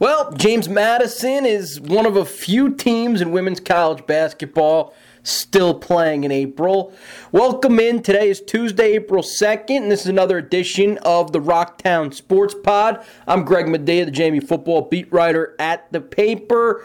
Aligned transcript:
Well, 0.00 0.32
James 0.32 0.66
Madison 0.66 1.44
is 1.44 1.78
one 1.78 2.06
of 2.06 2.16
a 2.16 2.24
few 2.24 2.74
teams 2.74 3.20
in 3.20 3.32
women's 3.32 3.60
college 3.60 4.06
basketball 4.06 4.94
still 5.24 5.74
playing 5.74 6.24
in 6.24 6.32
April. 6.32 6.94
Welcome 7.32 7.78
in. 7.78 8.00
Today 8.00 8.30
is 8.30 8.40
Tuesday, 8.40 8.92
April 8.94 9.22
2nd, 9.22 9.76
and 9.76 9.92
this 9.92 10.00
is 10.00 10.06
another 10.06 10.38
edition 10.38 10.96
of 11.02 11.32
the 11.32 11.38
Rocktown 11.38 12.14
Sports 12.14 12.54
Pod. 12.54 13.04
I'm 13.26 13.44
Greg 13.44 13.66
Madia, 13.66 14.06
the 14.06 14.10
JMU 14.10 14.42
football 14.42 14.80
beat 14.80 15.12
writer 15.12 15.54
at 15.58 15.92
the 15.92 16.00
paper. 16.00 16.82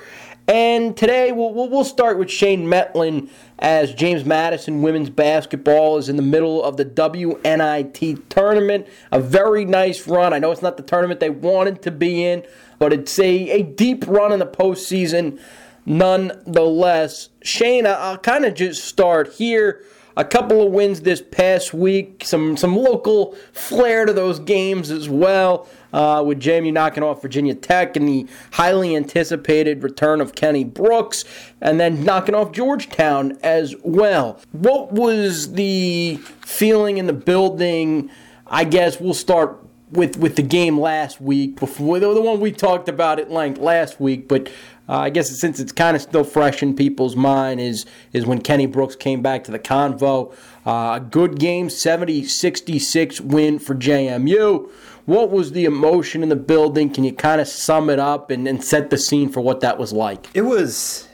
And 0.47 0.95
today 0.95 1.31
we'll, 1.31 1.53
we'll 1.53 1.83
start 1.83 2.19
with 2.19 2.29
Shane 2.29 2.67
Mettlen 2.67 3.29
as 3.57 3.93
James 3.93 4.25
Madison 4.25 4.81
women's 4.83 5.09
basketball 5.09 5.97
is 5.97 6.07
in 6.07 6.17
the 6.17 6.21
middle 6.21 6.63
of 6.63 6.77
the 6.77 6.85
WNIT 6.85 8.29
tournament. 8.29 8.87
A 9.11 9.19
very 9.19 9.65
nice 9.65 10.05
run. 10.07 10.33
I 10.33 10.39
know 10.39 10.51
it's 10.51 10.61
not 10.61 10.77
the 10.77 10.83
tournament 10.83 11.19
they 11.19 11.31
wanted 11.31 11.81
to 11.83 11.91
be 11.91 12.25
in, 12.25 12.43
but 12.79 12.93
it's 12.93 13.17
a, 13.19 13.49
a 13.49 13.63
deep 13.63 14.05
run 14.07 14.31
in 14.31 14.39
the 14.39 14.45
postseason 14.45 15.39
nonetheless. 15.85 17.29
Shane, 17.41 17.85
I'll 17.85 18.17
kind 18.17 18.45
of 18.45 18.55
just 18.55 18.85
start 18.85 19.33
here 19.33 19.83
a 20.17 20.23
couple 20.23 20.65
of 20.65 20.71
wins 20.71 21.01
this 21.01 21.21
past 21.21 21.73
week, 21.73 22.23
some 22.25 22.55
some 22.55 22.75
local 22.75 23.35
flair 23.51 24.05
to 24.05 24.13
those 24.13 24.39
games 24.39 24.89
as 24.89 25.09
well. 25.09 25.67
Uh, 25.93 26.21
with 26.21 26.41
JMU 26.41 26.73
knocking 26.73 27.03
off 27.03 27.21
Virginia 27.21 27.55
Tech 27.55 27.95
and 27.95 28.05
the 28.05 28.27
highly 28.51 28.97
anticipated 28.97 29.81
return 29.81 30.19
of 30.19 30.35
Kenny 30.35 30.65
Brooks, 30.65 31.23
and 31.61 31.79
then 31.79 32.03
knocking 32.03 32.35
off 32.35 32.51
Georgetown 32.51 33.37
as 33.43 33.75
well. 33.81 34.39
What 34.51 34.91
was 34.91 35.53
the 35.53 36.17
feeling 36.45 36.97
in 36.97 37.07
the 37.07 37.13
building? 37.13 38.09
I 38.47 38.65
guess 38.65 38.99
we'll 38.99 39.13
start 39.13 39.64
with 39.91 40.17
with 40.17 40.35
the 40.35 40.41
game 40.41 40.79
last 40.79 41.21
week 41.21 41.59
before 41.59 41.99
the, 41.99 42.13
the 42.13 42.21
one 42.21 42.39
we 42.39 42.51
talked 42.51 42.89
about 42.89 43.19
at 43.19 43.31
length 43.31 43.59
last 43.59 43.99
week, 43.99 44.27
but 44.27 44.47
uh, 44.87 44.99
I 44.99 45.09
guess 45.09 45.29
since 45.39 45.59
it's 45.59 45.71
kind 45.71 45.95
of 45.95 46.01
still 46.01 46.23
fresh 46.23 46.61
in 46.61 46.75
people's 46.75 47.15
mind, 47.15 47.59
is 47.59 47.85
is 48.13 48.25
when 48.25 48.41
Kenny 48.41 48.65
Brooks 48.65 48.95
came 48.95 49.21
back 49.21 49.43
to 49.45 49.51
the 49.51 49.59
convo. 49.59 50.33
Uh, 50.65 50.95
a 50.95 50.99
good 50.99 51.39
game, 51.39 51.69
70 51.69 52.23
66 52.23 53.21
win 53.21 53.59
for 53.59 53.75
JMU. 53.75 54.69
What 55.05 55.29
was 55.29 55.51
the 55.51 55.65
emotion 55.65 56.23
in 56.23 56.29
the 56.29 56.35
building? 56.35 56.89
Can 56.89 57.03
you 57.03 57.13
kind 57.13 57.39
of 57.39 57.47
sum 57.47 57.91
it 57.91 57.99
up 57.99 58.31
and, 58.31 58.47
and 58.47 58.63
set 58.63 58.89
the 58.89 58.97
scene 58.97 59.29
for 59.29 59.41
what 59.41 59.59
that 59.61 59.77
was 59.77 59.93
like? 59.93 60.27
It 60.33 60.41
was 60.41 61.07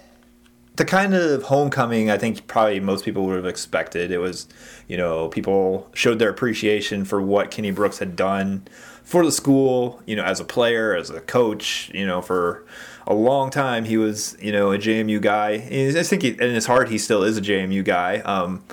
the 0.82 0.86
kind 0.86 1.14
of 1.14 1.44
homecoming 1.44 2.10
I 2.10 2.18
think 2.18 2.48
probably 2.48 2.80
most 2.80 3.06
people 3.06 3.28
would 3.28 3.36
have 3.36 3.46
expected. 3.46 4.10
It 4.10 4.18
was, 4.18 4.48
you 4.88 4.98
know, 4.98 5.28
people 5.28 5.88
showed 5.94 6.18
their 6.18 6.32
appreciation 6.32 7.06
for 7.06 7.22
what 7.22 7.52
Kenny 7.52 7.70
Brooks 7.70 8.00
had 8.00 8.16
done 8.16 8.68
for 9.04 9.24
the 9.24 9.32
school, 9.32 10.02
you 10.08 10.16
know, 10.16 10.24
as 10.24 10.40
a 10.40 10.44
player, 10.44 10.96
as 10.96 11.12
a 11.12 11.22
coach, 11.22 11.92
you 11.94 12.08
know, 12.08 12.20
for 12.20 12.66
a 13.06 13.14
long 13.14 13.52
time 13.52 13.86
he 13.86 13.96
was 13.96 14.36
you 14.42 14.52
know 14.52 14.72
a 14.72 14.80
JMU 14.80 15.22
guy. 15.22 15.52
I 15.52 16.02
think 16.02 16.24
he, 16.24 16.30
in 16.30 16.56
his 16.56 16.66
heart 16.66 16.90
he 16.90 16.98
still 16.98 17.22
is 17.22 17.38
a 17.38 17.42
JMU 17.42 17.86
guy. 17.86 18.18
Um, 18.22 18.64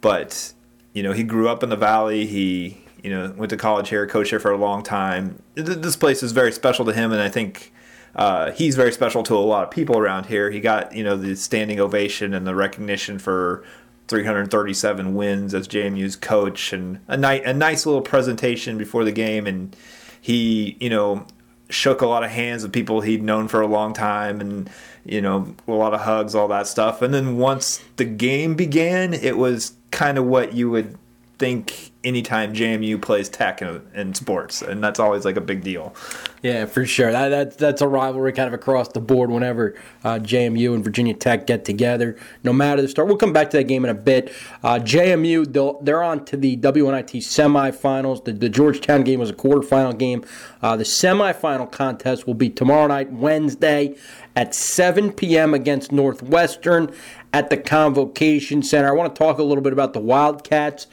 but 0.00 0.54
you 0.92 1.04
know 1.04 1.12
he 1.12 1.22
grew 1.22 1.48
up 1.48 1.62
in 1.62 1.68
the 1.68 1.76
valley. 1.76 2.26
He 2.26 2.82
you 3.04 3.10
know 3.10 3.32
went 3.36 3.50
to 3.50 3.56
college 3.56 3.88
here, 3.88 4.04
coached 4.08 4.30
here 4.30 4.40
for 4.40 4.50
a 4.50 4.58
long 4.58 4.82
time. 4.82 5.40
This 5.54 5.94
place 5.94 6.24
is 6.24 6.32
very 6.32 6.50
special 6.50 6.84
to 6.86 6.92
him, 6.92 7.12
and 7.12 7.22
I 7.22 7.28
think. 7.28 7.72
Uh, 8.14 8.52
he's 8.52 8.76
very 8.76 8.92
special 8.92 9.22
to 9.22 9.34
a 9.34 9.38
lot 9.38 9.64
of 9.64 9.70
people 9.70 9.98
around 9.98 10.26
here. 10.26 10.50
He 10.50 10.60
got 10.60 10.94
you 10.94 11.04
know 11.04 11.16
the 11.16 11.34
standing 11.36 11.80
ovation 11.80 12.34
and 12.34 12.46
the 12.46 12.54
recognition 12.54 13.18
for 13.18 13.64
337 14.08 15.14
wins 15.14 15.54
as 15.54 15.66
JMU's 15.68 16.16
coach, 16.16 16.72
and 16.72 17.00
a 17.08 17.16
nice 17.16 17.42
a 17.44 17.54
nice 17.54 17.86
little 17.86 18.02
presentation 18.02 18.76
before 18.76 19.04
the 19.04 19.12
game. 19.12 19.46
And 19.46 19.74
he 20.20 20.76
you 20.80 20.90
know 20.90 21.26
shook 21.68 22.02
a 22.02 22.06
lot 22.06 22.22
of 22.22 22.30
hands 22.30 22.62
with 22.62 22.72
people 22.72 23.00
he'd 23.00 23.22
known 23.22 23.48
for 23.48 23.60
a 23.60 23.66
long 23.66 23.94
time 23.94 24.40
and 24.40 24.68
you 25.06 25.20
know 25.20 25.54
a 25.66 25.72
lot 25.72 25.94
of 25.94 26.02
hugs 26.02 26.34
all 26.34 26.46
that 26.46 26.66
stuff 26.66 27.00
and 27.00 27.14
then 27.14 27.38
once 27.38 27.82
the 27.96 28.04
game 28.04 28.54
began 28.54 29.14
it 29.14 29.38
was 29.38 29.72
kind 29.90 30.18
of 30.18 30.26
what 30.26 30.52
you 30.52 30.70
would 30.70 30.96
think 31.38 31.91
anytime 32.04 32.52
JMU 32.52 33.00
plays 33.00 33.28
Tech 33.28 33.62
in, 33.62 33.82
in, 33.94 34.14
sports, 34.14 34.62
and 34.62 34.82
that's 34.82 34.98
always 34.98 35.24
like 35.24 35.36
a 35.36 35.40
big 35.40 35.62
deal. 35.62 35.94
Yeah, 36.42 36.66
for 36.66 36.84
sure. 36.84 37.12
That, 37.12 37.28
that 37.28 37.58
that's 37.58 37.80
a 37.80 37.88
rivalry 37.88 38.32
kind 38.32 38.48
of 38.48 38.54
across 38.54 38.88
the 38.88 39.00
board. 39.00 39.30
Whenever 39.30 39.74
uh, 40.04 40.18
JMU 40.18 40.74
and 40.74 40.82
Virginia 40.82 41.14
Tech 41.14 41.46
get 41.46 41.64
together, 41.64 42.16
no 42.42 42.52
matter 42.52 42.82
the 42.82 42.88
start, 42.88 43.08
we'll 43.08 43.16
come 43.16 43.32
back 43.32 43.50
to 43.50 43.56
that 43.58 43.64
game 43.64 43.84
in 43.84 43.90
a 43.90 43.94
bit. 43.94 44.32
Uh, 44.62 44.78
JMU 44.78 45.82
they're 45.84 46.02
on 46.02 46.24
to 46.26 46.36
the 46.36 46.56
WNIT 46.56 47.18
semifinals. 47.18 48.24
The, 48.24 48.32
the 48.32 48.48
Georgetown 48.48 49.02
game 49.02 49.20
was 49.20 49.30
a 49.30 49.34
quarterfinal 49.34 49.98
game. 49.98 50.24
Uh, 50.60 50.76
the 50.76 50.84
semifinal 50.84 51.70
contest 51.70 52.26
will 52.26 52.34
be 52.34 52.50
tomorrow 52.50 52.86
night, 52.86 53.12
Wednesday, 53.12 53.94
at 54.34 54.54
7 54.54 55.12
p.m. 55.12 55.54
against 55.54 55.92
Northwestern 55.92 56.92
at 57.32 57.50
the 57.50 57.56
Convocation 57.56 58.62
Center. 58.62 58.88
I 58.88 58.92
want 58.92 59.14
to 59.14 59.18
talk 59.18 59.38
a 59.38 59.42
little 59.42 59.62
bit 59.62 59.72
about 59.72 59.92
the 59.92 60.00
Wildcats 60.00 60.86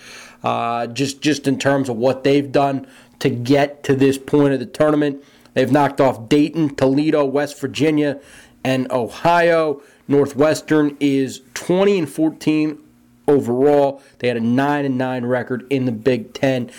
uh, 0.44 0.88
just 0.88 1.22
just 1.22 1.47
in 1.47 1.59
terms 1.59 1.89
of 1.89 1.97
what 1.97 2.23
they've 2.23 2.51
done 2.51 2.88
to 3.19 3.29
get 3.29 3.83
to 3.83 3.95
this 3.95 4.17
point 4.17 4.53
of 4.53 4.59
the 4.59 4.66
tournament. 4.66 5.23
They've 5.53 5.72
knocked 5.72 6.00
off 6.00 6.29
Dayton, 6.29 6.75
Toledo, 6.75 7.25
West 7.25 7.59
Virginia, 7.59 8.19
and 8.63 8.91
Ohio. 8.91 9.81
Northwestern 10.07 10.97
is 11.00 11.41
20 11.53 12.00
and 12.00 12.09
14 12.09 12.79
overall. 13.27 14.01
They 14.19 14.27
had 14.27 14.38
a 14.38 14.41
9 14.41 14.85
and 14.85 14.97
9 14.97 15.25
record 15.25 15.67
in 15.69 15.85
the 15.85 15.91
Big 15.91 16.33
Ten. 16.33 16.71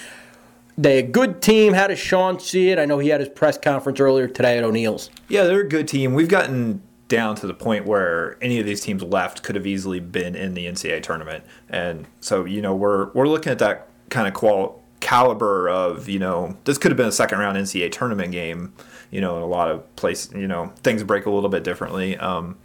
They 0.77 0.99
a 0.99 1.03
good 1.03 1.43
team. 1.43 1.75
How 1.75 1.89
does 1.89 1.99
Sean 1.99 2.41
see 2.41 2.71
it? 2.71 2.79
I 2.79 2.87
know 2.87 2.99
he 2.99 3.11
had 3.11 3.21
his 3.21 3.29
press 3.29 3.59
conference 3.59 4.01
earlier 4.01 4.27
today 4.27 4.57
at 4.57 4.65
O'Neill's. 4.65 5.11
Yeah, 5.29 5.45
they're 5.45 5.61
a 5.61 5.69
good 5.69 5.87
team. 5.87 6.15
We've 6.15 6.29
gotten 6.29 6.83
down 7.11 7.35
to 7.35 7.47
the 7.47 7.53
point 7.53 7.85
where 7.85 8.43
any 8.43 8.59
of 8.59 8.65
these 8.65 8.81
teams 8.81 9.03
left 9.03 9.43
could 9.43 9.57
have 9.57 9.67
easily 9.67 10.01
been 10.01 10.35
in 10.35 10.55
the 10.55 10.67
NCAA 10.67 11.03
tournament. 11.03 11.45
And 11.69 12.07
so, 12.21 12.47
you 12.47 12.63
know, 12.63 12.75
we're 12.75 13.11
we're 13.13 13.29
looking 13.29 13.53
at 13.53 13.59
that 13.59 13.89
kind 14.09 14.27
of 14.27 14.33
qual 14.33 14.83
caliber 15.01 15.69
of, 15.69 16.09
you 16.09 16.19
know, 16.19 16.57
this 16.65 16.79
could 16.79 16.91
have 16.91 16.97
been 16.97 17.09
a 17.09 17.13
second 17.13 17.39
round 17.39 17.59
NCAA 17.59 17.93
tournament 17.93 18.33
game, 18.33 18.73
you 19.11 19.21
know, 19.21 19.37
in 19.37 19.43
a 19.43 19.47
lot 19.47 19.71
of 19.71 19.97
places, 19.97 20.33
you 20.33 20.47
know, 20.47 20.73
things 20.83 21.03
break 21.03 21.27
a 21.27 21.31
little 21.31 21.51
bit 21.51 21.65
differently. 21.65 22.17
Um, 22.17 22.57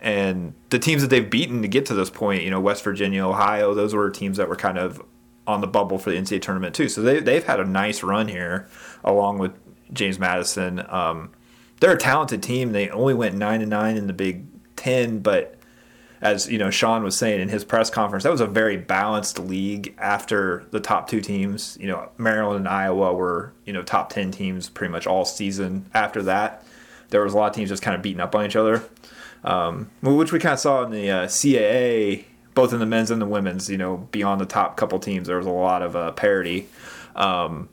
and 0.00 0.52
the 0.70 0.80
teams 0.80 1.00
that 1.02 1.08
they've 1.08 1.30
beaten 1.30 1.62
to 1.62 1.68
get 1.68 1.86
to 1.86 1.94
this 1.94 2.10
point, 2.10 2.42
you 2.42 2.50
know, 2.50 2.60
West 2.60 2.82
Virginia, 2.82 3.24
Ohio, 3.24 3.72
those 3.72 3.94
were 3.94 4.10
teams 4.10 4.36
that 4.36 4.48
were 4.48 4.56
kind 4.56 4.78
of 4.78 5.00
on 5.46 5.60
the 5.60 5.66
bubble 5.68 5.98
for 5.98 6.10
the 6.10 6.16
NCAA 6.16 6.42
tournament 6.42 6.74
too. 6.74 6.88
So 6.88 7.02
they, 7.02 7.20
they've 7.20 7.44
had 7.44 7.60
a 7.60 7.64
nice 7.64 8.02
run 8.02 8.26
here 8.26 8.66
along 9.04 9.38
with 9.38 9.52
James 9.92 10.18
Madison. 10.18 10.84
Um, 10.88 11.30
they're 11.82 11.94
a 11.94 11.98
talented 11.98 12.44
team. 12.44 12.70
They 12.70 12.88
only 12.90 13.12
went 13.12 13.34
nine 13.34 13.60
and 13.60 13.68
nine 13.68 13.96
in 13.96 14.06
the 14.06 14.12
Big 14.12 14.44
Ten, 14.76 15.18
but 15.18 15.58
as 16.20 16.48
you 16.48 16.56
know, 16.56 16.70
Sean 16.70 17.02
was 17.02 17.16
saying 17.16 17.40
in 17.40 17.48
his 17.48 17.64
press 17.64 17.90
conference, 17.90 18.22
that 18.22 18.30
was 18.30 18.40
a 18.40 18.46
very 18.46 18.76
balanced 18.76 19.40
league. 19.40 19.92
After 19.98 20.64
the 20.70 20.78
top 20.78 21.08
two 21.08 21.20
teams, 21.20 21.76
you 21.80 21.88
know, 21.88 22.08
Maryland 22.18 22.58
and 22.58 22.68
Iowa 22.68 23.12
were 23.12 23.52
you 23.66 23.72
know 23.72 23.82
top 23.82 24.10
ten 24.10 24.30
teams 24.30 24.68
pretty 24.68 24.92
much 24.92 25.08
all 25.08 25.24
season. 25.24 25.90
After 25.92 26.22
that, 26.22 26.64
there 27.10 27.24
was 27.24 27.34
a 27.34 27.36
lot 27.36 27.50
of 27.50 27.56
teams 27.56 27.68
just 27.68 27.82
kind 27.82 27.96
of 27.96 28.00
beating 28.00 28.20
up 28.20 28.36
on 28.36 28.46
each 28.46 28.54
other, 28.54 28.84
um, 29.42 29.90
which 30.02 30.30
we 30.30 30.38
kind 30.38 30.52
of 30.52 30.60
saw 30.60 30.84
in 30.84 30.92
the 30.92 31.10
uh, 31.10 31.26
CAA, 31.26 32.26
both 32.54 32.72
in 32.72 32.78
the 32.78 32.86
men's 32.86 33.10
and 33.10 33.20
the 33.20 33.26
women's. 33.26 33.68
You 33.68 33.78
know, 33.78 34.08
beyond 34.12 34.40
the 34.40 34.46
top 34.46 34.76
couple 34.76 35.00
teams, 35.00 35.26
there 35.26 35.36
was 35.36 35.46
a 35.46 35.50
lot 35.50 35.82
of 35.82 35.96
uh, 35.96 36.12
parity. 36.12 36.68
Um, 37.16 37.68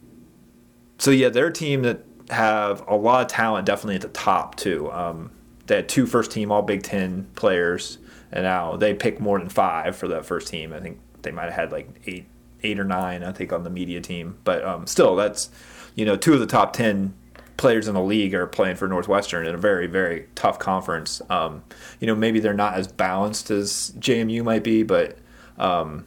so 0.98 1.12
yeah, 1.12 1.30
they're 1.30 1.52
team 1.52 1.84
that 1.84 2.09
have 2.30 2.84
a 2.88 2.96
lot 2.96 3.22
of 3.22 3.28
talent 3.28 3.66
definitely 3.66 3.96
at 3.96 4.02
the 4.02 4.10
top 4.10 4.56
too. 4.56 4.92
Um, 4.92 5.32
they 5.68 5.78
had 5.78 5.90
two 5.90 6.06
first 6.06 6.32
team 6.32 6.52
All 6.52 6.62
Big 6.62 6.84
Ten 6.84 7.28
players, 7.36 7.98
and 8.32 8.44
now 8.44 8.76
they 8.76 8.94
pick 8.94 9.20
more 9.20 9.40
than 9.40 9.50
five 9.50 9.96
for 9.96 10.08
that 10.10 10.26
first 10.26 10.48
team. 10.48 10.74
I 10.74 10.80
think 10.80 11.00
they 11.22 11.32
might 11.32 11.46
have 11.46 11.54
had 11.54 11.72
like 11.72 11.90
eight, 12.06 12.26
eight 12.64 12.80
or 12.80 12.84
nine. 12.84 13.24
I 13.24 13.32
think 13.32 13.54
on 13.54 13.64
the 13.64 13.70
media 13.70 14.02
team, 14.02 14.38
but 14.44 14.64
um, 14.64 14.88
still, 14.88 15.16
that's 15.16 15.50
you 15.96 16.06
know 16.06 16.16
two 16.16 16.34
of 16.34 16.40
the 16.40 16.48
top 16.48 16.74
ten 16.74 17.14
players 17.58 17.88
in 17.88 17.94
the 17.94 18.02
league 18.02 18.34
are 18.34 18.48
playing 18.48 18.78
for 18.78 18.88
Northwestern 18.88 19.46
in 19.46 19.54
a 19.54 19.58
very 19.58 19.86
very 19.86 20.28
tough 20.36 20.60
conference. 20.60 21.22
Um, 21.30 21.64
you 22.00 22.08
know 22.08 22.16
maybe 22.16 22.40
they're 22.40 22.54
not 22.54 22.76
as 22.76 22.88
balanced 22.88 23.52
as 23.52 23.92
JMU 24.00 24.44
might 24.44 24.64
be, 24.64 24.84
but 24.84 25.18
um, 25.58 26.06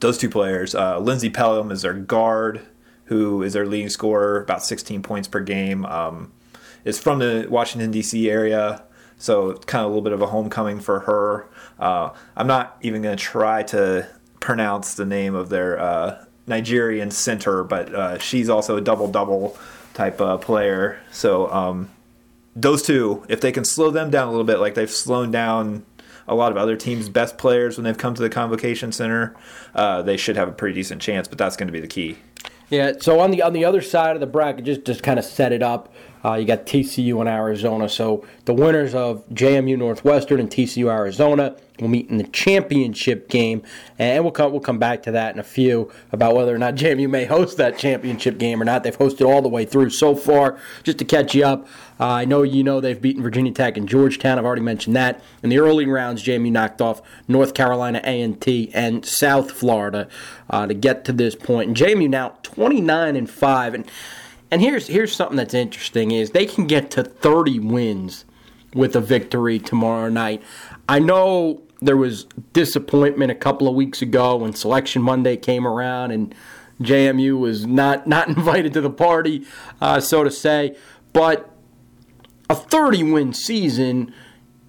those 0.00 0.18
two 0.18 0.30
players, 0.30 0.74
uh, 0.74 0.98
Lindsey 0.98 1.30
Pulliam 1.30 1.70
is 1.70 1.82
their 1.82 1.94
guard 1.94 2.66
who 3.10 3.42
is 3.42 3.54
their 3.54 3.66
leading 3.66 3.88
scorer, 3.88 4.40
about 4.40 4.62
16 4.62 5.02
points 5.02 5.26
per 5.26 5.40
game. 5.40 5.84
Um, 5.84 6.32
is 6.84 6.98
from 6.98 7.18
the 7.18 7.44
Washington 7.50 7.90
D.C. 7.90 8.30
area, 8.30 8.84
so 9.18 9.54
kind 9.54 9.84
of 9.84 9.86
a 9.86 9.88
little 9.88 10.00
bit 10.00 10.12
of 10.12 10.22
a 10.22 10.28
homecoming 10.28 10.78
for 10.78 11.00
her. 11.00 11.48
Uh, 11.78 12.10
I'm 12.36 12.46
not 12.46 12.78
even 12.82 13.02
going 13.02 13.16
to 13.16 13.22
try 13.22 13.64
to 13.64 14.08
pronounce 14.38 14.94
the 14.94 15.04
name 15.04 15.34
of 15.34 15.48
their 15.48 15.78
uh, 15.78 16.24
Nigerian 16.46 17.10
center, 17.10 17.64
but 17.64 17.92
uh, 17.92 18.18
she's 18.18 18.48
also 18.48 18.76
a 18.76 18.80
double 18.80 19.08
double 19.08 19.58
type 19.92 20.20
uh, 20.20 20.38
player. 20.38 21.00
So 21.10 21.50
um, 21.52 21.90
those 22.54 22.80
two, 22.80 23.26
if 23.28 23.40
they 23.40 23.50
can 23.50 23.64
slow 23.64 23.90
them 23.90 24.10
down 24.10 24.28
a 24.28 24.30
little 24.30 24.46
bit, 24.46 24.60
like 24.60 24.74
they've 24.74 24.88
slowed 24.88 25.32
down 25.32 25.84
a 26.28 26.34
lot 26.36 26.52
of 26.52 26.56
other 26.56 26.76
teams' 26.76 27.08
best 27.08 27.38
players 27.38 27.76
when 27.76 27.84
they've 27.84 27.98
come 27.98 28.14
to 28.14 28.22
the 28.22 28.30
convocation 28.30 28.92
center, 28.92 29.34
uh, 29.74 30.00
they 30.00 30.16
should 30.16 30.36
have 30.36 30.48
a 30.48 30.52
pretty 30.52 30.74
decent 30.76 31.02
chance. 31.02 31.26
But 31.26 31.38
that's 31.38 31.56
going 31.56 31.66
to 31.66 31.72
be 31.72 31.80
the 31.80 31.88
key. 31.88 32.18
Yeah. 32.70 32.92
So 33.00 33.20
on 33.20 33.32
the 33.32 33.42
on 33.42 33.52
the 33.52 33.64
other 33.64 33.82
side 33.82 34.16
of 34.16 34.20
the 34.20 34.26
bracket, 34.26 34.64
just 34.64 34.84
just 34.84 35.02
kind 35.02 35.18
of 35.18 35.24
set 35.24 35.52
it 35.52 35.62
up. 35.62 35.92
Uh, 36.24 36.34
you 36.34 36.46
got 36.46 36.66
TCU 36.66 37.18
and 37.20 37.28
Arizona. 37.28 37.88
So 37.88 38.26
the 38.44 38.54
winners 38.54 38.94
of 38.94 39.26
JMU 39.30 39.78
Northwestern 39.78 40.40
and 40.40 40.50
TCU 40.50 40.90
Arizona 40.90 41.56
will 41.80 41.88
meet 41.88 42.10
in 42.10 42.18
the 42.18 42.24
championship 42.24 43.28
game, 43.28 43.62
and 43.98 44.22
we'll 44.22 44.32
come 44.32 44.52
we'll 44.52 44.60
come 44.60 44.78
back 44.78 45.02
to 45.04 45.12
that 45.12 45.34
in 45.34 45.40
a 45.40 45.44
few 45.44 45.90
about 46.12 46.34
whether 46.34 46.54
or 46.54 46.58
not 46.58 46.74
JMU 46.74 47.08
may 47.08 47.24
host 47.24 47.56
that 47.56 47.78
championship 47.78 48.38
game 48.38 48.60
or 48.60 48.64
not. 48.64 48.82
They've 48.82 48.96
hosted 48.96 49.26
all 49.26 49.42
the 49.42 49.48
way 49.48 49.64
through 49.64 49.90
so 49.90 50.14
far. 50.14 50.58
Just 50.82 50.98
to 50.98 51.04
catch 51.04 51.34
you 51.34 51.44
up, 51.44 51.66
uh, 51.98 52.06
I 52.06 52.24
know 52.24 52.42
you 52.42 52.62
know 52.62 52.80
they've 52.80 53.00
beaten 53.00 53.22
Virginia 53.22 53.52
Tech 53.52 53.76
and 53.76 53.88
Georgetown. 53.88 54.38
I've 54.38 54.44
already 54.44 54.62
mentioned 54.62 54.96
that. 54.96 55.22
In 55.42 55.50
the 55.50 55.58
early 55.58 55.86
rounds, 55.86 56.22
JMU 56.22 56.50
knocked 56.50 56.80
off 56.80 57.02
North 57.28 57.54
Carolina 57.54 58.00
A&T 58.04 58.70
and 58.74 59.04
South 59.04 59.50
Florida 59.50 60.08
uh, 60.48 60.66
to 60.66 60.74
get 60.74 61.04
to 61.06 61.12
this 61.12 61.34
point. 61.34 61.68
And 61.68 61.76
JMU 61.76 62.08
now 62.08 62.36
29 62.42 63.16
and 63.16 63.30
five, 63.30 63.74
and 63.74 63.90
and 64.50 64.60
here's 64.60 64.86
here's 64.86 65.14
something 65.14 65.36
that's 65.36 65.54
interesting 65.54 66.10
is 66.10 66.30
they 66.30 66.46
can 66.46 66.66
get 66.66 66.90
to 66.92 67.04
30 67.04 67.60
wins 67.60 68.24
with 68.74 68.94
a 68.96 69.00
victory 69.00 69.58
tomorrow 69.58 70.08
night. 70.08 70.42
I 70.88 70.98
know 70.98 71.62
there 71.80 71.96
was 71.96 72.24
disappointment 72.52 73.30
a 73.30 73.34
couple 73.34 73.68
of 73.68 73.74
weeks 73.74 74.02
ago 74.02 74.36
when 74.36 74.54
Selection 74.54 75.02
Monday 75.02 75.36
came 75.36 75.66
around 75.66 76.10
and 76.10 76.34
JMU 76.80 77.38
was 77.38 77.66
not 77.66 78.06
not 78.06 78.28
invited 78.36 78.72
to 78.74 78.80
the 78.80 78.90
party, 78.90 79.46
uh, 79.80 80.00
so 80.00 80.24
to 80.24 80.30
say. 80.30 80.76
But 81.12 81.50
a 82.48 82.54
30 82.54 83.12
win 83.12 83.32
season, 83.32 84.12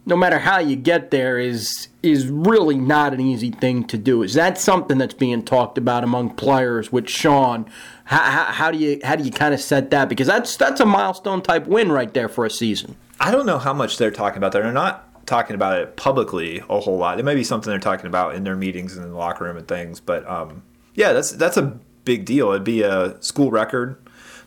no 0.05 0.15
matter 0.15 0.39
how 0.39 0.59
you 0.59 0.75
get 0.75 1.11
there, 1.11 1.39
is 1.39 1.87
is 2.03 2.27
really 2.27 2.77
not 2.77 3.13
an 3.13 3.19
easy 3.19 3.51
thing 3.51 3.83
to 3.85 3.97
do. 3.97 4.23
Is 4.23 4.33
that 4.33 4.57
something 4.57 4.97
that's 4.97 5.13
being 5.13 5.43
talked 5.43 5.77
about 5.77 6.03
among 6.03 6.31
players 6.31 6.91
with 6.91 7.09
Sean? 7.09 7.69
How, 8.11 8.43
how, 8.51 8.71
do 8.71 8.77
you 8.77 8.99
how 9.05 9.15
do 9.15 9.23
you 9.23 9.31
kind 9.31 9.53
of 9.53 9.61
set 9.61 9.89
that? 9.91 10.09
Because 10.09 10.27
that's 10.27 10.57
that's 10.57 10.81
a 10.81 10.85
milestone 10.85 11.41
type 11.41 11.65
win 11.65 11.89
right 11.89 12.13
there 12.13 12.27
for 12.27 12.45
a 12.45 12.49
season. 12.49 12.97
I 13.21 13.31
don't 13.31 13.45
know 13.45 13.57
how 13.57 13.71
much 13.71 13.97
they're 13.97 14.11
talking 14.11 14.37
about. 14.37 14.51
They're 14.51 14.69
not 14.73 15.25
talking 15.25 15.55
about 15.55 15.79
it 15.79 15.95
publicly 15.95 16.61
a 16.69 16.81
whole 16.81 16.97
lot. 16.97 17.21
It 17.21 17.23
may 17.23 17.35
be 17.35 17.45
something 17.45 17.71
they're 17.71 17.79
talking 17.79 18.07
about 18.07 18.35
in 18.35 18.43
their 18.43 18.57
meetings 18.57 18.97
and 18.97 19.05
in 19.05 19.11
the 19.11 19.17
locker 19.17 19.45
room 19.45 19.55
and 19.55 19.65
things. 19.65 20.01
But 20.01 20.29
um, 20.29 20.61
yeah, 20.93 21.13
that's 21.13 21.31
that's 21.31 21.55
a 21.55 21.79
big 22.03 22.25
deal. 22.25 22.49
It'd 22.49 22.65
be 22.65 22.81
a 22.81 23.15
school 23.21 23.49
record 23.49 23.95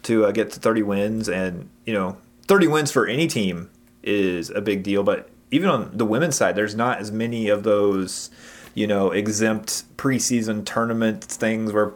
to 0.03 0.27
uh, 0.27 0.33
get 0.33 0.51
to 0.51 0.61
30 0.61 0.83
wins, 0.83 1.29
and 1.31 1.71
you 1.87 1.95
know, 1.95 2.19
30 2.49 2.67
wins 2.67 2.91
for 2.93 3.07
any 3.07 3.27
team 3.27 3.71
is 4.03 4.51
a 4.51 4.61
big 4.61 4.83
deal. 4.83 5.03
But 5.03 5.31
even 5.51 5.71
on 5.71 5.97
the 5.97 6.05
women's 6.05 6.37
side, 6.37 6.55
there's 6.55 6.75
not 6.75 6.99
as 6.99 7.11
many 7.11 7.49
of 7.49 7.63
those, 7.63 8.29
you 8.75 8.87
know, 8.87 9.11
exempt 9.11 9.85
preseason 9.97 10.67
tournament 10.67 11.25
things 11.25 11.73
where 11.73 11.95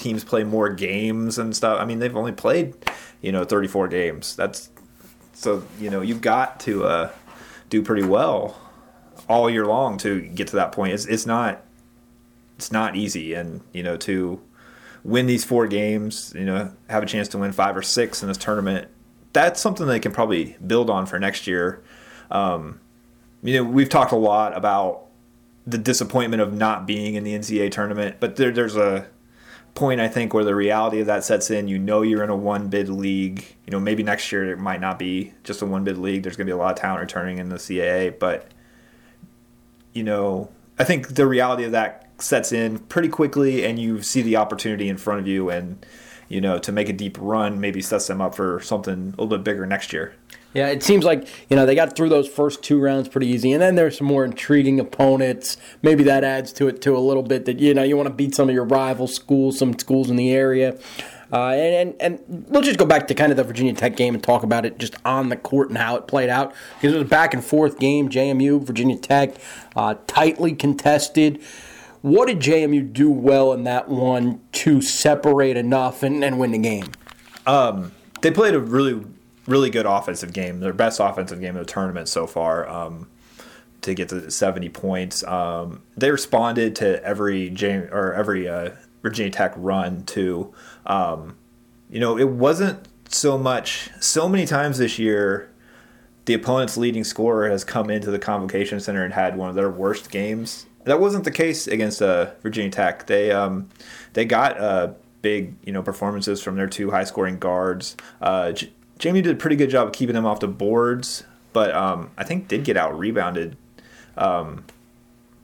teams 0.00 0.24
play 0.24 0.44
more 0.44 0.68
games 0.70 1.38
and 1.38 1.54
stuff. 1.54 1.78
I 1.80 1.84
mean, 1.84 1.98
they've 1.98 2.16
only 2.16 2.32
played, 2.32 2.74
you 3.20 3.32
know, 3.32 3.44
34 3.44 3.88
games. 3.88 4.34
That's 4.34 4.70
so 5.40 5.62
you 5.78 5.88
know 5.88 6.02
you've 6.02 6.20
got 6.20 6.60
to 6.60 6.84
uh, 6.84 7.10
do 7.70 7.82
pretty 7.82 8.02
well 8.02 8.60
all 9.28 9.48
year 9.48 9.66
long 9.66 9.96
to 9.98 10.20
get 10.20 10.48
to 10.48 10.56
that 10.56 10.72
point. 10.72 10.92
It's 10.92 11.06
it's 11.06 11.26
not 11.26 11.62
it's 12.56 12.70
not 12.70 12.96
easy, 12.96 13.34
and 13.34 13.62
you 13.72 13.82
know 13.82 13.96
to 13.98 14.40
win 15.02 15.26
these 15.26 15.44
four 15.44 15.66
games, 15.66 16.34
you 16.36 16.44
know, 16.44 16.70
have 16.90 17.02
a 17.02 17.06
chance 17.06 17.26
to 17.28 17.38
win 17.38 17.52
five 17.52 17.74
or 17.74 17.82
six 17.82 18.22
in 18.22 18.28
this 18.28 18.36
tournament. 18.36 18.88
That's 19.32 19.58
something 19.58 19.86
they 19.86 19.98
can 19.98 20.12
probably 20.12 20.56
build 20.66 20.90
on 20.90 21.06
for 21.06 21.18
next 21.18 21.46
year. 21.46 21.82
Um, 22.30 22.80
you 23.42 23.54
know, 23.54 23.64
we've 23.64 23.88
talked 23.88 24.12
a 24.12 24.16
lot 24.16 24.54
about 24.54 25.06
the 25.66 25.78
disappointment 25.78 26.42
of 26.42 26.52
not 26.52 26.86
being 26.86 27.14
in 27.14 27.24
the 27.24 27.32
NCAA 27.32 27.70
tournament, 27.70 28.16
but 28.20 28.36
there, 28.36 28.50
there's 28.50 28.76
a 28.76 29.06
point 29.80 29.98
I 29.98 30.08
think 30.08 30.34
where 30.34 30.44
the 30.44 30.54
reality 30.54 31.00
of 31.00 31.06
that 31.06 31.24
sets 31.24 31.50
in. 31.50 31.66
You 31.66 31.78
know 31.78 32.02
you're 32.02 32.22
in 32.22 32.28
a 32.28 32.36
one 32.36 32.68
bid 32.68 32.90
league. 32.90 33.44
You 33.66 33.72
know 33.72 33.80
maybe 33.80 34.02
next 34.02 34.30
year 34.30 34.52
it 34.52 34.58
might 34.58 34.80
not 34.80 34.98
be 34.98 35.32
just 35.42 35.62
a 35.62 35.66
one 35.66 35.84
bid 35.84 35.96
league. 35.96 36.22
There's 36.22 36.36
going 36.36 36.46
to 36.46 36.50
be 36.50 36.54
a 36.54 36.58
lot 36.58 36.72
of 36.72 36.78
talent 36.78 37.00
returning 37.00 37.38
in 37.38 37.48
the 37.48 37.56
CAA, 37.56 38.16
but 38.16 38.46
you 39.94 40.04
know 40.04 40.50
I 40.78 40.84
think 40.84 41.14
the 41.14 41.26
reality 41.26 41.64
of 41.64 41.72
that 41.72 42.10
sets 42.18 42.52
in 42.52 42.78
pretty 42.78 43.08
quickly, 43.08 43.64
and 43.64 43.78
you 43.78 44.02
see 44.02 44.20
the 44.20 44.36
opportunity 44.36 44.88
in 44.88 44.98
front 44.98 45.20
of 45.20 45.26
you, 45.26 45.48
and 45.48 45.84
you 46.28 46.42
know 46.42 46.58
to 46.58 46.70
make 46.70 46.90
a 46.90 46.92
deep 46.92 47.16
run 47.18 47.58
maybe 47.58 47.80
sets 47.80 48.06
them 48.06 48.20
up 48.20 48.34
for 48.34 48.60
something 48.60 49.14
a 49.16 49.22
little 49.22 49.28
bit 49.28 49.44
bigger 49.44 49.64
next 49.64 49.94
year. 49.94 50.14
Yeah, 50.52 50.68
it 50.68 50.82
seems 50.82 51.04
like 51.04 51.28
you 51.48 51.56
know 51.56 51.64
they 51.64 51.74
got 51.74 51.94
through 51.94 52.08
those 52.08 52.28
first 52.28 52.62
two 52.62 52.80
rounds 52.80 53.08
pretty 53.08 53.28
easy, 53.28 53.52
and 53.52 53.62
then 53.62 53.76
there's 53.76 53.98
some 53.98 54.06
more 54.06 54.24
intriguing 54.24 54.80
opponents. 54.80 55.56
Maybe 55.82 56.02
that 56.04 56.24
adds 56.24 56.52
to 56.54 56.66
it 56.66 56.82
too 56.82 56.96
a 56.96 56.98
little 56.98 57.22
bit. 57.22 57.44
That 57.44 57.60
you 57.60 57.72
know 57.72 57.84
you 57.84 57.96
want 57.96 58.08
to 58.08 58.14
beat 58.14 58.34
some 58.34 58.48
of 58.48 58.54
your 58.54 58.64
rival 58.64 59.06
schools, 59.06 59.58
some 59.58 59.78
schools 59.78 60.10
in 60.10 60.16
the 60.16 60.30
area. 60.30 60.76
Uh, 61.32 61.50
and, 61.50 61.94
and, 62.02 62.18
and 62.28 62.44
we'll 62.48 62.62
just 62.62 62.76
go 62.78 62.84
back 62.84 63.06
to 63.06 63.14
kind 63.14 63.30
of 63.30 63.36
the 63.36 63.44
Virginia 63.44 63.72
Tech 63.72 63.94
game 63.94 64.14
and 64.14 64.24
talk 64.24 64.42
about 64.42 64.66
it 64.66 64.78
just 64.78 64.96
on 65.04 65.28
the 65.28 65.36
court 65.36 65.68
and 65.68 65.78
how 65.78 65.94
it 65.94 66.08
played 66.08 66.28
out 66.28 66.52
because 66.74 66.92
it 66.92 66.96
was 66.96 67.06
a 67.06 67.08
back 67.08 67.34
and 67.34 67.44
forth 67.44 67.78
game. 67.78 68.08
JMU, 68.08 68.60
Virginia 68.64 68.98
Tech, 68.98 69.36
uh, 69.76 69.94
tightly 70.08 70.52
contested. 70.52 71.40
What 72.02 72.26
did 72.26 72.40
JMU 72.40 72.92
do 72.92 73.10
well 73.10 73.52
in 73.52 73.62
that 73.64 73.88
one 73.88 74.40
to 74.52 74.82
separate 74.82 75.56
enough 75.56 76.02
and, 76.02 76.24
and 76.24 76.40
win 76.40 76.50
the 76.50 76.58
game? 76.58 76.86
Um, 77.46 77.92
they 78.22 78.32
played 78.32 78.54
a 78.54 78.60
really 78.60 79.04
really 79.46 79.70
good 79.70 79.86
offensive 79.86 80.32
game, 80.32 80.60
their 80.60 80.72
best 80.72 81.00
offensive 81.00 81.40
game 81.40 81.56
of 81.56 81.66
the 81.66 81.72
tournament 81.72 82.08
so 82.08 82.26
far. 82.26 82.68
Um, 82.68 83.08
to 83.82 83.94
get 83.94 84.10
to 84.10 84.30
70 84.30 84.68
points, 84.68 85.24
um, 85.24 85.82
they 85.96 86.10
responded 86.10 86.76
to 86.76 87.02
every 87.02 87.48
or 87.90 88.12
every 88.12 88.46
uh, 88.46 88.72
Virginia 89.02 89.30
Tech 89.30 89.54
run 89.56 90.04
too. 90.04 90.52
Um, 90.84 91.38
you 91.88 92.00
know, 92.00 92.18
it 92.18 92.28
wasn't 92.28 92.86
so 93.08 93.38
much. 93.38 93.90
So 94.00 94.28
many 94.28 94.46
times 94.46 94.78
this 94.78 94.98
year, 94.98 95.50
the 96.26 96.34
opponent's 96.34 96.76
leading 96.76 97.04
scorer 97.04 97.50
has 97.50 97.64
come 97.64 97.90
into 97.90 98.10
the 98.10 98.18
convocation 98.18 98.80
center 98.80 99.04
and 99.04 99.14
had 99.14 99.36
one 99.36 99.48
of 99.48 99.54
their 99.54 99.70
worst 99.70 100.10
games. 100.10 100.66
That 100.84 101.00
wasn't 101.00 101.24
the 101.24 101.30
case 101.30 101.66
against 101.66 102.00
uh, 102.00 102.32
Virginia 102.42 102.70
Tech. 102.70 103.06
They 103.06 103.32
um, 103.32 103.68
they 104.12 104.24
got 104.24 104.58
uh, 104.60 104.92
big 105.22 105.56
you 105.64 105.72
know 105.72 105.82
performances 105.82 106.42
from 106.42 106.56
their 106.56 106.66
two 106.66 106.90
high 106.90 107.04
scoring 107.04 107.38
guards. 107.38 107.96
Uh, 108.20 108.52
JMU 109.00 109.22
did 109.22 109.32
a 109.32 109.34
pretty 109.34 109.56
good 109.56 109.70
job 109.70 109.88
of 109.88 109.92
keeping 109.94 110.14
them 110.14 110.26
off 110.26 110.40
the 110.40 110.46
boards, 110.48 111.24
but 111.54 111.74
um, 111.74 112.10
I 112.18 112.24
think 112.24 112.48
did 112.48 112.64
get 112.64 112.76
out 112.76 112.96
rebounded 112.98 113.56
um, 114.16 114.64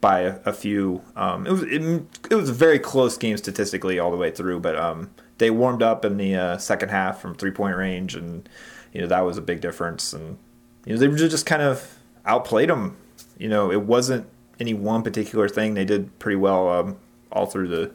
by 0.03 0.21
a, 0.21 0.39
a 0.45 0.53
few. 0.53 1.03
Um, 1.17 1.47
it 1.47 1.51
was 1.51 1.63
it, 1.63 1.83
it, 2.31 2.35
was 2.35 2.51
a 2.51 2.53
very 2.53 2.79
close 2.79 3.17
game 3.17 3.39
statistically 3.39 3.99
all 3.99 4.11
the 4.11 4.17
way 4.19 4.31
through, 4.31 4.61
but 4.61 4.77
um, 4.77 5.11
they 5.39 5.51
warmed 5.51 5.83
up 5.83 6.05
in 6.05 6.19
the 6.19 6.37
uh, 6.37 6.59
second 6.59 6.91
half 6.91 7.19
from 7.19 7.35
three 7.35 7.51
point 7.51 7.77
range, 7.77 8.15
and 8.15 8.47
you 8.93 9.01
know 9.01 9.07
that 9.07 9.21
was 9.21 9.39
a 9.39 9.43
big 9.43 9.63
difference. 9.63 10.13
And 10.13 10.37
you 10.85 10.95
know 10.95 11.01
they 11.01 11.29
just 11.29 11.47
kind 11.47 11.63
of 11.63 11.97
outplayed 12.27 12.69
them. 12.69 12.99
You 13.39 13.49
know 13.49 13.73
it 13.73 13.83
wasn't 13.83 14.27
any 14.61 14.75
one 14.75 15.03
particular 15.03 15.49
thing. 15.49 15.73
They 15.73 15.87
did 15.87 16.19
pretty 16.19 16.37
well 16.37 16.69
um, 16.69 16.99
all 17.33 17.47
through 17.47 17.69
the 17.69 17.91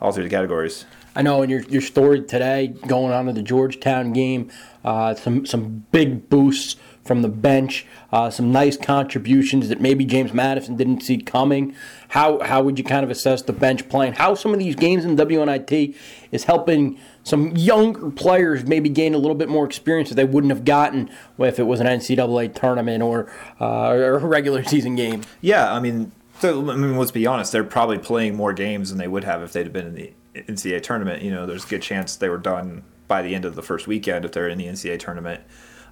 all 0.00 0.12
through 0.12 0.24
the 0.24 0.30
categories. 0.30 0.84
I 1.14 1.22
know 1.22 1.42
in 1.42 1.50
your, 1.50 1.60
your 1.62 1.82
story 1.82 2.22
today, 2.22 2.68
going 2.86 3.12
on 3.12 3.26
to 3.26 3.32
the 3.32 3.42
Georgetown 3.42 4.12
game, 4.12 4.50
uh, 4.84 5.14
some 5.14 5.44
some 5.46 5.84
big 5.92 6.28
boosts 6.28 6.76
from 7.04 7.22
the 7.22 7.28
bench, 7.28 7.84
uh, 8.12 8.30
some 8.30 8.52
nice 8.52 8.76
contributions 8.76 9.68
that 9.68 9.80
maybe 9.80 10.04
James 10.04 10.32
Madison 10.32 10.76
didn't 10.76 11.00
see 11.02 11.18
coming. 11.18 11.74
How 12.08 12.40
how 12.40 12.62
would 12.62 12.78
you 12.78 12.84
kind 12.84 13.04
of 13.04 13.10
assess 13.10 13.42
the 13.42 13.52
bench 13.52 13.88
playing? 13.88 14.14
How 14.14 14.34
some 14.34 14.52
of 14.52 14.58
these 14.58 14.74
games 14.74 15.04
in 15.04 15.16
WNIT 15.16 15.94
is 16.30 16.44
helping 16.44 16.98
some 17.24 17.56
younger 17.56 18.10
players 18.10 18.64
maybe 18.64 18.88
gain 18.88 19.14
a 19.14 19.18
little 19.18 19.34
bit 19.34 19.48
more 19.48 19.64
experience 19.64 20.08
that 20.08 20.14
they 20.14 20.24
wouldn't 20.24 20.52
have 20.52 20.64
gotten 20.64 21.10
if 21.38 21.58
it 21.58 21.64
was 21.64 21.80
an 21.80 21.86
NCAA 21.86 22.54
tournament 22.54 23.02
or 23.02 23.30
uh, 23.60 23.90
or 23.90 24.14
a 24.14 24.26
regular 24.26 24.62
season 24.72 24.96
game. 24.96 25.22
Yeah, 25.40 25.72
I 25.72 25.80
mean, 25.80 26.12
so 26.38 26.70
I 26.70 26.76
mean, 26.76 26.96
let's 26.96 27.10
be 27.10 27.26
honest, 27.26 27.52
they're 27.52 27.64
probably 27.64 27.98
playing 27.98 28.36
more 28.36 28.52
games 28.52 28.88
than 28.88 28.98
they 28.98 29.08
would 29.08 29.24
have 29.24 29.42
if 29.42 29.52
they'd 29.52 29.64
have 29.64 29.72
been 29.72 29.86
in 29.86 29.94
the 29.94 30.12
NCAA 30.34 30.82
tournament, 30.82 31.22
you 31.22 31.30
know, 31.30 31.46
there's 31.46 31.64
a 31.64 31.68
good 31.68 31.82
chance 31.82 32.16
they 32.16 32.28
were 32.28 32.38
done 32.38 32.84
by 33.08 33.22
the 33.22 33.34
end 33.34 33.44
of 33.44 33.54
the 33.54 33.62
first 33.62 33.86
weekend 33.86 34.24
if 34.24 34.32
they're 34.32 34.48
in 34.48 34.58
the 34.58 34.66
NCAA 34.66 34.98
tournament. 34.98 35.42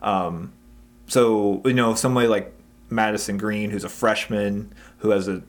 Um, 0.03 0.53
so 1.07 1.61
you 1.65 1.75
know, 1.75 1.95
somebody 1.95 2.29
like 2.29 2.55
Madison 2.89 3.37
Green, 3.37 3.71
who's 3.71 3.85
a 3.85 3.89
freshman, 3.89 4.73
who 4.99 5.11
has 5.11 5.29
a 5.29 5.43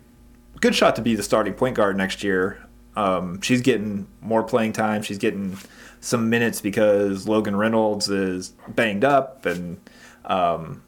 good 0.60 0.76
shot 0.76 0.96
to 0.98 1.02
be 1.02 1.16
the 1.16 1.24
starting 1.24 1.54
point 1.54 1.76
guard 1.76 1.98
next 1.98 2.24
year. 2.24 2.66
Um, 2.96 3.40
she's 3.42 3.62
getting 3.62 4.08
more 4.22 4.44
playing 4.44 4.74
time. 4.74 5.02
She's 5.02 5.18
getting 5.18 5.58
some 6.02 6.30
minutes 6.30 6.62
because 6.62 7.28
Logan 7.28 7.56
Reynolds 7.56 8.10
is 8.10 8.54
banged 8.68 9.06
up, 9.06 9.46
and 9.46 9.80
um, 10.26 10.84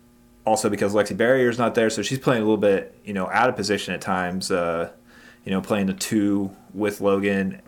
also 0.46 0.70
because 0.70 0.94
Lexi 0.94 1.16
Barrier's 1.16 1.58
not 1.58 1.76
there. 1.76 1.90
So 1.90 2.02
she's 2.02 2.20
playing 2.20 2.42
a 2.42 2.46
little 2.46 2.58
bit, 2.58 3.00
you 3.06 3.14
know, 3.14 3.30
out 3.30 3.48
of 3.48 3.56
position 3.56 3.94
at 3.94 4.02
times. 4.02 4.52
Uh, 4.52 4.92
you 5.46 5.52
know, 5.52 5.62
playing 5.62 5.88
the 5.88 5.94
two 5.94 6.56
with 6.74 7.02
Logan 7.02 7.62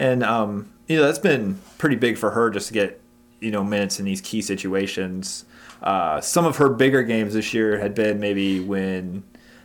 and 0.00 0.24
um, 0.24 0.72
you 0.88 0.96
know 0.96 1.04
that's 1.04 1.18
been 1.18 1.60
pretty 1.78 1.96
big 1.96 2.16
for 2.16 2.30
her 2.30 2.50
just 2.50 2.68
to 2.68 2.74
get 2.74 3.00
you 3.40 3.50
know 3.50 3.62
minutes 3.62 4.00
in 4.00 4.06
these 4.06 4.20
key 4.20 4.42
situations. 4.42 5.44
Uh, 5.82 6.20
some 6.20 6.46
of 6.46 6.56
her 6.56 6.68
bigger 6.68 7.02
games 7.02 7.34
this 7.34 7.54
year 7.54 7.78
had 7.78 7.94
been 7.94 8.20
maybe 8.20 8.60
when, 8.60 9.22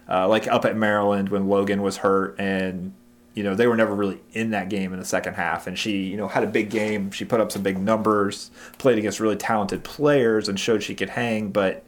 uh, 0.10 0.28
like 0.28 0.48
up 0.48 0.64
at 0.64 0.78
Maryland 0.78 1.30
when 1.30 1.48
Logan 1.48 1.82
was 1.82 1.98
hurt 1.98 2.40
and 2.40 2.94
you 3.34 3.44
know, 3.44 3.54
they 3.54 3.68
were 3.68 3.76
never 3.76 3.94
really 3.94 4.22
in 4.32 4.52
that 4.52 4.70
game 4.70 4.94
in 4.94 5.00
the 5.00 5.06
second 5.06 5.34
half. 5.34 5.68
And 5.68 5.78
she, 5.78 6.04
you 6.04 6.16
know, 6.16 6.30
had 6.30 6.44
a 6.44 6.48
big 6.48 6.70
game. 6.70 7.12
She 7.12 7.26
put 7.26 7.42
up 7.42 7.52
some 7.52 7.62
big 7.62 7.78
numbers, 7.78 8.50
played 8.78 8.98
against 8.98 9.20
really 9.20 9.36
talented 9.36 9.84
players, 9.84 10.48
and 10.48 10.58
showed 10.58 10.82
she 10.82 10.96
could 10.96 11.10
hang. 11.10 11.50
But 11.50 11.84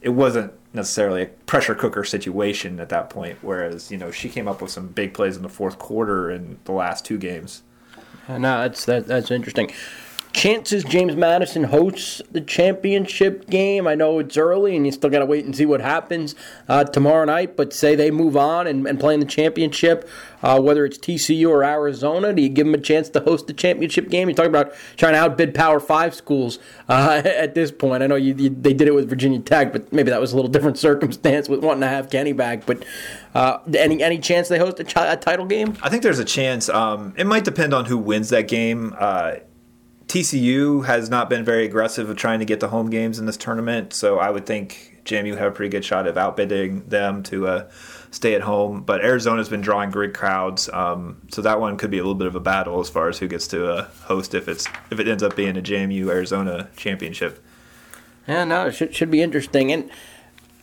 it 0.00 0.10
wasn't 0.10 0.52
necessarily 0.72 1.22
a 1.22 1.26
pressure 1.26 1.74
cooker 1.74 2.04
situation 2.04 2.80
at 2.80 2.88
that 2.90 3.10
point. 3.10 3.38
Whereas, 3.42 3.90
you 3.90 3.98
know, 3.98 4.10
she 4.10 4.28
came 4.28 4.46
up 4.46 4.62
with 4.62 4.70
some 4.70 4.88
big 4.88 5.14
plays 5.14 5.36
in 5.36 5.42
the 5.42 5.48
fourth 5.48 5.78
quarter 5.78 6.30
in 6.30 6.58
the 6.64 6.72
last 6.72 7.04
two 7.04 7.18
games. 7.18 7.62
No, 8.28 8.38
that's 8.38 8.84
that, 8.84 9.06
that's 9.06 9.30
interesting 9.30 9.70
chances 10.38 10.84
James 10.84 11.16
Madison 11.16 11.64
hosts 11.64 12.22
the 12.30 12.40
championship 12.40 13.50
game? 13.50 13.88
I 13.88 13.96
know 13.96 14.20
it's 14.20 14.36
early 14.36 14.76
and 14.76 14.86
you 14.86 14.92
still 14.92 15.10
got 15.10 15.18
to 15.18 15.26
wait 15.26 15.44
and 15.44 15.54
see 15.54 15.66
what 15.66 15.80
happens 15.80 16.36
uh, 16.68 16.84
tomorrow 16.84 17.24
night, 17.24 17.56
but 17.56 17.72
say 17.72 17.96
they 17.96 18.12
move 18.12 18.36
on 18.36 18.68
and, 18.68 18.86
and 18.86 19.00
play 19.00 19.14
in 19.14 19.20
the 19.20 19.26
championship, 19.26 20.08
uh, 20.40 20.60
whether 20.60 20.84
it's 20.84 20.96
TCU 20.96 21.50
or 21.50 21.64
Arizona, 21.64 22.32
do 22.32 22.40
you 22.40 22.48
give 22.48 22.66
them 22.66 22.74
a 22.74 22.78
chance 22.78 23.08
to 23.08 23.20
host 23.20 23.48
the 23.48 23.52
championship 23.52 24.10
game? 24.10 24.28
You're 24.28 24.36
talking 24.36 24.54
about 24.54 24.74
trying 24.96 25.14
to 25.14 25.18
outbid 25.18 25.56
Power 25.56 25.80
5 25.80 26.14
schools 26.14 26.60
uh, 26.88 27.20
at 27.24 27.56
this 27.56 27.72
point. 27.72 28.04
I 28.04 28.06
know 28.06 28.14
you, 28.14 28.32
you, 28.34 28.50
they 28.50 28.72
did 28.72 28.86
it 28.86 28.94
with 28.94 29.08
Virginia 29.08 29.40
Tech, 29.40 29.72
but 29.72 29.92
maybe 29.92 30.10
that 30.10 30.20
was 30.20 30.32
a 30.32 30.36
little 30.36 30.50
different 30.50 30.78
circumstance 30.88 31.48
with 31.48 31.64
wanting 31.64 31.80
to 31.80 31.88
have 31.88 32.10
Kenny 32.10 32.32
back. 32.32 32.64
But 32.64 32.84
uh, 33.34 33.58
any 33.76 34.02
any 34.04 34.18
chance 34.18 34.46
they 34.48 34.58
host 34.58 34.78
a, 34.78 34.84
ch- 34.84 34.96
a, 34.96 35.16
title 35.16 35.46
game? 35.46 35.76
I 35.82 35.88
think 35.88 36.04
there's 36.04 36.20
a 36.20 36.24
chance. 36.24 36.68
Um, 36.68 37.12
it 37.16 37.26
might 37.26 37.44
depend 37.44 37.74
on 37.74 37.86
who 37.86 37.98
wins 37.98 38.28
that 38.28 38.46
game. 38.46 38.94
TCU 40.08 40.86
has 40.86 41.10
not 41.10 41.28
been 41.28 41.44
very 41.44 41.66
aggressive 41.66 42.08
of 42.08 42.16
trying 42.16 42.38
to 42.38 42.46
get 42.46 42.60
the 42.60 42.68
home 42.68 42.88
games 42.88 43.18
in 43.18 43.26
this 43.26 43.36
tournament, 43.36 43.92
so 43.92 44.18
I 44.18 44.30
would 44.30 44.46
think 44.46 45.02
JMU 45.04 45.36
have 45.36 45.52
a 45.52 45.54
pretty 45.54 45.68
good 45.68 45.84
shot 45.84 46.06
of 46.06 46.16
outbidding 46.16 46.88
them 46.88 47.22
to 47.24 47.46
uh, 47.46 47.70
stay 48.10 48.34
at 48.34 48.40
home. 48.40 48.82
But 48.82 49.04
Arizona's 49.04 49.50
been 49.50 49.60
drawing 49.60 49.90
great 49.90 50.14
crowds, 50.14 50.70
um, 50.70 51.20
so 51.30 51.42
that 51.42 51.60
one 51.60 51.76
could 51.76 51.90
be 51.90 51.98
a 51.98 52.00
little 52.00 52.14
bit 52.14 52.26
of 52.26 52.34
a 52.34 52.40
battle 52.40 52.80
as 52.80 52.88
far 52.88 53.10
as 53.10 53.18
who 53.18 53.28
gets 53.28 53.46
to 53.48 53.70
uh, 53.70 53.88
host 54.04 54.34
if 54.34 54.48
it's 54.48 54.66
if 54.90 54.98
it 54.98 55.06
ends 55.06 55.22
up 55.22 55.36
being 55.36 55.58
a 55.58 55.62
JMU 55.62 56.08
Arizona 56.08 56.70
championship. 56.74 57.44
Yeah, 58.26 58.44
no, 58.44 58.66
it 58.66 58.72
should, 58.72 58.94
should 58.94 59.10
be 59.10 59.20
interesting. 59.20 59.70
And 59.72 59.90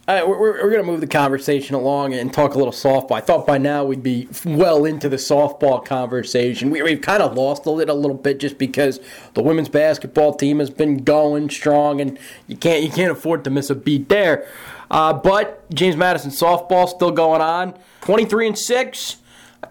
we're, 0.08 0.38
we're 0.40 0.70
going 0.70 0.78
to 0.78 0.84
move 0.84 1.02
the 1.02 1.08
conversation 1.08 1.76
along 1.76 2.14
and 2.14 2.32
talk 2.32 2.54
a 2.54 2.58
little 2.60 2.74
softball. 2.74 3.14
I 3.14 3.22
thought 3.22 3.48
by 3.48 3.58
now 3.58 3.84
we'd 3.84 4.04
be 4.04 4.28
well 4.46 4.86
into 4.86 5.10
the 5.10 5.16
softball 5.16 5.84
conversation. 5.84 6.70
We, 6.70 6.80
have 6.80 7.02
kind 7.02 7.24
of 7.24 7.36
lost 7.36 7.66
it 7.66 7.90
a 7.90 7.94
little 7.94 8.16
bit 8.16 8.40
just 8.40 8.60
because 8.60 9.00
the 9.34 9.42
women's 9.42 9.70
basketball 9.70 10.36
team 10.36 10.60
has 10.60 10.70
been 10.70 11.04
going 11.04 11.50
strong, 11.50 12.02
and 12.02 12.20
you 12.48 12.56
can't 12.56 12.84
you 12.84 12.92
can't 12.92 13.12
afford 13.12 13.44
to 13.46 13.50
miss 13.50 13.72
a 13.72 13.76
beat 13.76 14.10
there. 14.10 14.48
Uh, 14.92 15.12
but 15.12 15.68
James 15.74 15.96
Madison 15.96 16.30
softball 16.30 16.88
still 16.88 17.12
going 17.12 17.42
on, 17.42 17.74
twenty 18.02 18.26
three 18.26 18.46
and 18.46 18.58
six 18.58 19.18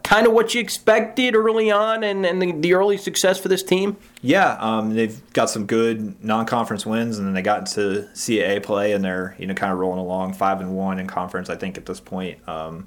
kind 0.04 0.26
of 0.26 0.32
what 0.34 0.54
you 0.54 0.60
expected 0.60 1.34
early 1.34 1.70
on 1.70 2.04
and, 2.04 2.24
and 2.24 2.40
the, 2.40 2.52
the 2.52 2.74
early 2.74 2.96
success 2.96 3.40
for 3.40 3.48
this 3.48 3.62
team? 3.62 3.96
Yeah, 4.22 4.56
um, 4.60 4.94
they've 4.94 5.20
got 5.32 5.50
some 5.50 5.66
good 5.66 6.22
non-conference 6.22 6.86
wins, 6.86 7.18
and 7.18 7.26
then 7.26 7.34
they 7.34 7.42
got 7.42 7.60
into 7.60 8.08
CAA 8.14 8.62
play, 8.62 8.92
and 8.92 9.04
they're 9.04 9.34
you 9.38 9.46
know 9.48 9.54
kind 9.54 9.72
of 9.72 9.78
rolling 9.78 9.98
along, 9.98 10.34
five 10.34 10.60
and 10.60 10.76
one 10.76 11.00
in 11.00 11.08
conference. 11.08 11.50
I 11.50 11.56
think 11.56 11.76
at 11.76 11.86
this 11.86 11.98
point, 11.98 12.46
um, 12.48 12.86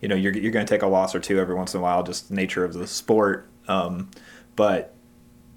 you 0.00 0.08
know 0.08 0.16
you're 0.16 0.32
you're 0.32 0.50
going 0.50 0.66
to 0.66 0.70
take 0.74 0.82
a 0.82 0.88
loss 0.88 1.14
or 1.14 1.20
two 1.20 1.38
every 1.38 1.54
once 1.54 1.74
in 1.74 1.80
a 1.80 1.82
while, 1.82 2.02
just 2.02 2.30
nature 2.30 2.64
of 2.64 2.72
the 2.72 2.86
sport. 2.86 3.46
Um, 3.68 4.10
but 4.56 4.94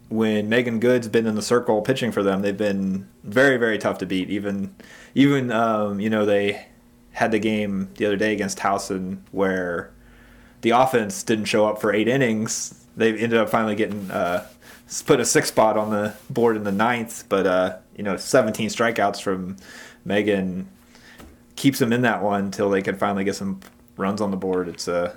when 0.10 0.50
Megan 0.50 0.80
Good's 0.80 1.08
been 1.08 1.26
in 1.26 1.36
the 1.36 1.42
circle 1.42 1.82
pitching 1.82 2.12
for 2.12 2.22
them, 2.22 2.42
they've 2.42 2.56
been 2.56 3.08
very 3.24 3.58
very 3.58 3.78
tough 3.78 3.98
to 4.00 4.06
beat. 4.06 4.30
Even 4.30 4.76
even 5.16 5.52
um, 5.52 6.00
you 6.02 6.10
know 6.10 6.26
they 6.26 6.68
had 7.14 7.32
the 7.32 7.40
game 7.40 7.90
the 7.96 8.06
other 8.06 8.18
day 8.18 8.34
against 8.34 8.58
Towson 8.58 9.20
where 9.32 9.95
the 10.66 10.72
offense 10.72 11.22
didn't 11.22 11.46
show 11.46 11.68
up 11.68 11.80
for 11.80 11.94
eight 11.94 12.08
innings. 12.08 12.88
They 12.98 13.10
ended 13.12 13.36
up 13.36 13.50
finally 13.50 13.76
getting 13.76 14.10
uh, 14.10 14.48
put 15.06 15.20
a 15.20 15.26
six 15.26 15.50
spot 15.50 15.78
on 15.78 15.92
the 15.92 16.16
board 16.32 16.58
in 16.58 16.64
the 16.64 16.72
ninth, 16.72 17.26
but 17.30 17.46
uh, 17.46 17.78
you 17.96 18.04
know, 18.04 18.18
17 18.18 18.70
strikeouts 18.70 19.22
from 19.22 19.58
Megan 20.06 20.68
keeps 21.56 21.78
them 21.78 21.94
in 21.94 22.02
that 22.02 22.24
one 22.24 22.46
until 22.46 22.72
they 22.72 22.82
can 22.82 22.98
finally 22.98 23.24
get 23.24 23.36
some 23.36 23.60
runs 23.96 24.22
on 24.22 24.32
the 24.32 24.38
board. 24.38 24.68
It's 24.68 24.88
uh, 24.88 25.16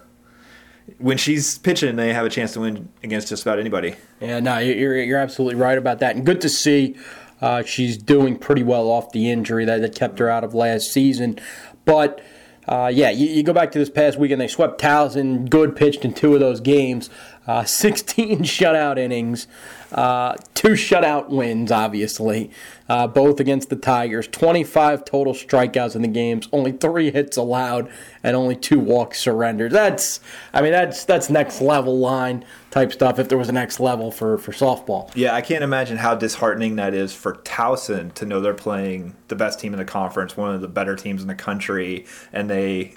when 0.99 1.17
she's 1.17 1.57
pitching, 1.57 1.97
they 1.97 2.13
have 2.13 2.27
a 2.27 2.31
chance 2.31 2.53
to 2.53 2.61
win 2.61 2.91
against 3.03 3.29
just 3.29 3.41
about 3.41 3.59
anybody. 3.59 3.95
Yeah, 4.21 4.41
no, 4.41 4.59
you're 4.59 5.03
you're 5.03 5.19
absolutely 5.19 5.59
right 5.59 5.79
about 5.79 6.01
that, 6.01 6.15
and 6.15 6.27
good 6.27 6.43
to 6.43 6.51
see. 6.51 6.95
Uh, 7.41 7.63
she's 7.63 7.97
doing 7.97 8.37
pretty 8.37 8.65
well 8.65 8.91
off 8.91 9.13
the 9.13 9.31
injury 9.31 9.65
that, 9.65 9.81
that 9.81 9.95
kept 9.95 10.19
her 10.19 10.29
out 10.29 10.45
of 10.45 10.53
last 10.55 10.91
season, 10.91 11.39
but 11.87 12.21
uh, 12.69 12.89
yeah, 12.89 13.09
you, 13.09 13.27
you, 13.29 13.43
go 13.43 13.55
back 13.55 13.73
to 13.73 13.79
this 13.79 13.89
past 13.89 14.19
weekend, 14.19 14.41
they 14.41 14.47
swept 14.49 14.79
Towson. 14.79 15.49
Good 15.49 15.75
pitched 15.75 16.05
in 16.05 16.13
two 16.13 16.35
of 16.35 16.41
those 16.41 16.61
games. 16.61 17.09
Uh, 17.49 17.65
16 17.79 18.41
shutout 18.41 18.99
innings, 18.99 19.49
uh, 19.93 20.37
two 20.53 20.73
shutout 20.73 21.31
wins, 21.31 21.73
obviously, 21.73 22.51
uh, 22.91 23.07
both 23.07 23.41
against 23.41 23.71
the 23.71 23.77
Tigers. 23.77 24.29
25 24.29 25.05
total 25.05 25.33
strikeouts 25.33 25.97
in 25.97 26.03
the 26.03 26.09
games, 26.09 26.47
only 26.53 26.73
three 26.73 27.11
hits 27.11 27.39
allowed, 27.39 27.91
and 28.23 28.37
only 28.37 28.55
two 28.55 28.79
walks 28.79 29.19
surrendered. 29.19 29.73
That's, 29.73 30.21
I 30.53 30.61
mean, 30.61 30.73
that's 30.73 31.05
that's 31.07 31.31
next 31.31 31.63
level 31.63 31.99
line 31.99 32.45
type 32.71 32.93
stuff. 32.93 33.19
If 33.19 33.31
there 33.31 33.39
was 33.39 33.49
a 33.49 33.53
next 33.53 33.81
level 33.81 34.11
for 34.11 34.37
for 34.37 34.53
softball. 34.53 35.11
Yeah, 35.15 35.35
I 35.35 35.41
can't 35.41 35.65
imagine 35.65 35.97
how 35.97 36.15
disheartening 36.15 36.77
that 36.77 36.93
is 36.93 37.15
for 37.15 37.35
Towson 37.37 38.13
to 38.15 38.27
know 38.27 38.41
they're 38.41 38.53
playing 38.53 39.17
the 39.29 39.37
best 39.37 39.59
team 39.59 39.73
in 39.73 39.79
the 39.79 39.87
conference, 39.87 40.37
one 40.37 40.55
of 40.55 40.61
the 40.61 40.69
better 40.69 40.97
teams 40.97 41.23
in 41.23 41.29
the 41.29 41.35
country, 41.35 42.05
and 42.33 42.51
they 42.51 42.95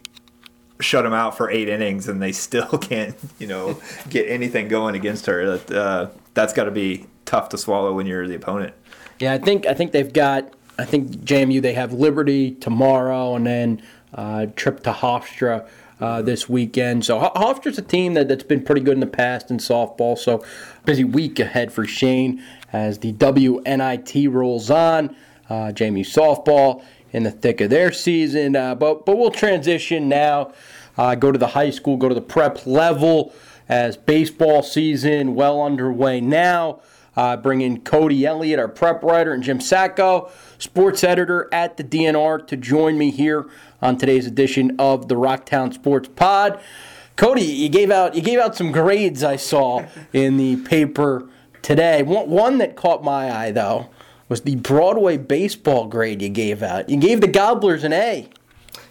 shut 0.82 1.04
them 1.04 1.14
out 1.14 1.38
for 1.38 1.50
eight 1.50 1.70
innings 1.70 2.08
and 2.08 2.22
they 2.22 2.32
still 2.48 2.78
can't, 2.78 3.16
you 3.40 3.48
know, 3.48 3.80
get 4.10 4.28
anything 4.28 4.68
going 4.68 4.96
against 4.96 5.26
her. 5.26 5.58
That 5.58 5.72
uh, 5.72 6.10
that's 6.34 6.54
got 6.54 6.66
to 6.66 6.72
be 6.72 7.08
tough 7.26 7.50
to 7.50 7.58
swallow 7.58 7.94
when 7.94 8.06
you're 8.06 8.28
the 8.28 8.36
opponent. 8.36 8.74
Yeah, 9.20 9.34
I 9.34 9.38
think 9.38 9.66
I 9.66 9.74
think 9.74 9.92
they've 9.92 10.12
got. 10.12 10.54
I 10.80 10.86
think 10.86 11.12
JMU 11.12 11.62
they 11.62 11.74
have 11.74 11.94
Liberty 11.94 12.52
tomorrow 12.52 13.36
and 13.36 13.46
then 13.46 13.84
uh, 14.14 14.48
trip 14.56 14.84
to 14.84 14.92
Hofstra. 14.92 15.68
Uh, 16.00 16.20
this 16.20 16.50
weekend. 16.50 17.06
So 17.06 17.20
Hofstra's 17.20 17.78
a 17.78 17.84
team 17.84 18.16
that, 18.16 18.28
that's 18.28 18.42
been 18.42 18.64
pretty 18.64 18.82
good 18.82 18.96
in 18.96 19.02
the 19.02 19.06
past 19.06 19.52
in 19.52 19.60
softball. 19.60 20.18
So 20.18 20.44
busy 20.84 21.04
week 21.04 21.40
ahead 21.40 21.72
for 21.72 21.86
Shane 21.86 22.44
as 22.74 22.98
the 22.98 23.14
WNIT 23.14 24.34
rolls 24.34 24.72
on. 24.72 25.16
Uh, 25.48 25.72
JMU 25.72 26.00
softball 26.00 26.84
in 27.12 27.24
the 27.24 27.32
thick 27.32 27.62
of 27.62 27.70
their 27.70 27.92
season. 27.92 28.56
Uh, 28.56 28.76
but 28.76 29.06
but 29.06 29.18
we'll 29.18 29.32
transition 29.32 30.10
now. 30.10 30.54
Uh, 30.98 31.15
go 31.15 31.31
to 31.31 31.39
the 31.39 31.48
high 31.48 31.69
school, 31.69 31.98
go 31.98 32.10
to 32.10 32.15
the 32.15 32.21
prep 32.21 32.65
level 32.65 33.33
as 33.69 33.95
baseball 33.98 34.63
season 34.63 35.36
well 35.36 35.62
underway 35.62 36.19
now. 36.21 36.81
Uh, 37.15 37.36
bring 37.36 37.62
in 37.62 37.81
Cody 37.81 38.25
Elliott, 38.25 38.60
our 38.60 38.69
prep 38.69 39.03
writer, 39.03 39.33
and 39.33 39.43
Jim 39.43 39.60
Sacco, 39.60 40.31
sports 40.57 41.03
editor 41.03 41.50
at 41.51 41.75
the 41.75 41.83
DNR, 41.83 42.48
to 42.48 42.55
join 42.55 42.98
me 42.98 43.12
here 43.12 43.50
on 43.81 43.98
today's 43.98 44.25
edition 44.25 44.75
of 44.79 45.10
the 45.10 45.15
Rocktown 45.15 45.74
Sports 45.74 46.10
Pod. 46.15 46.62
Cody, 47.17 47.43
you 47.43 47.69
gave 47.69 47.91
out 47.91 48.15
you 48.15 48.21
gave 48.21 48.39
out 48.39 48.55
some 48.55 48.71
grades 48.71 49.24
I 49.24 49.36
saw 49.36 49.86
in 50.13 50.38
the 50.38 50.55
paper 50.57 51.27
today. 51.62 52.01
One, 52.01 52.29
one 52.29 52.57
that 52.60 52.75
caught 52.75 53.03
my 53.03 53.31
eye 53.31 53.51
though 53.51 53.89
was 54.29 54.41
the 54.41 54.55
Broadway 54.55 55.17
baseball 55.17 55.88
grade 55.88 56.21
you 56.21 56.29
gave 56.29 56.63
out. 56.63 56.89
You 56.89 56.98
gave 56.98 57.19
the 57.19 57.27
Gobblers 57.27 57.83
an 57.83 57.91
A. 57.91 58.29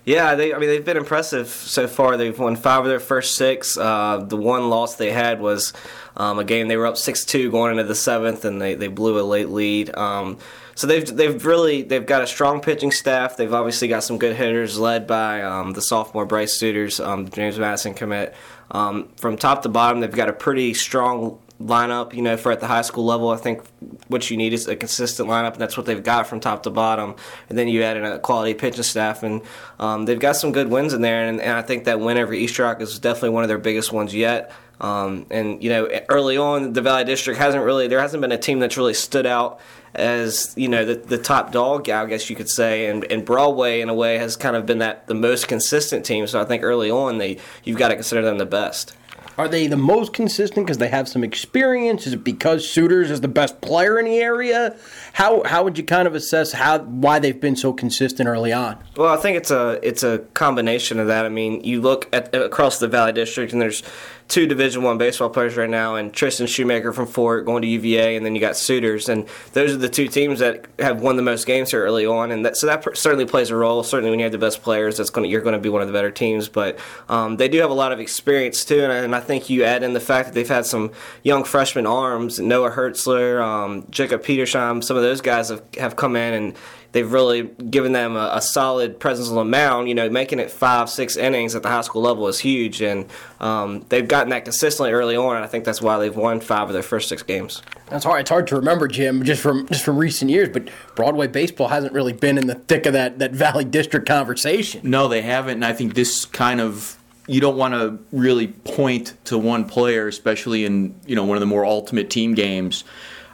Yeah, 0.05 0.35
they. 0.35 0.55
I 0.55 0.59
mean, 0.59 0.69
they've 0.69 0.85
been 0.85 0.97
impressive 0.97 1.49
so 1.49 1.87
far. 1.87 2.17
They've 2.17 2.39
won 2.39 2.57
five 2.57 2.83
of 2.85 2.89
their 2.89 3.01
first 3.01 3.37
six. 3.37 3.77
Uh, 3.77 4.25
the 4.27 4.37
one 4.37 4.71
loss 4.71 4.97
they 4.97 5.13
had 5.13 5.41
was 5.41 5.73
um, 6.17 6.39
a 6.39 6.45
game 6.45 6.69
they 6.69 6.77
were 6.77 6.87
up 6.87 6.97
six 6.97 7.25
two 7.25 7.51
going 7.51 7.73
into 7.73 7.85
the 7.85 7.95
seventh, 7.95 8.45
and 8.45 8.61
they, 8.61 8.75
they 8.75 8.89
blew 8.89 9.21
a 9.21 9.23
late 9.23 9.51
lead. 9.51 9.95
Um, 9.97 10.39
so 10.75 10.87
they've 10.87 11.07
they've 11.07 11.45
really 11.45 11.83
they've 11.83 12.07
got 12.07 12.23
a 12.23 12.27
strong 12.27 12.61
pitching 12.61 12.91
staff. 12.91 13.37
They've 13.37 13.53
obviously 13.53 13.89
got 13.89 14.03
some 14.03 14.17
good 14.17 14.35
hitters 14.37 14.79
led 14.79 15.07
by 15.07 15.43
um, 15.43 15.73
the 15.75 15.83
sophomore 15.83 16.25
Bryce 16.25 16.55
Suiters, 16.55 16.99
um, 17.01 17.29
James 17.29 17.59
Madison 17.59 17.93
commit. 17.93 18.35
Um, 18.71 19.09
from 19.17 19.37
top 19.37 19.63
to 19.63 19.69
bottom, 19.69 20.01
they've 20.01 20.11
got 20.11 20.29
a 20.29 20.33
pretty 20.33 20.73
strong 20.73 21.39
lineup, 21.61 22.15
you 22.15 22.23
know, 22.23 22.37
for 22.37 22.51
at 22.51 22.61
the 22.61 22.67
high 22.67 22.83
school 22.83 23.05
level. 23.05 23.31
I 23.31 23.37
think 23.37 23.63
what 24.09 24.31
you 24.31 24.37
need 24.37 24.53
is 24.53 24.67
a 24.67 24.77
consistent 24.77 25.29
lineup, 25.29 25.53
and 25.53 25.61
that's 25.61 25.77
what 25.77 25.87
they've 25.87 26.03
got 26.03 26.27
from 26.27 26.41
top 26.41 26.63
to 26.65 26.71
bottom. 26.71 27.15
And 27.49 27.59
then 27.59 27.69
you 27.69 27.83
add 27.83 27.97
in 27.97 28.05
a 28.05 28.19
quality 28.19 28.55
pitching 28.55 28.83
staff, 28.83 29.23
and 29.23 29.43
um, 29.79 30.07
they've 30.07 30.19
got 30.19 30.37
some 30.37 30.53
good 30.53 30.69
wins 30.69 30.93
in 30.93 31.03
there. 31.03 31.27
And, 31.27 31.41
and, 31.41 31.53
I 31.53 31.63
think 31.63 31.85
that 31.85 32.01
win 32.01 32.17
over 32.17 32.33
East 32.33 32.59
Rock 32.59 32.81
is 32.81 32.99
definitely 32.99 33.31
one 33.31 33.45
of 33.45 33.49
their 33.49 33.59
biggest 33.59 33.93
ones 33.93 34.15
yet. 34.15 34.53
Um, 34.81 35.27
and 35.31 35.63
you 35.63 35.69
know, 35.69 35.89
early 36.09 36.39
on, 36.39 36.73
the 36.73 36.81
Valley 36.81 37.05
District 37.05 37.39
hasn't 37.39 37.63
really 37.63 37.87
there 37.87 38.01
hasn't 38.01 38.23
been 38.23 38.33
a 38.33 38.39
team 38.39 38.61
that's 38.61 38.79
really 38.79 38.95
stood 38.95 39.27
out 39.27 39.61
as 39.95 40.55
you 40.57 40.69
know 40.69 40.87
the, 40.87 40.95
the 40.95 41.19
top 41.19 41.53
dog, 41.53 41.91
I 41.91 42.07
guess 42.07 42.31
you 42.31 42.37
could 42.37 42.49
say, 42.49 42.87
and, 42.87 43.05
and 43.13 43.25
Broadway 43.25 43.83
in 43.83 43.91
a 43.91 43.95
way 43.95 44.17
has 44.17 44.37
kind 44.37 44.57
of 44.57 44.65
been 44.65 44.79
that 44.79 45.07
the 45.07 45.15
most 45.15 45.49
consistent 45.49 46.07
team. 46.07 46.27
So 46.27 46.41
I 46.41 46.47
think 46.47 46.63
early 46.63 46.91
on 46.91 47.19
they 47.19 47.39
you've 47.63 47.77
got 47.77 47.89
to 47.89 47.95
consider 47.95 48.23
them 48.23 48.39
the 48.39 48.47
best. 48.47 48.97
Are 49.41 49.49
they 49.49 49.69
the 49.69 49.77
most 49.79 50.13
consistent 50.13 50.67
because 50.67 50.77
they 50.77 50.89
have 50.89 51.09
some 51.09 51.25
experience? 51.25 52.07
Is 52.07 52.13
it 52.13 52.23
because 52.23 52.69
Suitors 52.69 53.11
is 53.11 53.23
the 53.23 53.29
best 53.29 53.63
player 53.63 53.99
in 53.99 54.05
the 54.05 54.19
area? 54.19 54.77
How 55.13 55.43
how 55.45 55.65
would 55.65 55.77
you 55.77 55.85
kind 55.85 56.07
of 56.07 56.15
assess 56.15 56.53
how 56.53 56.79
why 56.81 57.19
they've 57.19 57.41
been 57.41 57.57
so 57.57 57.73
consistent 57.73 58.29
early 58.29 58.53
on? 58.53 58.79
Well, 58.97 59.13
I 59.13 59.17
think 59.17 59.37
it's 59.37 59.51
a 59.51 59.79
it's 59.83 60.03
a 60.03 60.19
combination 60.35 60.99
of 60.99 61.09
that. 61.09 61.27
I 61.27 61.29
mean, 61.29 61.63
you 61.65 61.81
look 61.81 62.09
at 62.13 62.35
across 62.35 62.79
the 62.79 62.89
Valley 62.89 63.13
District, 63.13 63.53
and 63.53 63.61
there's 63.61 63.83
two 64.31 64.47
Division 64.47 64.83
One 64.83 64.97
baseball 64.97 65.29
players 65.29 65.57
right 65.57 65.69
now, 65.69 65.97
and 65.97 66.13
Tristan 66.13 66.47
Shoemaker 66.47 66.93
from 66.93 67.07
Fort 67.07 67.45
going 67.45 67.63
to 67.63 67.69
UVA, 67.69 68.17
and 68.17 68.25
then 68.25 68.35
you 68.35 68.41
got 68.41 68.57
Suitors, 68.57 69.09
and 69.09 69.29
those 69.53 69.73
are 69.73 69.77
the 69.77 69.89
two 69.89 70.07
teams 70.07 70.39
that 70.39 70.67
have 70.79 71.01
won 71.01 71.17
the 71.17 71.23
most 71.23 71.47
games 71.47 71.73
here 71.73 71.85
early 71.85 72.07
on, 72.07 72.31
and 72.31 72.47
that, 72.47 72.57
so 72.57 72.67
that 72.67 72.97
certainly 72.97 73.27
plays 73.27 73.51
a 73.51 73.57
role. 73.57 73.83
Certainly, 73.83 74.11
when 74.11 74.21
you 74.21 74.25
have 74.25 74.33
the 74.33 74.39
best 74.39 74.63
players, 74.63 74.97
that's 74.97 75.11
going 75.11 75.25
to, 75.25 75.31
you're 75.31 75.41
going 75.41 75.55
to 75.55 75.59
be 75.59 75.69
one 75.69 75.83
of 75.83 75.89
the 75.89 75.93
better 75.93 76.11
teams. 76.11 76.49
But 76.49 76.79
um, 77.09 77.37
they 77.37 77.49
do 77.49 77.59
have 77.59 77.71
a 77.71 77.75
lot 77.75 77.93
of 77.93 77.99
experience 77.99 78.65
too, 78.65 78.81
and, 78.81 78.93
and, 78.93 79.15
I 79.15 79.21
think 79.21 79.51
you 79.51 79.65
add 79.65 79.83
in 79.83 79.93
the 79.93 80.01
fact 80.01 80.29
that 80.29 80.35
they've 80.35 80.49
had 80.49 80.65
some 80.65 80.93
young 81.25 81.43
freshman 81.43 81.87
arms, 81.87 82.39
Noah 82.39 82.71
Hertzler, 82.71 83.43
um, 83.43 83.87
Jacob 83.91 84.23
Petersheim, 84.23 84.83
some 84.83 84.97
of 84.97 85.00
those 85.01 85.21
guys 85.21 85.49
have 85.49 85.63
have 85.79 85.97
come 85.97 86.17
in 86.17 86.35
and 86.35 86.57
they've 86.93 87.11
really 87.11 87.43
given 87.43 87.93
them 87.93 88.17
a, 88.17 88.31
a, 88.35 88.43
solid 88.43 88.99
presence 88.99 89.29
on 89.29 89.35
the 89.35 89.45
mound. 89.45 89.89
You 89.89 89.95
know, 89.95 90.09
making 90.11 90.39
it 90.39 90.51
five, 90.51 90.91
six 90.91 91.17
innings 91.17 91.55
at 91.55 91.63
the 91.63 91.69
high 91.69 91.81
school 91.83 92.03
level 92.03 92.27
is 92.29 92.41
huge, 92.41 92.81
and 92.81 93.07
um, 93.41 93.85
they've 93.89 94.07
gotten 94.07 94.31
that 94.31 94.45
consistently 94.45 94.93
early 94.93 95.17
on. 95.17 95.37
And 95.37 95.45
I 95.45 95.49
think 95.49 95.65
that's 95.65 95.81
why 95.81 95.99
they've 95.99 96.15
won 96.15 96.41
five 96.41 96.69
of 96.69 96.73
their 96.73 96.83
first 96.83 97.09
six 97.09 97.23
games. 97.23 97.63
That's 97.89 98.05
hard. 98.05 98.21
It's 98.21 98.31
hard 98.31 98.47
to 98.49 98.57
remember, 98.57 98.89
Jim, 98.89 99.23
just 99.23 99.43
from 99.43 99.67
just 99.69 99.85
from 99.85 99.99
recent 99.99 100.31
years. 100.31 100.49
But 100.49 100.71
Broadway 100.95 101.27
baseball 101.27 101.69
hasn't 101.69 101.93
really 101.93 102.13
been 102.13 102.39
in 102.39 102.47
the 102.47 102.57
thick 102.57 102.87
of 102.87 102.93
that 102.95 103.19
that 103.19 103.33
Valley 103.33 103.65
District 103.65 104.07
conversation. 104.07 104.81
No, 104.85 105.09
they 105.09 105.23
haven't. 105.23 105.55
And 105.55 105.65
I 105.65 105.73
think 105.73 105.95
this 105.95 106.25
kind 106.25 106.61
of 106.61 106.97
you 107.27 107.41
don't 107.41 107.57
want 107.57 107.75
to 107.75 107.99
really 108.11 108.49
point 108.49 109.15
to 109.25 109.39
one 109.39 109.65
player, 109.65 110.09
especially 110.09 110.65
in 110.65 110.95
you 111.07 111.15
know 111.15 111.25
one 111.25 111.37
of 111.37 111.41
the 111.41 111.47
more 111.47 111.65
ultimate 111.65 112.11
team 112.11 112.35
games 112.35 112.85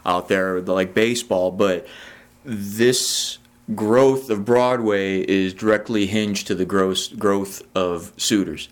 out 0.07 0.29
there, 0.29 0.61
like 0.61 0.93
baseball. 0.93 1.51
But 1.51 1.85
this 2.43 3.37
growth 3.75 4.29
of 4.29 4.45
Broadway 4.45 5.19
is 5.21 5.53
directly 5.53 6.07
hinged 6.07 6.47
to 6.47 6.55
the 6.55 6.65
gross 6.65 7.09
growth 7.09 7.61
of 7.75 8.13
Suitors. 8.17 8.69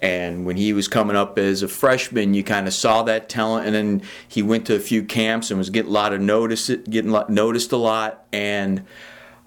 And 0.00 0.46
when 0.46 0.56
he 0.56 0.72
was 0.72 0.86
coming 0.86 1.16
up 1.16 1.38
as 1.38 1.62
a 1.62 1.68
freshman, 1.68 2.32
you 2.32 2.44
kind 2.44 2.68
of 2.68 2.72
saw 2.72 3.02
that 3.02 3.28
talent, 3.28 3.66
and 3.66 3.74
then 3.74 4.02
he 4.28 4.42
went 4.42 4.64
to 4.66 4.76
a 4.76 4.80
few 4.80 5.02
camps 5.02 5.50
and 5.50 5.58
was 5.58 5.70
getting 5.70 5.90
a 5.90 5.94
lot 5.94 6.12
of 6.12 6.20
notice, 6.20 6.68
getting 6.68 7.10
noticed 7.28 7.72
a 7.72 7.76
lot, 7.76 8.24
and 8.32 8.84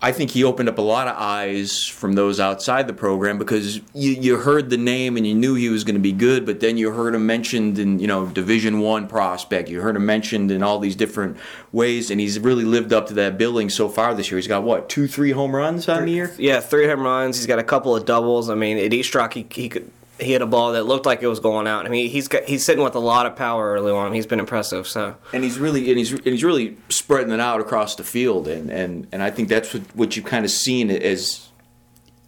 I 0.04 0.12
think 0.12 0.32
he 0.32 0.44
opened 0.44 0.68
up 0.68 0.80
a 0.80 0.82
lot 0.82 1.08
of 1.08 1.16
eyes 1.16 1.86
from 1.86 2.14
those 2.14 2.40
outside 2.40 2.88
the 2.88 2.94
program 2.94 3.38
because 3.38 3.78
you, 3.94 4.14
you 4.14 4.38
heard 4.38 4.72
the 4.72 4.78
name 4.78 5.16
and 5.16 5.28
you 5.28 5.36
knew 5.36 5.54
he 5.54 5.70
was 5.70 5.84
going 5.84 5.96
to 5.96 6.02
be 6.02 6.12
good, 6.12 6.44
but 6.44 6.60
then 6.60 6.76
you 6.76 6.90
heard 6.90 7.14
him 7.14 7.28
mentioned 7.28 7.78
in 7.78 8.00
you 8.00 8.08
know 8.08 8.26
Division 8.26 8.80
One 8.80 9.08
prospect. 9.08 9.70
You 9.70 9.82
heard 9.82 9.96
him 9.96 10.06
mentioned 10.08 10.50
in 10.50 10.64
all 10.64 10.80
these 10.80 10.96
different 10.96 11.38
ways, 11.72 12.10
and 12.10 12.20
he's 12.20 12.40
really 12.40 12.66
lived 12.66 12.94
up 12.94 13.08
to 13.08 13.14
that 13.16 13.38
billing 13.38 13.70
so 13.70 13.88
far 13.90 14.16
this 14.16 14.32
year. 14.32 14.40
He's 14.40 14.48
got 14.48 14.64
what 14.64 14.90
two, 14.90 15.08
three 15.08 15.32
home 15.32 15.56
runs 15.56 15.88
on 15.88 16.06
the 16.06 16.12
year? 16.12 16.34
Yeah, 16.38 16.62
three 16.62 16.88
home 16.88 17.02
runs. 17.02 17.38
He's 17.38 17.48
got 17.48 17.60
a 17.60 17.64
couple 17.64 17.96
of 17.96 18.06
doubles. 18.06 18.50
I 18.50 18.56
mean, 18.56 18.80
at 18.80 18.94
East 18.94 19.14
Rock, 19.14 19.36
he, 19.36 19.46
he 19.52 19.70
could 19.70 19.92
he 20.22 20.34
had 20.34 20.42
a 20.42 20.48
ball 20.48 20.74
that 20.74 20.84
looked 20.84 21.06
like 21.06 21.22
it 21.22 21.28
was 21.28 21.40
going 21.40 21.68
out. 21.68 21.86
I 21.86 21.90
mean, 21.90 22.10
he's 22.10 22.28
got, 22.28 22.44
he's 22.44 22.66
sitting 22.66 22.84
with 22.84 22.96
a 22.96 23.00
lot 23.00 23.26
of 23.26 23.36
power 23.36 23.74
early 23.74 23.92
on. 23.92 24.14
He's 24.14 24.26
been 24.26 24.40
impressive. 24.40 24.88
So 24.88 25.16
and 25.34 25.44
he's 25.44 25.60
really 25.60 25.90
and 25.90 25.98
he's 25.98 26.12
and 26.12 26.26
he's 26.26 26.44
really 26.44 26.78
spreading 26.90 27.32
it 27.32 27.40
out 27.40 27.60
across 27.60 27.96
the 27.96 28.04
field, 28.04 28.48
and 28.48 28.70
and 28.70 29.08
and 29.12 29.24
I 29.24 29.32
think 29.32 29.50
that's 29.50 29.74
what 29.74 29.84
what 29.96 30.16
you've 30.16 30.26
kind 30.26 30.46
of 30.46 30.52
seen 30.52 30.92
as, 30.92 31.50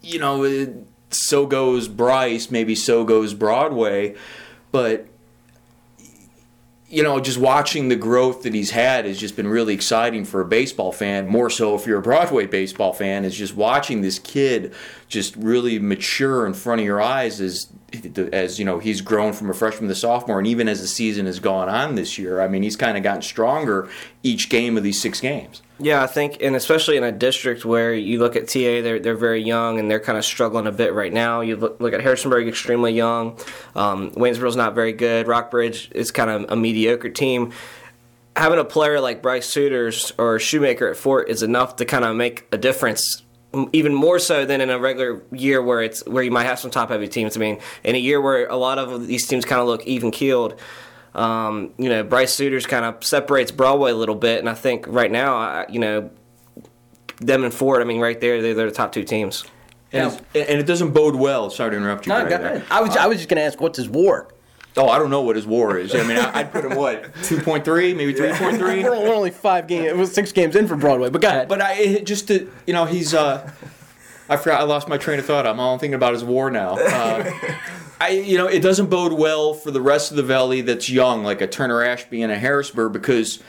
you 0.02 0.18
know, 0.18 0.84
so 1.10 1.46
goes 1.46 1.88
Bryce, 1.88 2.50
maybe 2.50 2.74
so 2.74 3.04
goes 3.04 3.34
Broadway, 3.34 4.14
but 4.72 5.06
you 6.94 7.02
know, 7.02 7.18
just 7.18 7.38
watching 7.38 7.88
the 7.88 7.96
growth 7.96 8.44
that 8.44 8.54
he's 8.54 8.70
had 8.70 9.04
has 9.04 9.18
just 9.18 9.34
been 9.34 9.48
really 9.48 9.74
exciting 9.74 10.24
for 10.24 10.40
a 10.40 10.44
baseball 10.44 10.92
fan. 10.92 11.26
More 11.26 11.50
so 11.50 11.74
if 11.74 11.88
you're 11.88 11.98
a 11.98 12.02
Broadway 12.02 12.46
baseball 12.46 12.92
fan, 12.92 13.24
is 13.24 13.34
just 13.34 13.56
watching 13.56 14.00
this 14.00 14.20
kid 14.20 14.72
just 15.08 15.34
really 15.34 15.80
mature 15.80 16.46
in 16.46 16.54
front 16.54 16.80
of 16.80 16.84
your 16.84 17.00
eyes 17.00 17.40
as 17.40 17.66
as 18.32 18.58
you 18.58 18.64
know 18.64 18.78
he's 18.78 19.00
grown 19.00 19.32
from 19.32 19.50
a 19.50 19.54
freshman 19.54 19.88
to 19.88 19.94
sophomore, 19.94 20.38
and 20.38 20.46
even 20.46 20.68
as 20.68 20.80
the 20.80 20.86
season 20.86 21.26
has 21.26 21.40
gone 21.40 21.68
on 21.68 21.94
this 21.94 22.18
year, 22.18 22.40
I 22.40 22.48
mean 22.48 22.62
he's 22.62 22.76
kind 22.76 22.96
of 22.96 23.02
gotten 23.02 23.22
stronger 23.22 23.88
each 24.22 24.48
game 24.48 24.76
of 24.76 24.82
these 24.82 25.00
six 25.00 25.20
games. 25.20 25.62
Yeah, 25.80 26.04
I 26.04 26.06
think, 26.06 26.38
and 26.40 26.54
especially 26.54 26.96
in 26.96 27.02
a 27.02 27.10
district 27.10 27.64
where 27.64 27.92
you 27.92 28.20
look 28.20 28.36
at 28.36 28.46
TA, 28.46 28.80
they're 28.80 29.00
they're 29.00 29.16
very 29.16 29.42
young 29.42 29.80
and 29.80 29.90
they're 29.90 30.00
kind 30.00 30.16
of 30.16 30.24
struggling 30.24 30.68
a 30.68 30.72
bit 30.72 30.94
right 30.94 31.12
now. 31.12 31.40
You 31.40 31.56
look, 31.56 31.80
look 31.80 31.92
at 31.92 32.00
Harrisonburg, 32.00 32.46
extremely 32.46 32.92
young. 32.92 33.38
Um, 33.74 34.12
Waynesboro's 34.12 34.56
not 34.56 34.74
very 34.74 34.92
good. 34.92 35.26
Rockbridge 35.26 35.90
is 35.92 36.12
kind 36.12 36.30
of 36.30 36.50
a 36.50 36.56
mediocre 36.56 37.10
team. 37.10 37.52
Having 38.36 38.60
a 38.60 38.64
player 38.64 39.00
like 39.00 39.20
Bryce 39.20 39.46
Suitors 39.46 40.12
or 40.16 40.38
Shoemaker 40.38 40.88
at 40.88 40.96
Fort 40.96 41.28
is 41.28 41.42
enough 41.42 41.76
to 41.76 41.84
kind 41.84 42.04
of 42.04 42.14
make 42.14 42.46
a 42.52 42.58
difference 42.58 43.23
even 43.72 43.94
more 43.94 44.18
so 44.18 44.44
than 44.44 44.60
in 44.60 44.70
a 44.70 44.78
regular 44.78 45.22
year 45.32 45.62
where 45.62 45.82
it's 45.82 46.04
where 46.06 46.22
you 46.22 46.30
might 46.30 46.44
have 46.44 46.58
some 46.58 46.70
top 46.70 46.90
heavy 46.90 47.08
teams. 47.08 47.36
I 47.36 47.40
mean, 47.40 47.60
in 47.82 47.94
a 47.94 47.98
year 47.98 48.20
where 48.20 48.46
a 48.46 48.56
lot 48.56 48.78
of 48.78 49.06
these 49.06 49.26
teams 49.26 49.44
kind 49.44 49.60
of 49.60 49.66
look 49.66 49.84
even 49.86 50.10
keeled, 50.10 50.58
um, 51.14 51.72
you 51.78 51.88
know, 51.88 52.02
Bryce 52.02 52.34
Suitors 52.34 52.66
kind 52.66 52.84
of 52.84 53.04
separates 53.04 53.50
Broadway 53.50 53.90
a 53.90 53.94
little 53.94 54.14
bit, 54.14 54.40
and 54.40 54.48
I 54.48 54.54
think 54.54 54.86
right 54.88 55.10
now, 55.10 55.66
you 55.68 55.78
know, 55.78 56.10
them 57.18 57.44
and 57.44 57.54
Fort. 57.54 57.80
I 57.80 57.84
mean, 57.84 58.00
right 58.00 58.20
there, 58.20 58.42
they're, 58.42 58.54
they're 58.54 58.70
the 58.70 58.74
top 58.74 58.92
two 58.92 59.04
teams. 59.04 59.44
And, 59.92 60.12
and, 60.34 60.60
it 60.60 60.66
doesn't 60.66 60.90
bode 60.90 61.14
well. 61.14 61.50
Sorry 61.50 61.70
to 61.70 61.76
interrupt 61.76 62.06
you. 62.06 62.12
No, 62.12 62.24
right 62.24 62.64
I 62.68 62.80
was 62.80 62.96
I 62.96 63.06
was 63.06 63.18
just 63.18 63.28
going 63.28 63.36
to 63.36 63.44
ask, 63.44 63.60
what's 63.60 63.78
his 63.78 63.88
WAR? 63.88 64.28
Oh, 64.76 64.88
I 64.88 64.98
don't 64.98 65.10
know 65.10 65.20
what 65.20 65.36
his 65.36 65.46
WAR 65.46 65.78
is. 65.78 65.94
I 65.94 66.02
mean, 66.02 66.18
I'd 66.18 66.50
put 66.50 66.64
him 66.64 66.76
what 66.76 67.14
two 67.22 67.40
point 67.40 67.64
three, 67.64 67.94
maybe 67.94 68.12
three 68.12 68.32
point 68.32 68.58
three. 68.58 68.82
We're 68.82 69.14
only 69.14 69.30
five 69.30 69.68
games. 69.68 69.86
It 69.86 69.96
was 69.96 70.12
six 70.12 70.32
games 70.32 70.56
in 70.56 70.66
for 70.66 70.76
Broadway, 70.76 71.10
but 71.10 71.20
go 71.20 71.28
ahead. 71.28 71.48
But 71.48 71.60
I 71.62 72.00
just 72.00 72.28
to 72.28 72.50
you 72.66 72.72
know 72.72 72.84
he's 72.84 73.14
uh, 73.14 73.50
I 74.28 74.36
forgot 74.36 74.60
I 74.60 74.64
lost 74.64 74.88
my 74.88 74.96
train 74.96 75.18
of 75.18 75.26
thought. 75.26 75.46
I'm 75.46 75.60
all 75.60 75.78
thinking 75.78 75.94
about 75.94 76.12
his 76.12 76.24
WAR 76.24 76.50
now. 76.50 76.76
Uh, 76.76 77.30
I 78.00 78.08
you 78.08 78.36
know 78.36 78.46
it 78.46 78.60
doesn't 78.60 78.90
bode 78.90 79.12
well 79.12 79.54
for 79.54 79.70
the 79.70 79.80
rest 79.80 80.10
of 80.10 80.16
the 80.16 80.24
valley 80.24 80.60
that's 80.60 80.90
young, 80.90 81.22
like 81.22 81.40
a 81.40 81.46
Turner 81.46 81.82
Ashby 81.82 82.22
and 82.22 82.32
a 82.32 82.38
Harrisburg, 82.38 82.92
because 82.92 83.40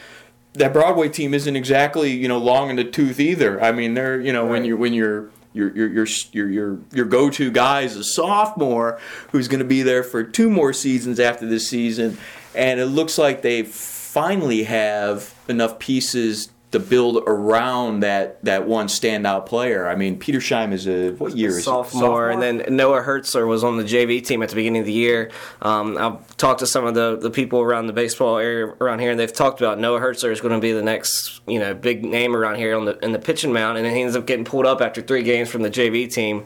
that 0.53 0.73
Broadway 0.73 1.09
team 1.09 1.33
isn't 1.33 1.55
exactly 1.55 2.11
you 2.11 2.27
know 2.27 2.37
long 2.37 2.69
in 2.69 2.75
the 2.75 2.83
tooth 2.83 3.19
either. 3.19 3.61
I 3.63 3.71
mean, 3.71 3.95
they're 3.95 4.21
you 4.21 4.31
know 4.31 4.43
right. 4.43 4.51
when 4.51 4.65
you're 4.65 4.77
when 4.77 4.93
you're 4.93 5.29
your 5.55 5.75
your 5.75 5.87
your 5.87 6.07
your 6.33 6.49
your, 6.49 6.79
your 6.93 7.05
go-to 7.05 7.49
guy 7.49 7.81
is 7.81 7.95
a 7.95 8.03
sophomore 8.03 8.99
who's 9.31 9.47
going 9.47 9.59
to 9.59 9.65
be 9.65 9.81
there 9.81 10.03
for 10.03 10.23
two 10.23 10.49
more 10.49 10.73
seasons 10.73 11.19
after 11.19 11.47
this 11.47 11.69
season, 11.69 12.17
and 12.53 12.79
it 12.79 12.87
looks 12.87 13.17
like 13.17 13.41
they 13.41 13.63
finally 13.63 14.63
have 14.63 15.33
enough 15.47 15.79
pieces 15.79 16.49
to 16.75 16.79
build 16.79 17.23
around 17.25 18.01
that 18.01 18.43
that 18.43 18.67
one 18.67 18.87
standout 18.87 19.45
player. 19.45 19.87
I 19.87 19.95
mean, 19.95 20.19
Petersheim 20.19 20.73
is 20.73 20.87
a 20.87 21.11
what 21.11 21.35
year? 21.35 21.51
Sophomore, 21.61 22.01
sophomore, 22.01 22.29
and 22.29 22.41
then 22.41 22.75
Noah 22.75 23.01
Hertzler 23.01 23.47
was 23.47 23.63
on 23.63 23.77
the 23.77 23.83
JV 23.83 24.25
team 24.25 24.43
at 24.43 24.49
the 24.49 24.55
beginning 24.55 24.81
of 24.81 24.85
the 24.85 24.93
year. 24.93 25.31
Um, 25.61 25.97
I've 25.97 26.35
talked 26.37 26.59
to 26.59 26.67
some 26.67 26.85
of 26.85 26.93
the, 26.93 27.17
the 27.17 27.31
people 27.31 27.61
around 27.61 27.87
the 27.87 27.93
baseball 27.93 28.37
area 28.37 28.65
around 28.81 28.99
here, 28.99 29.11
and 29.11 29.19
they've 29.19 29.31
talked 29.31 29.61
about 29.61 29.79
Noah 29.79 30.01
Hertzler 30.01 30.31
is 30.31 30.41
going 30.41 30.53
to 30.53 30.59
be 30.59 30.73
the 30.73 30.83
next 30.83 31.41
you 31.47 31.59
know 31.59 31.73
big 31.73 32.03
name 32.03 32.35
around 32.35 32.55
here 32.55 32.77
on 32.77 32.85
the 32.85 32.97
in 32.99 33.13
the 33.13 33.19
pitching 33.19 33.53
mound, 33.53 33.77
and 33.77 33.85
then 33.85 33.95
he 33.95 34.01
ends 34.01 34.15
up 34.17 34.27
getting 34.27 34.45
pulled 34.45 34.65
up 34.65 34.81
after 34.81 35.01
three 35.01 35.23
games 35.23 35.49
from 35.49 35.61
the 35.61 35.71
JV 35.71 36.11
team 36.11 36.45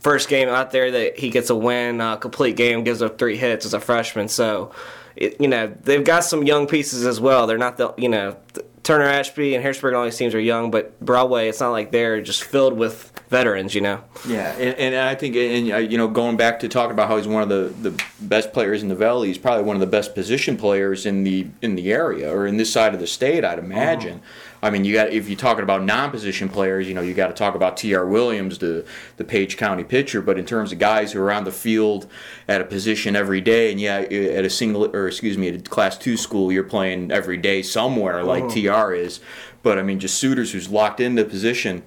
first 0.00 0.28
game 0.28 0.48
out 0.48 0.70
there 0.70 0.90
that 0.90 1.18
he 1.18 1.28
gets 1.28 1.50
a 1.50 1.54
win, 1.54 2.00
uh, 2.00 2.16
complete 2.16 2.56
game, 2.56 2.84
gives 2.84 3.02
up 3.02 3.18
three 3.18 3.36
hits 3.36 3.66
as 3.66 3.74
a 3.74 3.80
freshman. 3.80 4.28
So, 4.28 4.72
it, 5.14 5.38
you 5.38 5.46
know, 5.46 5.74
they've 5.82 6.02
got 6.02 6.24
some 6.24 6.42
young 6.44 6.66
pieces 6.66 7.04
as 7.04 7.20
well. 7.20 7.46
They're 7.46 7.58
not 7.58 7.76
the, 7.76 7.92
you 7.98 8.08
know, 8.08 8.36
Turner 8.82 9.04
Ashby 9.04 9.54
and 9.54 9.62
Harrisburg 9.62 9.94
all 9.94 10.04
these 10.04 10.16
teams 10.16 10.34
are 10.34 10.40
young, 10.40 10.70
but 10.70 10.98
Broadway, 11.00 11.48
it's 11.48 11.60
not 11.60 11.70
like 11.70 11.90
they're 11.90 12.22
just 12.22 12.44
filled 12.44 12.76
with 12.76 13.12
veterans, 13.28 13.74
you 13.74 13.80
know. 13.80 14.02
Yeah, 14.26 14.52
and, 14.52 14.76
and 14.78 14.94
I 14.96 15.14
think, 15.14 15.36
and 15.36 15.70
uh, 15.70 15.76
you 15.76 15.98
know, 15.98 16.08
going 16.08 16.36
back 16.36 16.60
to 16.60 16.68
talking 16.68 16.92
about 16.92 17.08
how 17.08 17.16
he's 17.16 17.28
one 17.28 17.42
of 17.42 17.48
the, 17.48 17.90
the 17.90 18.02
best 18.20 18.52
players 18.52 18.82
in 18.82 18.88
the 18.88 18.94
Valley, 18.94 19.28
he's 19.28 19.38
probably 19.38 19.64
one 19.64 19.76
of 19.76 19.80
the 19.80 19.86
best 19.86 20.14
position 20.14 20.56
players 20.56 21.04
in 21.04 21.24
the 21.24 21.46
in 21.60 21.74
the 21.74 21.92
area 21.92 22.34
or 22.34 22.46
in 22.46 22.56
this 22.56 22.72
side 22.72 22.94
of 22.94 23.00
the 23.00 23.06
state, 23.06 23.44
I'd 23.44 23.58
imagine. 23.58 24.18
Uh-huh. 24.18 24.49
I 24.62 24.70
mean, 24.70 24.84
you 24.84 24.92
got 24.92 25.10
if 25.10 25.28
you're 25.28 25.38
talking 25.38 25.62
about 25.62 25.84
non-position 25.84 26.48
players, 26.48 26.86
you 26.86 26.94
know, 26.94 27.00
you 27.00 27.14
got 27.14 27.28
to 27.28 27.32
talk 27.32 27.54
about 27.54 27.76
T.R. 27.76 28.06
Williams, 28.06 28.58
the 28.58 28.84
the 29.16 29.24
Page 29.24 29.56
County 29.56 29.84
pitcher. 29.84 30.20
But 30.20 30.38
in 30.38 30.44
terms 30.44 30.72
of 30.72 30.78
guys 30.78 31.12
who 31.12 31.20
are 31.22 31.32
on 31.32 31.44
the 31.44 31.52
field 31.52 32.06
at 32.46 32.60
a 32.60 32.64
position 32.64 33.16
every 33.16 33.40
day, 33.40 33.70
and 33.70 33.80
yeah, 33.80 34.00
at 34.00 34.44
a 34.44 34.50
single 34.50 34.94
or 34.94 35.08
excuse 35.08 35.38
me, 35.38 35.48
at 35.48 35.54
a 35.54 35.58
Class 35.60 35.96
Two 35.96 36.16
school, 36.16 36.52
you're 36.52 36.62
playing 36.62 37.10
every 37.10 37.38
day 37.38 37.62
somewhere 37.62 38.22
like 38.22 38.44
oh. 38.44 38.50
T.R. 38.50 38.94
is. 38.94 39.20
But 39.62 39.78
I 39.78 39.82
mean, 39.82 39.98
just 39.98 40.18
Suitors 40.18 40.52
who's 40.52 40.68
locked 40.68 41.00
into 41.00 41.24
position, 41.24 41.82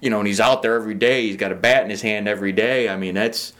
you 0.00 0.10
know, 0.10 0.18
and 0.18 0.26
he's 0.26 0.40
out 0.40 0.62
there 0.62 0.74
every 0.74 0.94
day. 0.94 1.26
He's 1.26 1.36
got 1.36 1.52
a 1.52 1.56
bat 1.56 1.84
in 1.84 1.90
his 1.90 2.02
hand 2.02 2.26
every 2.26 2.52
day. 2.52 2.88
I 2.88 2.96
mean, 2.96 3.14
that's 3.14 3.52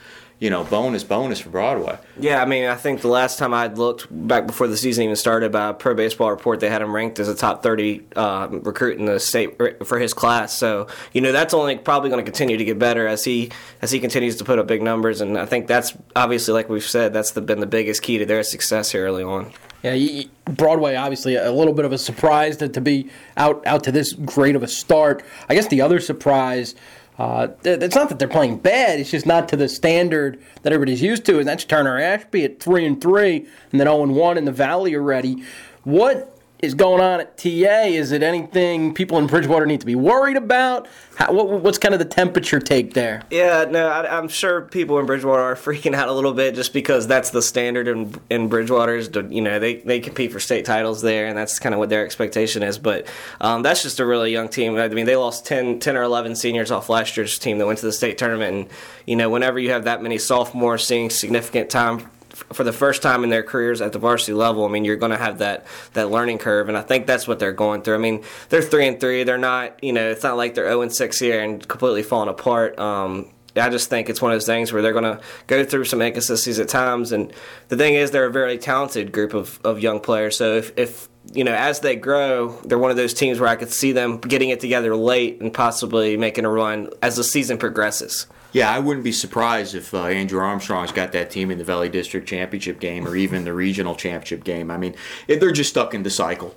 you 0.43 0.51
know, 0.51 0.65
bonus, 0.65 1.05
bonus 1.05 1.39
for 1.39 1.51
Broadway. 1.51 1.97
Yeah, 2.19 2.43
I 2.43 2.47
mean, 2.47 2.65
I 2.65 2.75
think 2.75 3.01
the 3.01 3.07
last 3.07 3.39
time 3.39 3.55
I 3.55 3.69
looked 3.69 4.09
back 4.11 4.45
before 4.45 4.67
the 4.67 4.77
season 4.77 5.05
even 5.05 5.15
started 5.15 5.53
by 5.53 5.71
Prep 5.71 5.97
Baseball 5.97 6.31
Report, 6.31 6.59
they 6.59 6.69
had 6.69 6.83
him 6.83 6.93
ranked 6.93 7.21
as 7.21 7.29
a 7.29 7.35
top 7.37 7.63
30 7.63 8.03
uh, 8.17 8.49
recruit 8.51 8.99
in 8.99 9.05
the 9.05 9.21
state 9.21 9.57
for 9.87 10.01
his 10.01 10.13
class. 10.13 10.53
So, 10.53 10.89
you 11.13 11.21
know, 11.21 11.31
that's 11.31 11.55
only 11.55 11.79
probably 11.79 12.11
going 12.11 12.25
to 12.25 12.29
continue 12.29 12.57
to 12.57 12.65
get 12.65 12.77
better 12.77 13.07
as 13.07 13.23
he 13.23 13.53
as 13.83 13.93
he 13.93 14.01
continues 14.01 14.35
to 14.39 14.45
put 14.45 14.59
up 14.59 14.67
big 14.67 14.83
numbers. 14.83 15.21
And 15.21 15.39
I 15.39 15.47
think 15.47 15.69
that's 15.69 15.97
obviously, 16.17 16.55
like 16.55 16.69
we've 16.69 16.83
said, 16.83 17.13
that's 17.13 17.31
the, 17.31 17.41
been 17.41 17.61
the 17.61 17.67
biggest 17.67 18.03
key 18.03 18.19
to 18.19 18.27
their 18.27 18.43
success 18.43 18.91
here 18.91 19.07
early 19.07 19.23
on. 19.23 19.53
Yeah, 19.85 20.25
Broadway 20.45 20.97
obviously 20.97 21.37
a 21.37 21.53
little 21.53 21.73
bit 21.73 21.85
of 21.85 21.93
a 21.93 21.99
surprise 21.99 22.57
to, 22.57 22.69
to 22.69 22.81
be 22.81 23.11
out 23.37 23.65
out 23.65 23.85
to 23.85 23.93
this 23.93 24.13
great 24.13 24.57
of 24.57 24.65
a 24.65 24.69
start. 24.69 25.23
I 25.49 25.55
guess 25.55 25.69
the 25.69 25.83
other 25.83 26.01
surprise 26.01 26.75
uh, 27.19 27.49
it's 27.65 27.95
not 27.95 28.09
that 28.09 28.19
they're 28.19 28.29
playing 28.29 28.59
bad; 28.59 28.99
it's 28.99 29.11
just 29.11 29.27
not 29.27 29.49
to 29.51 29.57
the 29.57 29.69
standard 29.69 30.43
that 30.63 30.73
everybody's 30.73 31.03
used 31.03 31.25
to. 31.27 31.39
And 31.39 31.47
that's 31.47 31.65
Turner 31.65 31.99
Ashby 31.99 32.45
at 32.45 32.61
three 32.61 32.87
and 32.87 33.01
three, 33.01 33.47
and 33.71 33.81
then 33.81 33.87
zero 33.87 34.03
and 34.03 34.15
one 34.15 34.39
in 34.39 34.45
the 34.45 34.53
Valley 34.53 34.95
already. 34.95 35.43
What 35.85 36.32
is 36.63 36.75
going 36.75 37.03
on 37.03 37.21
at 37.21 37.37
TA? 37.37 37.49
Is 37.87 38.13
it 38.13 38.23
anything 38.23 38.95
people 38.95 39.19
in 39.19 39.27
Bridgewater 39.27 39.67
need 39.67 39.81
to 39.81 39.87
be 39.87 39.97
worried 39.97 40.37
about? 40.37 40.87
How, 41.17 41.33
what, 41.33 41.49
what's 41.61 41.77
kind 41.77 41.93
of 41.93 41.99
the 41.99 42.07
temperature 42.07 42.61
take 42.61 42.95
there? 42.95 43.25
Yeah, 43.31 43.67
no, 43.69 43.89
I, 43.89 44.17
am 44.17 44.29
sure 44.29 44.63
people 44.63 45.01
in 45.01 45.07
Bridgewater 45.07 45.43
are 45.43 45.55
freaking 45.57 45.93
out 45.93 46.09
a 46.09 46.13
little 46.13 46.33
bit 46.33 46.55
just 46.55 46.73
because 46.73 47.09
that's 47.09 47.31
the 47.31 47.43
standard 47.43 47.89
in 47.89 48.15
in 48.31 48.49
Bridgewater. 48.49 48.95
Is 48.95 49.09
to, 49.09 49.27
you 49.29 49.43
know 49.43 49.59
they 49.59 49.77
they 49.77 49.99
compete 49.99 50.31
for 50.31 50.39
state 50.39 50.65
titles 50.65 51.03
there, 51.03 51.27
and 51.27 51.37
that's 51.37 51.59
kind 51.59 51.75
of 51.75 51.81
what 51.81 51.89
their 51.89 52.05
expectation 52.05 52.63
is. 52.63 52.79
But 52.79 53.09
um, 53.41 53.63
that's 53.63 53.83
just 53.83 53.99
a 53.99 54.07
really 54.07 54.31
young 54.31 54.49
team. 54.49 54.77
I 54.77 54.87
mean, 54.89 55.07
they 55.07 55.17
lost 55.17 55.45
10, 55.45 55.81
10 55.81 55.97
or 55.97 56.03
eleven 56.03 56.37
seniors 56.37 56.71
off 56.71 56.89
last 56.89 57.17
year's 57.17 57.41
team 57.41 57.59
that 57.59 57.67
went 57.67 57.81
to 57.81 57.87
the 57.87 57.93
state 57.93 58.19
tournament, 58.19 58.57
and 58.57 58.69
you 59.05 59.17
know 59.17 59.29
whenever 59.29 59.59
you 59.59 59.71
have 59.71 59.85
that 59.85 60.01
many 60.01 60.17
sophomores 60.17 60.87
seeing 60.87 61.11
significant 61.11 61.71
time 61.71 62.09
for 62.53 62.65
the 62.65 62.73
first 62.73 63.03
time 63.03 63.25
in 63.25 63.31
their 63.31 63.43
careers 63.43 63.81
at 63.81 63.93
the 63.93 63.99
varsity 63.99 64.33
level, 64.33 64.65
I 64.65 64.69
mean, 64.69 64.85
you're 64.85 64.97
going 64.97 65.13
to 65.13 65.19
have 65.19 65.39
that 65.39 65.67
that 65.93 66.11
learning 66.11 66.39
curve, 66.39 66.69
and 66.69 66.77
I 66.77 66.83
think 66.83 67.07
that's 67.07 67.29
what 67.29 67.39
they're 67.39 67.53
going 67.53 67.83
through. 67.83 67.95
I 67.95 67.99
mean, 67.99 68.25
they're 68.49 68.63
three 68.63 68.87
and 68.87 68.99
three. 68.99 69.25
They're 69.25 69.39
not, 69.39 69.83
you 69.83 69.93
know, 69.93 70.11
it's 70.11 70.23
not 70.23 70.37
like 70.37 70.55
they're 70.55 70.69
zero 70.69 70.83
and 70.83 70.93
six 70.93 71.19
here 71.19 71.43
and 71.43 71.67
completely 71.67 72.03
falling 72.03 72.29
apart. 72.29 72.79
Um, 72.79 73.31
I 73.55 73.69
just 73.69 73.91
think 73.91 74.09
it's 74.09 74.23
one 74.23 74.33
of 74.33 74.37
those 74.37 74.47
things 74.47 74.73
where 74.73 74.81
they're 74.81 74.93
going 74.93 75.05
to 75.05 75.21
go 75.47 75.65
through 75.65 75.85
some 75.85 76.01
inconsistencies 76.01 76.59
at 76.59 76.69
times. 76.69 77.13
And 77.13 77.33
the 77.69 77.77
thing 77.77 77.95
is, 77.95 78.11
they're 78.11 78.27
a 78.27 78.33
very 78.33 78.57
talented 78.57 79.13
group 79.13 79.35
of, 79.35 79.61
of 79.63 79.79
young 79.81 80.01
players. 80.01 80.39
So 80.39 80.57
if, 80.57 80.73
if, 80.79 81.09
you 81.35 81.45
know, 81.45 81.55
as 81.55 81.81
they 81.81 81.97
grow, 81.97 82.59
they're 82.63 82.79
one 82.79 82.91
of 82.91 82.97
those 82.97 83.13
teams 83.13 83.39
where 83.39 83.51
I 83.51 83.57
could 83.57 83.71
see 83.71 83.93
them 83.93 84.19
getting 84.19 84.49
it 84.49 84.61
together 84.61 84.97
late 84.97 85.43
and 85.43 85.53
possibly 85.53 86.17
making 86.17 86.47
a 86.47 86.51
run 86.51 86.89
as 87.03 87.17
the 87.17 87.25
season 87.25 87.59
progresses. 87.59 88.27
Yeah, 88.53 88.71
I 88.71 88.79
wouldn't 88.79 89.05
be 89.05 89.13
surprised 89.13 89.75
if 89.75 89.95
uh, 89.95 90.05
Andrew 90.05 90.41
Armstrong's 90.41 90.93
got 90.93 91.13
that 91.13 91.31
team 91.31 91.51
in 91.51 91.59
the 91.59 91.65
Valley 91.65 91.89
District 91.89 92.29
Championship 92.29 92.81
game 92.81 93.09
or 93.09 93.17
even 93.17 93.45
the 93.45 93.55
regional 93.55 93.95
championship 93.95 94.45
game. 94.45 94.71
I 94.71 94.77
mean, 94.77 94.95
they're 95.27 95.53
just 95.53 95.71
stuck 95.71 95.95
in 95.95 96.03
the 96.03 96.11
cycle. 96.11 96.55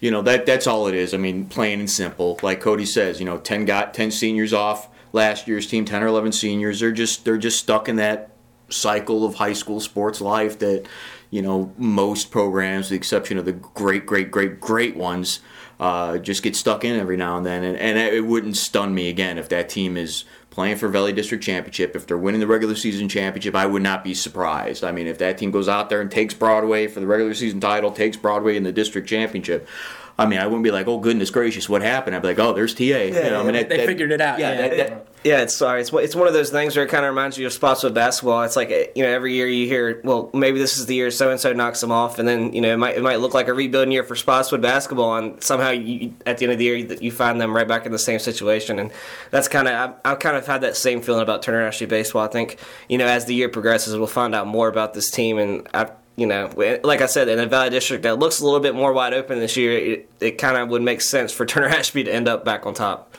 You 0.00 0.10
know 0.10 0.20
that 0.22 0.44
that's 0.44 0.66
all 0.66 0.88
it 0.88 0.94
is. 0.94 1.14
I 1.14 1.16
mean, 1.16 1.46
plain 1.46 1.80
and 1.80 1.90
simple. 1.90 2.38
Like 2.42 2.60
Cody 2.60 2.84
says, 2.84 3.18
you 3.18 3.24
know, 3.24 3.38
ten 3.38 3.64
got 3.64 3.94
ten 3.94 4.10
seniors 4.10 4.52
off 4.52 4.88
last 5.12 5.48
year's 5.48 5.66
team, 5.66 5.84
ten 5.86 6.02
or 6.02 6.06
eleven 6.08 6.32
seniors. 6.32 6.80
They're 6.80 6.92
just 6.92 7.24
they're 7.24 7.38
just 7.38 7.58
stuck 7.58 7.88
in 7.88 7.96
that 7.96 8.30
cycle 8.68 9.24
of 9.24 9.36
high 9.36 9.52
school 9.52 9.80
sports 9.80 10.20
life 10.20 10.58
that 10.58 10.86
you 11.30 11.40
know 11.40 11.72
most 11.78 12.30
programs, 12.30 12.86
with 12.86 12.90
the 12.90 12.96
exception 12.96 13.38
of 13.38 13.46
the 13.46 13.52
great, 13.52 14.04
great, 14.04 14.30
great, 14.30 14.60
great 14.60 14.96
ones, 14.96 15.40
uh, 15.80 16.18
just 16.18 16.42
get 16.42 16.54
stuck 16.56 16.84
in 16.84 16.98
every 16.98 17.16
now 17.16 17.36
and 17.38 17.46
then. 17.46 17.64
And, 17.64 17.78
and 17.78 17.98
it 17.98 18.26
wouldn't 18.26 18.56
stun 18.56 18.94
me 18.94 19.08
again 19.08 19.38
if 19.38 19.48
that 19.48 19.68
team 19.70 19.96
is 19.96 20.24
playing 20.56 20.76
for 20.76 20.88
Valley 20.88 21.12
District 21.12 21.44
Championship, 21.44 21.94
if 21.94 22.06
they're 22.06 22.16
winning 22.16 22.40
the 22.40 22.46
regular 22.46 22.74
season 22.74 23.10
championship, 23.10 23.54
I 23.54 23.66
would 23.66 23.82
not 23.82 24.02
be 24.02 24.14
surprised. 24.14 24.84
I 24.84 24.90
mean, 24.90 25.06
if 25.06 25.18
that 25.18 25.36
team 25.36 25.50
goes 25.50 25.68
out 25.68 25.90
there 25.90 26.00
and 26.00 26.10
takes 26.10 26.32
Broadway 26.32 26.86
for 26.86 26.98
the 26.98 27.06
regular 27.06 27.34
season 27.34 27.60
title, 27.60 27.92
takes 27.92 28.16
Broadway 28.16 28.56
in 28.56 28.62
the 28.62 28.72
district 28.72 29.06
championship, 29.06 29.68
I 30.18 30.24
mean, 30.24 30.38
I 30.38 30.46
wouldn't 30.46 30.64
be 30.64 30.70
like, 30.70 30.86
oh 30.86 30.98
goodness 30.98 31.28
gracious, 31.28 31.68
what 31.68 31.82
happened? 31.82 32.16
I'd 32.16 32.22
be 32.22 32.28
like, 32.28 32.38
oh, 32.38 32.54
there's 32.54 32.74
TA. 32.74 32.84
Yeah, 32.84 33.02
you 33.02 33.12
know, 33.12 33.40
I 33.40 33.44
mean, 33.44 33.52
that, 33.52 33.68
they 33.68 33.76
that, 33.76 33.86
figured 33.86 34.12
it 34.12 34.22
out. 34.22 34.38
Yeah, 34.38 34.52
yeah. 34.52 34.68
That, 34.76 35.06
yeah, 35.26 35.40
it's 35.40 35.56
sorry. 35.56 35.80
It's 35.80 35.92
it's 35.92 36.14
one 36.14 36.28
of 36.28 36.34
those 36.34 36.50
things 36.50 36.76
where 36.76 36.84
it 36.84 36.88
kind 36.88 37.04
of 37.04 37.10
reminds 37.10 37.36
you 37.36 37.46
of 37.46 37.52
Spotswood 37.52 37.92
basketball. 37.92 38.44
It's 38.44 38.54
like 38.54 38.70
you 38.94 39.02
know 39.02 39.08
every 39.08 39.34
year 39.34 39.48
you 39.48 39.66
hear, 39.66 40.00
well, 40.04 40.30
maybe 40.32 40.60
this 40.60 40.78
is 40.78 40.86
the 40.86 40.94
year 40.94 41.10
so 41.10 41.32
and 41.32 41.40
so 41.40 41.52
knocks 41.52 41.80
them 41.80 41.90
off, 41.90 42.20
and 42.20 42.28
then 42.28 42.52
you 42.52 42.60
know 42.60 42.72
it 42.72 42.76
might 42.76 42.96
it 42.96 43.02
might 43.02 43.16
look 43.16 43.34
like 43.34 43.48
a 43.48 43.52
rebuilding 43.52 43.90
year 43.90 44.04
for 44.04 44.14
Spotswood 44.14 44.62
basketball, 44.62 45.16
and 45.16 45.42
somehow 45.42 45.70
you, 45.70 46.14
at 46.26 46.38
the 46.38 46.44
end 46.44 46.52
of 46.52 46.58
the 46.58 46.64
year 46.64 46.76
you, 46.76 46.96
you 47.00 47.10
find 47.10 47.40
them 47.40 47.56
right 47.56 47.66
back 47.66 47.86
in 47.86 47.90
the 47.90 47.98
same 47.98 48.20
situation, 48.20 48.78
and 48.78 48.92
that's 49.32 49.48
kind 49.48 49.66
of 49.66 49.96
I've, 50.04 50.20
kind 50.20 50.36
of 50.36 50.46
had 50.46 50.60
that 50.60 50.76
same 50.76 51.02
feeling 51.02 51.22
about 51.22 51.42
Turner 51.42 51.66
Ashby 51.66 51.86
baseball. 51.86 52.22
I 52.22 52.28
think 52.28 52.60
you 52.88 52.96
know 52.96 53.06
as 53.06 53.24
the 53.24 53.34
year 53.34 53.48
progresses, 53.48 53.96
we'll 53.96 54.06
find 54.06 54.32
out 54.32 54.46
more 54.46 54.68
about 54.68 54.94
this 54.94 55.10
team, 55.10 55.38
and 55.38 55.66
I 55.74 55.90
you 56.14 56.26
know, 56.26 56.50
like 56.84 57.02
I 57.02 57.06
said, 57.06 57.28
in 57.28 57.40
a 57.40 57.46
Valley 57.46 57.70
District 57.70 58.04
that 58.04 58.20
looks 58.20 58.40
a 58.40 58.44
little 58.44 58.60
bit 58.60 58.76
more 58.76 58.92
wide 58.92 59.12
open 59.12 59.38
this 59.40 59.54
year, 59.56 59.72
it, 59.72 60.10
it 60.20 60.38
kind 60.38 60.56
of 60.56 60.68
would 60.68 60.82
make 60.82 61.02
sense 61.02 61.32
for 61.32 61.44
Turner 61.44 61.66
Ashby 61.76 62.04
to 62.04 62.14
end 62.14 62.28
up 62.28 62.44
back 62.44 62.64
on 62.64 62.74
top 62.74 63.12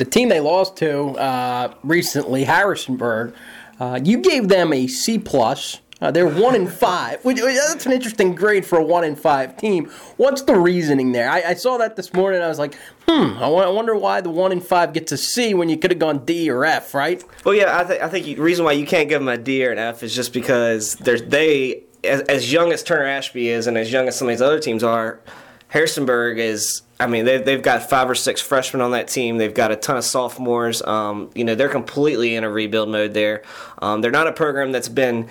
the 0.00 0.06
team 0.06 0.30
they 0.30 0.40
lost 0.40 0.78
to 0.78 1.10
uh, 1.18 1.74
recently, 1.82 2.44
Harrisonburg, 2.44 3.34
uh, 3.78 4.00
you 4.02 4.22
gave 4.22 4.48
them 4.48 4.72
a 4.72 4.86
C 4.86 5.18
plus. 5.18 5.80
Uh, 6.00 6.10
they're 6.10 6.26
one 6.26 6.54
in 6.54 6.66
five. 6.66 7.22
Which, 7.22 7.36
that's 7.36 7.84
an 7.84 7.92
interesting 7.92 8.34
grade 8.34 8.64
for 8.64 8.78
a 8.78 8.82
one 8.82 9.04
in 9.04 9.14
five 9.14 9.58
team. 9.58 9.90
What's 10.16 10.40
the 10.40 10.58
reasoning 10.58 11.12
there? 11.12 11.28
I, 11.28 11.42
I 11.48 11.54
saw 11.54 11.76
that 11.76 11.96
this 11.96 12.14
morning. 12.14 12.40
I 12.40 12.48
was 12.48 12.58
like, 12.58 12.76
hmm. 13.06 13.36
I, 13.36 13.40
w- 13.40 13.62
I 13.62 13.68
wonder 13.68 13.94
why 13.94 14.22
the 14.22 14.30
one 14.30 14.52
in 14.52 14.62
five 14.62 14.94
gets 14.94 15.12
a 15.12 15.18
C 15.18 15.52
when 15.52 15.68
you 15.68 15.76
could 15.76 15.90
have 15.90 16.00
gone 16.00 16.24
D 16.24 16.48
or 16.48 16.64
F, 16.64 16.94
right? 16.94 17.22
Well, 17.44 17.54
yeah. 17.54 17.80
I, 17.80 17.84
th- 17.84 18.00
I 18.00 18.08
think 18.08 18.24
the 18.24 18.36
reason 18.36 18.64
why 18.64 18.72
you 18.72 18.86
can't 18.86 19.06
give 19.06 19.20
them 19.20 19.28
a 19.28 19.36
D 19.36 19.66
or 19.66 19.70
an 19.70 19.78
F 19.78 20.02
is 20.02 20.16
just 20.16 20.32
because 20.32 20.94
there's 20.94 21.22
they 21.24 21.82
as, 22.04 22.22
as 22.22 22.50
young 22.50 22.72
as 22.72 22.82
Turner 22.82 23.04
Ashby 23.04 23.50
is, 23.50 23.66
and 23.66 23.76
as 23.76 23.92
young 23.92 24.08
as 24.08 24.16
some 24.18 24.28
of 24.28 24.32
these 24.32 24.40
other 24.40 24.60
teams 24.60 24.82
are. 24.82 25.20
Harrisonburg 25.68 26.38
is 26.38 26.80
I 27.00 27.06
mean, 27.06 27.24
they've, 27.24 27.42
they've 27.42 27.62
got 27.62 27.88
five 27.88 28.10
or 28.10 28.14
six 28.14 28.42
freshmen 28.42 28.82
on 28.82 28.90
that 28.90 29.08
team. 29.08 29.38
They've 29.38 29.54
got 29.54 29.72
a 29.72 29.76
ton 29.76 29.96
of 29.96 30.04
sophomores. 30.04 30.82
Um, 30.82 31.30
you 31.34 31.44
know, 31.44 31.54
they're 31.54 31.70
completely 31.70 32.34
in 32.34 32.44
a 32.44 32.50
rebuild 32.50 32.90
mode 32.90 33.14
there. 33.14 33.42
Um, 33.80 34.02
they're 34.02 34.10
not 34.10 34.26
a 34.26 34.32
program 34.32 34.70
that's 34.70 34.90
been, 34.90 35.28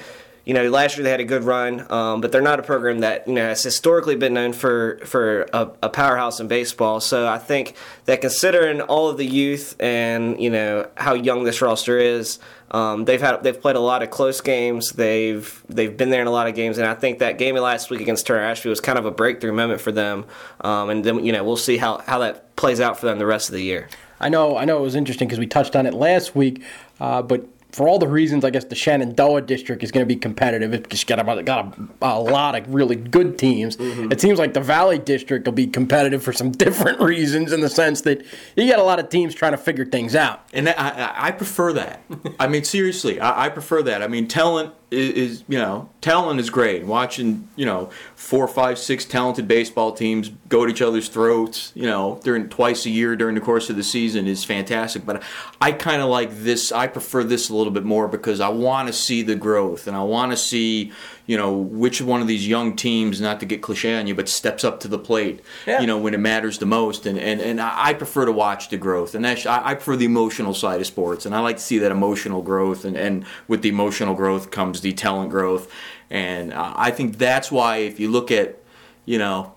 you 0.49 0.55
know, 0.55 0.67
last 0.67 0.97
year 0.97 1.03
they 1.03 1.11
had 1.11 1.19
a 1.19 1.25
good 1.25 1.43
run, 1.43 1.85
um, 1.91 2.21
but 2.21 2.31
they're 2.31 2.41
not 2.41 2.59
a 2.59 2.63
program 2.63 3.01
that, 3.01 3.27
you 3.27 3.35
know, 3.35 3.49
has 3.49 3.61
historically 3.61 4.15
been 4.15 4.33
known 4.33 4.51
for, 4.51 4.97
for 5.05 5.43
a, 5.53 5.69
a, 5.83 5.89
powerhouse 5.89 6.39
in 6.39 6.47
baseball. 6.47 6.99
So 7.01 7.27
I 7.27 7.37
think 7.37 7.75
that 8.05 8.19
considering 8.19 8.81
all 8.81 9.09
of 9.09 9.17
the 9.17 9.27
youth 9.27 9.75
and, 9.79 10.41
you 10.41 10.49
know, 10.49 10.89
how 10.97 11.13
young 11.13 11.43
this 11.43 11.61
roster 11.61 11.99
is, 11.99 12.39
um, 12.71 13.05
they've 13.05 13.21
had 13.21 13.43
they've 13.43 13.61
played 13.61 13.75
a 13.75 13.79
lot 13.79 14.01
of 14.01 14.09
close 14.09 14.41
games. 14.41 14.89
They've 14.93 15.63
they've 15.69 15.95
been 15.95 16.09
there 16.09 16.21
in 16.21 16.27
a 16.27 16.31
lot 16.31 16.47
of 16.47 16.55
games, 16.55 16.79
and 16.79 16.87
I 16.87 16.95
think 16.95 17.19
that 17.19 17.37
game 17.37 17.55
last 17.55 17.91
week 17.91 17.99
against 17.99 18.25
Turner 18.25 18.43
Ashby 18.43 18.69
was 18.69 18.79
kind 18.79 18.99
of 18.99 19.05
a 19.05 19.11
breakthrough 19.11 19.53
moment 19.53 19.81
for 19.81 19.91
them. 19.91 20.25
Um, 20.61 20.89
and 20.89 21.03
then 21.03 21.25
you 21.25 21.31
know 21.31 21.43
we'll 21.43 21.57
see 21.57 21.77
how, 21.77 21.99
how 22.05 22.19
that 22.19 22.55
plays 22.55 22.79
out 22.79 22.99
for 22.99 23.07
them 23.07 23.17
the 23.17 23.25
rest 23.25 23.49
of 23.49 23.53
the 23.53 23.63
year. 23.63 23.89
I 24.19 24.29
know 24.29 24.55
I 24.55 24.65
know 24.65 24.77
it 24.77 24.81
was 24.81 24.95
interesting 24.95 25.27
because 25.27 25.39
we 25.39 25.47
touched 25.47 25.75
on 25.75 25.87
it 25.87 25.95
last 25.95 26.35
week, 26.35 26.63
uh, 26.99 27.23
but 27.23 27.47
for 27.71 27.87
all 27.87 27.99
the 27.99 28.07
reasons, 28.07 28.43
I 28.43 28.49
guess 28.49 28.65
the 28.65 28.75
Shenandoah 28.75 29.41
district 29.41 29.83
is 29.83 29.91
going 29.91 30.03
to 30.03 30.07
be 30.07 30.19
competitive. 30.19 30.73
It's 30.73 31.03
got 31.03 31.19
a, 31.19 31.43
got 31.43 31.77
a, 31.77 31.87
a 32.01 32.19
lot 32.19 32.55
of 32.55 32.73
really 32.73 32.95
good 32.95 33.37
teams. 33.37 33.77
Mm-hmm. 33.77 34.11
It 34.11 34.19
seems 34.19 34.39
like 34.39 34.53
the 34.53 34.61
Valley 34.61 34.97
district 34.97 35.45
will 35.45 35.53
be 35.53 35.67
competitive 35.67 36.23
for 36.23 36.33
some 36.33 36.51
different 36.59 36.99
reasons, 36.99 37.53
in 37.53 37.61
the 37.61 37.69
sense 37.69 38.01
that 38.01 38.25
you 38.55 38.67
got 38.67 38.79
a 38.79 38.83
lot 38.83 38.99
of 38.99 39.09
teams 39.09 39.35
trying 39.35 39.51
to 39.51 39.57
figure 39.57 39.85
things 39.85 40.15
out. 40.15 40.43
And 40.51 40.69
I, 40.69 41.11
I 41.15 41.31
prefer 41.31 41.73
that. 41.73 42.01
I 42.39 42.47
mean, 42.47 42.63
seriously, 42.63 43.19
I, 43.19 43.45
I 43.45 43.49
prefer 43.49 43.83
that. 43.83 44.01
I 44.01 44.07
mean, 44.07 44.27
talent 44.27 44.73
is, 44.91 45.43
you 45.47 45.57
know 45.57 45.89
talent 46.01 46.39
is 46.39 46.49
great. 46.49 46.85
Watching 46.85 47.47
you 47.55 47.65
know 47.65 47.89
four, 48.15 48.47
five, 48.47 48.77
six 48.77 49.05
talented 49.05 49.47
baseball 49.47 49.91
teams 49.91 50.29
go 50.47 50.63
at 50.63 50.69
each 50.69 50.81
other's 50.81 51.09
throats, 51.09 51.71
you 51.75 51.85
know, 51.85 52.19
during 52.23 52.49
twice 52.49 52.85
a 52.85 52.89
year 52.89 53.15
during 53.15 53.35
the 53.35 53.41
course 53.41 53.69
of 53.69 53.75
the 53.75 53.83
season 53.83 54.27
is 54.27 54.43
fantastic. 54.43 55.05
But 55.05 55.23
I 55.61 55.71
kind 55.71 56.01
of 56.01 56.09
like 56.09 56.31
this. 56.31 56.71
I 56.71 56.87
prefer 56.87 57.23
this 57.23 57.49
a 57.49 57.55
little 57.55 57.73
bit 57.73 57.83
more 57.83 58.07
because 58.07 58.39
I 58.39 58.49
want 58.49 58.87
to 58.87 58.93
see 58.93 59.21
the 59.21 59.35
growth 59.35 59.87
and 59.87 59.95
I 59.95 60.03
want 60.03 60.31
to 60.31 60.37
see 60.37 60.91
you 61.29 61.37
know, 61.37 61.53
which 61.53 62.01
one 62.01 62.21
of 62.21 62.27
these 62.27 62.47
young 62.47 62.75
teams, 62.75 63.21
not 63.21 63.39
to 63.39 63.45
get 63.45 63.61
cliche 63.61 63.95
on 63.95 64.07
you, 64.07 64.15
but 64.15 64.27
steps 64.27 64.63
up 64.63 64.79
to 64.79 64.87
the 64.87 64.97
plate, 64.97 65.43
yeah. 65.67 65.79
you 65.79 65.85
know, 65.85 65.95
when 65.95 66.15
it 66.15 66.19
matters 66.19 66.57
the 66.57 66.65
most. 66.65 67.05
And, 67.05 67.19
and, 67.19 67.39
and 67.39 67.61
I 67.61 67.93
prefer 67.93 68.25
to 68.25 68.31
watch 68.31 68.69
the 68.69 68.77
growth. 68.77 69.13
And 69.13 69.23
that's, 69.23 69.45
I 69.45 69.75
prefer 69.75 69.95
the 69.95 70.05
emotional 70.05 70.55
side 70.55 70.81
of 70.81 70.87
sports. 70.87 71.27
And 71.27 71.35
I 71.35 71.39
like 71.41 71.57
to 71.57 71.61
see 71.61 71.77
that 71.77 71.91
emotional 71.91 72.41
growth. 72.41 72.83
And, 72.83 72.97
and 72.97 73.25
with 73.47 73.61
the 73.61 73.69
emotional 73.69 74.15
growth 74.15 74.49
comes 74.49 74.81
the 74.81 74.91
talent 74.91 75.29
growth. 75.29 75.71
And 76.09 76.51
I 76.51 76.89
think 76.89 77.19
that's 77.19 77.51
why 77.51 77.77
if 77.77 77.99
you 77.99 78.09
look 78.09 78.31
at, 78.31 78.57
you 79.05 79.19
know, 79.19 79.53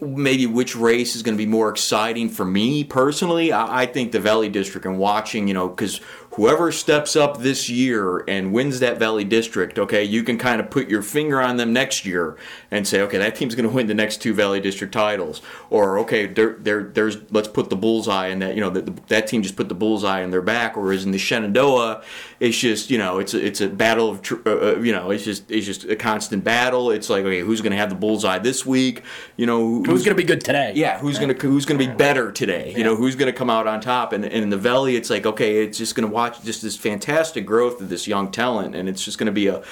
maybe 0.00 0.46
which 0.46 0.76
race 0.76 1.16
is 1.16 1.24
going 1.24 1.36
to 1.36 1.44
be 1.44 1.50
more 1.50 1.68
exciting 1.68 2.28
for 2.28 2.44
me 2.44 2.84
personally. 2.84 3.50
I, 3.50 3.82
I 3.82 3.86
think 3.86 4.12
the 4.12 4.20
Valley 4.20 4.48
District 4.48 4.86
and 4.86 5.00
watching, 5.00 5.48
you 5.48 5.54
know, 5.54 5.68
because 5.68 6.00
whoever 6.38 6.70
steps 6.70 7.16
up 7.16 7.38
this 7.38 7.68
year 7.68 8.22
and 8.28 8.52
wins 8.52 8.78
that 8.78 8.96
Valley 8.96 9.24
District, 9.24 9.76
okay, 9.76 10.04
you 10.04 10.22
can 10.22 10.38
kind 10.38 10.60
of 10.60 10.70
put 10.70 10.88
your 10.88 11.02
finger 11.02 11.42
on 11.42 11.56
them 11.56 11.72
next 11.72 12.06
year 12.06 12.36
and 12.70 12.86
say, 12.86 13.00
okay, 13.00 13.18
that 13.18 13.34
team's 13.34 13.56
going 13.56 13.68
to 13.68 13.74
win 13.74 13.88
the 13.88 13.94
next 13.94 14.22
two 14.22 14.32
Valley 14.32 14.60
District 14.60 14.94
titles, 14.94 15.42
or 15.68 15.98
okay, 15.98 16.26
there, 16.26 16.54
there, 16.60 16.84
there's 16.84 17.18
let's 17.32 17.48
put 17.48 17.70
the 17.70 17.76
bullseye 17.76 18.28
in 18.28 18.38
that, 18.38 18.54
you 18.54 18.60
know, 18.60 18.70
that 18.70 19.08
that 19.08 19.26
team 19.26 19.42
just 19.42 19.56
put 19.56 19.68
the 19.68 19.74
bullseye 19.74 20.20
in 20.20 20.30
their 20.30 20.40
back, 20.40 20.76
whereas 20.76 21.04
in 21.04 21.10
the 21.10 21.18
Shenandoah, 21.18 22.04
it's 22.38 22.56
just 22.56 22.88
you 22.88 22.98
know, 22.98 23.18
it's 23.18 23.34
a, 23.34 23.44
it's 23.44 23.60
a 23.60 23.68
battle 23.68 24.08
of, 24.08 24.22
tr- 24.22 24.36
uh, 24.46 24.50
uh 24.50 24.76
you 24.78 24.92
know, 24.92 25.10
it's 25.10 25.24
just 25.24 25.50
it's 25.50 25.66
just 25.66 25.86
a 25.86 25.96
constant 25.96 26.44
battle. 26.44 26.92
It's 26.92 27.10
like, 27.10 27.24
okay, 27.24 27.40
who's 27.40 27.62
going 27.62 27.72
to 27.72 27.78
have 27.78 27.90
the 27.90 27.96
bullseye 27.96 28.38
this 28.38 28.64
week? 28.64 29.02
You 29.36 29.46
know, 29.46 29.82
who's, 29.82 30.04
going 30.04 30.16
to 30.16 30.22
be 30.22 30.22
good 30.22 30.44
today? 30.44 30.72
Yeah, 30.76 31.00
who's 31.00 31.18
going 31.18 31.36
to 31.36 31.48
who's 31.48 31.66
going 31.66 31.80
to 31.80 31.84
be 31.84 31.92
better 31.92 32.30
today? 32.30 32.74
You 32.76 32.84
know, 32.84 32.94
who's 32.94 33.16
going 33.16 33.32
to 33.32 33.36
come 33.36 33.50
out 33.50 33.66
on 33.66 33.80
top? 33.80 34.12
And, 34.12 34.24
and 34.24 34.44
in 34.44 34.50
the 34.50 34.56
Valley, 34.56 34.94
it's 34.94 35.10
like, 35.10 35.26
okay, 35.26 35.64
it's 35.64 35.78
just 35.78 35.96
going 35.96 36.08
to 36.08 36.14
watch 36.14 36.27
just 36.30 36.62
this 36.62 36.76
fantastic 36.76 37.46
growth 37.46 37.80
of 37.80 37.88
this 37.88 38.06
young 38.06 38.30
talent, 38.30 38.74
and 38.74 38.88
it's 38.88 39.04
just 39.04 39.18
going 39.18 39.26
to 39.26 39.32
be 39.32 39.48
a. 39.48 39.62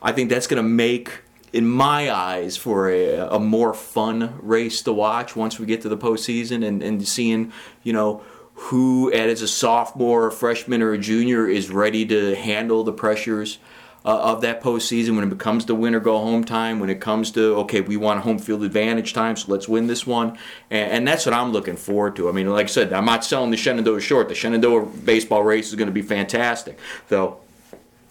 I 0.00 0.12
think 0.12 0.30
that's 0.30 0.46
going 0.46 0.62
to 0.62 0.68
make, 0.68 1.20
in 1.52 1.66
my 1.66 2.10
eyes, 2.10 2.56
for 2.56 2.90
a, 2.90 3.18
a 3.18 3.38
more 3.38 3.72
fun 3.72 4.38
race 4.42 4.82
to 4.82 4.92
watch 4.92 5.36
once 5.36 5.60
we 5.60 5.66
get 5.66 5.82
to 5.82 5.88
the 5.88 5.98
postseason 5.98 6.66
and 6.66 6.82
and 6.82 7.06
seeing, 7.06 7.52
you 7.82 7.92
know 7.92 8.22
who 8.54 9.10
as 9.12 9.42
a 9.42 9.48
sophomore, 9.48 10.28
a 10.28 10.32
freshman, 10.32 10.82
or 10.82 10.92
a 10.92 10.98
junior 10.98 11.48
is 11.48 11.70
ready 11.70 12.04
to 12.06 12.34
handle 12.36 12.84
the 12.84 12.92
pressures 12.92 13.58
uh, 14.04 14.18
of 14.18 14.40
that 14.40 14.62
postseason 14.62 15.14
when 15.14 15.24
it 15.24 15.30
becomes 15.30 15.66
the 15.66 15.74
win 15.74 15.94
or 15.94 16.00
go 16.00 16.18
home 16.18 16.44
time, 16.44 16.80
when 16.80 16.90
it 16.90 17.00
comes 17.00 17.30
to, 17.32 17.56
okay, 17.56 17.80
we 17.80 17.96
want 17.96 18.18
a 18.18 18.22
home 18.22 18.38
field 18.38 18.64
advantage 18.64 19.12
time, 19.12 19.36
so 19.36 19.52
let's 19.52 19.68
win 19.68 19.86
this 19.86 20.06
one. 20.06 20.36
And, 20.70 20.92
and 20.92 21.08
that's 21.08 21.24
what 21.24 21.34
I'm 21.34 21.52
looking 21.52 21.76
forward 21.76 22.16
to. 22.16 22.28
I 22.28 22.32
mean, 22.32 22.48
like 22.48 22.64
I 22.64 22.68
said, 22.68 22.92
I'm 22.92 23.04
not 23.04 23.24
selling 23.24 23.50
the 23.50 23.56
Shenandoah 23.56 24.00
short. 24.00 24.28
The 24.28 24.34
Shenandoah 24.34 24.86
baseball 24.86 25.42
race 25.44 25.68
is 25.68 25.74
going 25.76 25.88
to 25.88 25.92
be 25.92 26.02
fantastic, 26.02 26.78
though 27.08 27.40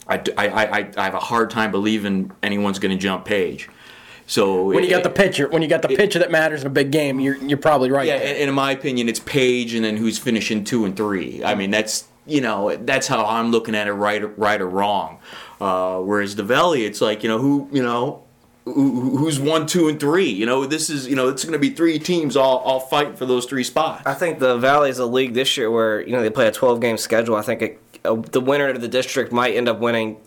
I, 0.07 0.21
I, 0.37 0.47
I, 0.47 0.91
I 0.97 1.03
have 1.03 1.13
a 1.13 1.19
hard 1.19 1.49
time 1.49 1.71
believing 1.71 2.31
anyone's 2.41 2.79
going 2.79 2.95
to 2.95 3.01
jump 3.01 3.25
Page. 3.25 3.69
So 4.27 4.63
when 4.63 4.83
you 4.83 4.89
got 4.89 5.03
the 5.03 5.09
pitcher, 5.09 5.49
when 5.49 5.61
you 5.61 5.67
got 5.67 5.81
the 5.81 5.91
it, 5.91 5.97
pitcher 5.97 6.19
that 6.19 6.31
matters 6.31 6.61
in 6.61 6.67
a 6.67 6.69
big 6.69 6.89
game, 6.91 7.19
you're 7.19 7.35
you're 7.35 7.57
probably 7.57 7.91
right. 7.91 8.07
Yeah, 8.07 8.15
and 8.15 8.49
in 8.49 8.55
my 8.55 8.71
opinion, 8.71 9.09
it's 9.09 9.19
Page, 9.19 9.73
and 9.73 9.83
then 9.83 9.97
who's 9.97 10.17
finishing 10.17 10.63
two 10.63 10.85
and 10.85 10.95
three. 10.95 11.43
I 11.43 11.53
mean, 11.53 11.69
that's 11.69 12.05
you 12.25 12.39
know 12.39 12.73
that's 12.77 13.07
how 13.07 13.25
I'm 13.25 13.51
looking 13.51 13.75
at 13.75 13.87
it, 13.87 13.93
right, 13.93 14.37
right 14.39 14.61
or 14.61 14.69
wrong. 14.69 15.19
Uh, 15.61 16.01
whereas 16.01 16.35
the 16.35 16.43
Valley, 16.43 16.85
it's 16.85 17.01
like 17.01 17.21
you 17.21 17.29
know 17.29 17.37
who 17.37 17.69
you 17.71 17.83
know 17.83 18.23
who's 18.65 19.39
one, 19.39 19.67
two, 19.67 19.87
and 19.87 19.99
three. 19.99 20.29
You 20.29 20.45
know, 20.45 20.65
this 20.65 20.89
is 20.89 21.07
you 21.07 21.15
know 21.15 21.29
it's 21.29 21.43
going 21.43 21.53
to 21.53 21.59
be 21.59 21.69
three 21.69 21.99
teams 21.99 22.35
all 22.35 22.57
all 22.57 22.79
fighting 22.79 23.15
for 23.15 23.27
those 23.27 23.45
three 23.45 23.63
spots. 23.63 24.03
I 24.05 24.15
think 24.15 24.39
the 24.39 24.57
Valley 24.57 24.89
is 24.89 24.97
a 24.97 25.05
league 25.05 25.35
this 25.35 25.55
year 25.57 25.69
where 25.69 26.01
you 26.01 26.13
know 26.13 26.21
they 26.21 26.31
play 26.31 26.47
a 26.47 26.51
12 26.51 26.79
game 26.79 26.97
schedule. 26.97 27.35
I 27.35 27.43
think 27.43 27.61
it, 27.61 27.79
uh, 28.03 28.15
the 28.15 28.41
winner 28.41 28.69
of 28.69 28.81
the 28.81 28.87
district 28.87 29.31
might 29.31 29.55
end 29.55 29.69
up 29.69 29.79
winning 29.79 30.17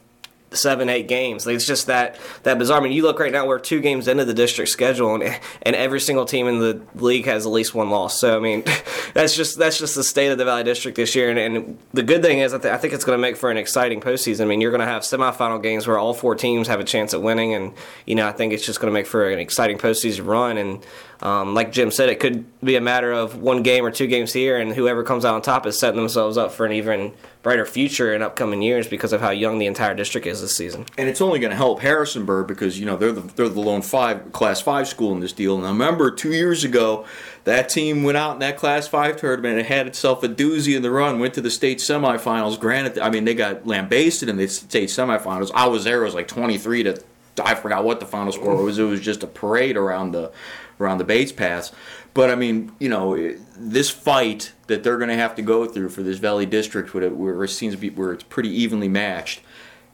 seven, 0.54 0.88
eight 0.88 1.08
games. 1.08 1.46
Like, 1.46 1.56
it's 1.56 1.66
just 1.66 1.86
that 1.86 2.18
that 2.42 2.58
bizarre. 2.58 2.80
I 2.80 2.82
mean, 2.82 2.92
you 2.92 3.02
look 3.02 3.18
right 3.18 3.32
now, 3.32 3.46
we're 3.46 3.58
two 3.58 3.80
games 3.80 4.08
into 4.08 4.24
the 4.24 4.34
district 4.34 4.70
schedule, 4.70 5.14
and 5.14 5.40
and 5.62 5.76
every 5.76 6.00
single 6.00 6.24
team 6.24 6.46
in 6.46 6.58
the 6.60 6.80
league 6.94 7.26
has 7.26 7.46
at 7.46 7.52
least 7.52 7.74
one 7.74 7.90
loss. 7.90 8.18
So 8.18 8.36
I 8.36 8.40
mean, 8.40 8.64
that's 9.14 9.36
just 9.36 9.58
that's 9.58 9.78
just 9.78 9.94
the 9.94 10.04
state 10.04 10.30
of 10.30 10.38
the 10.38 10.44
Valley 10.44 10.64
District 10.64 10.96
this 10.96 11.14
year. 11.14 11.30
And, 11.30 11.38
and 11.38 11.78
the 11.92 12.02
good 12.02 12.22
thing 12.22 12.38
is, 12.38 12.54
I, 12.54 12.58
th- 12.58 12.72
I 12.72 12.76
think 12.76 12.94
it's 12.94 13.04
going 13.04 13.18
to 13.18 13.20
make 13.20 13.36
for 13.36 13.50
an 13.50 13.56
exciting 13.56 14.00
postseason. 14.00 14.42
I 14.42 14.44
mean, 14.46 14.60
you're 14.60 14.70
going 14.70 14.80
to 14.80 14.86
have 14.86 15.02
semifinal 15.02 15.62
games 15.62 15.86
where 15.86 15.98
all 15.98 16.14
four 16.14 16.34
teams 16.34 16.68
have 16.68 16.80
a 16.80 16.84
chance 16.84 17.14
at 17.14 17.22
winning, 17.22 17.54
and 17.54 17.72
you 18.06 18.14
know, 18.14 18.26
I 18.26 18.32
think 18.32 18.52
it's 18.52 18.64
just 18.64 18.80
going 18.80 18.92
to 18.92 18.94
make 18.94 19.06
for 19.06 19.28
an 19.28 19.38
exciting 19.38 19.78
postseason 19.78 20.26
run. 20.26 20.58
And 20.58 20.84
um, 21.22 21.54
like 21.54 21.72
Jim 21.72 21.90
said, 21.90 22.08
it 22.08 22.20
could 22.20 22.44
be 22.62 22.76
a 22.76 22.80
matter 22.80 23.12
of 23.12 23.40
one 23.40 23.62
game 23.62 23.84
or 23.84 23.90
two 23.90 24.06
games 24.06 24.32
here, 24.32 24.58
and 24.58 24.72
whoever 24.72 25.02
comes 25.02 25.24
out 25.24 25.34
on 25.34 25.42
top 25.42 25.66
is 25.66 25.78
setting 25.78 25.98
themselves 25.98 26.36
up 26.36 26.52
for 26.52 26.66
an 26.66 26.72
even 26.72 27.12
brighter 27.42 27.66
future 27.66 28.14
in 28.14 28.22
upcoming 28.22 28.62
years 28.62 28.88
because 28.88 29.12
of 29.12 29.20
how 29.20 29.30
young 29.30 29.58
the 29.58 29.66
entire 29.66 29.94
district 29.94 30.26
is 30.26 30.40
this 30.40 30.56
season. 30.56 30.86
And 30.96 31.08
it's 31.08 31.20
only 31.20 31.38
going 31.38 31.50
to 31.50 31.56
help 31.56 31.80
Harrisonburg 31.80 32.48
because 32.48 32.80
you 32.80 32.86
know 32.86 32.96
they're 32.96 33.12
the 33.12 33.20
they're 33.20 33.48
the 33.48 33.60
lone 33.60 33.82
five 33.82 34.32
class 34.32 34.60
five 34.60 34.88
school 34.88 35.12
in 35.12 35.20
this 35.20 35.32
deal. 35.32 35.56
And 35.56 35.64
I 35.66 35.68
remember 35.68 36.10
two 36.10 36.32
years 36.32 36.64
ago 36.64 37.04
that 37.44 37.68
team 37.68 38.02
went 38.02 38.16
out 38.16 38.32
in 38.32 38.38
that 38.40 38.56
class 38.56 38.88
five 38.88 39.16
tournament 39.16 39.58
and 39.58 39.66
had 39.66 39.86
itself 39.86 40.22
a 40.22 40.28
doozy 40.28 40.74
in 40.74 40.82
the 40.82 40.90
run. 40.90 41.20
Went 41.20 41.34
to 41.34 41.42
the 41.42 41.50
state 41.50 41.78
semifinals. 41.78 42.58
Granted, 42.58 42.98
I 42.98 43.10
mean 43.10 43.24
they 43.24 43.34
got 43.34 43.66
lambasted 43.66 44.28
in 44.28 44.36
the 44.36 44.48
state 44.48 44.88
semifinals. 44.88 45.50
I 45.54 45.68
was 45.68 45.84
there. 45.84 46.02
It 46.02 46.06
was 46.06 46.14
like 46.14 46.28
twenty 46.28 46.58
three 46.58 46.82
to 46.82 47.02
I 47.42 47.54
forgot 47.54 47.84
what 47.84 48.00
the 48.00 48.06
final 48.06 48.32
score 48.32 48.62
was. 48.62 48.78
It 48.78 48.84
was 48.84 49.00
just 49.00 49.22
a 49.22 49.26
parade 49.26 49.76
around 49.76 50.12
the 50.12 50.30
around 50.80 50.98
the 50.98 51.04
base 51.04 51.32
paths. 51.32 51.72
But 52.14 52.30
I 52.30 52.36
mean, 52.36 52.72
you 52.78 52.88
know, 52.88 53.16
this 53.56 53.90
fight 53.90 54.52
that 54.68 54.84
they're 54.84 54.98
going 54.98 55.10
to 55.10 55.16
have 55.16 55.34
to 55.36 55.42
go 55.42 55.66
through 55.66 55.88
for 55.88 56.02
this 56.02 56.18
Valley 56.18 56.46
District, 56.46 56.94
where 56.94 57.04
it, 57.04 57.16
where 57.16 57.44
it 57.44 57.48
seems 57.48 57.74
to 57.74 57.80
be 57.80 57.90
where 57.90 58.12
it's 58.12 58.24
pretty 58.24 58.50
evenly 58.50 58.88
matched, 58.88 59.40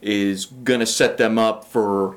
is 0.02 0.46
going 0.46 0.80
to 0.80 0.86
set 0.86 1.18
them 1.18 1.38
up 1.38 1.64
for, 1.64 2.16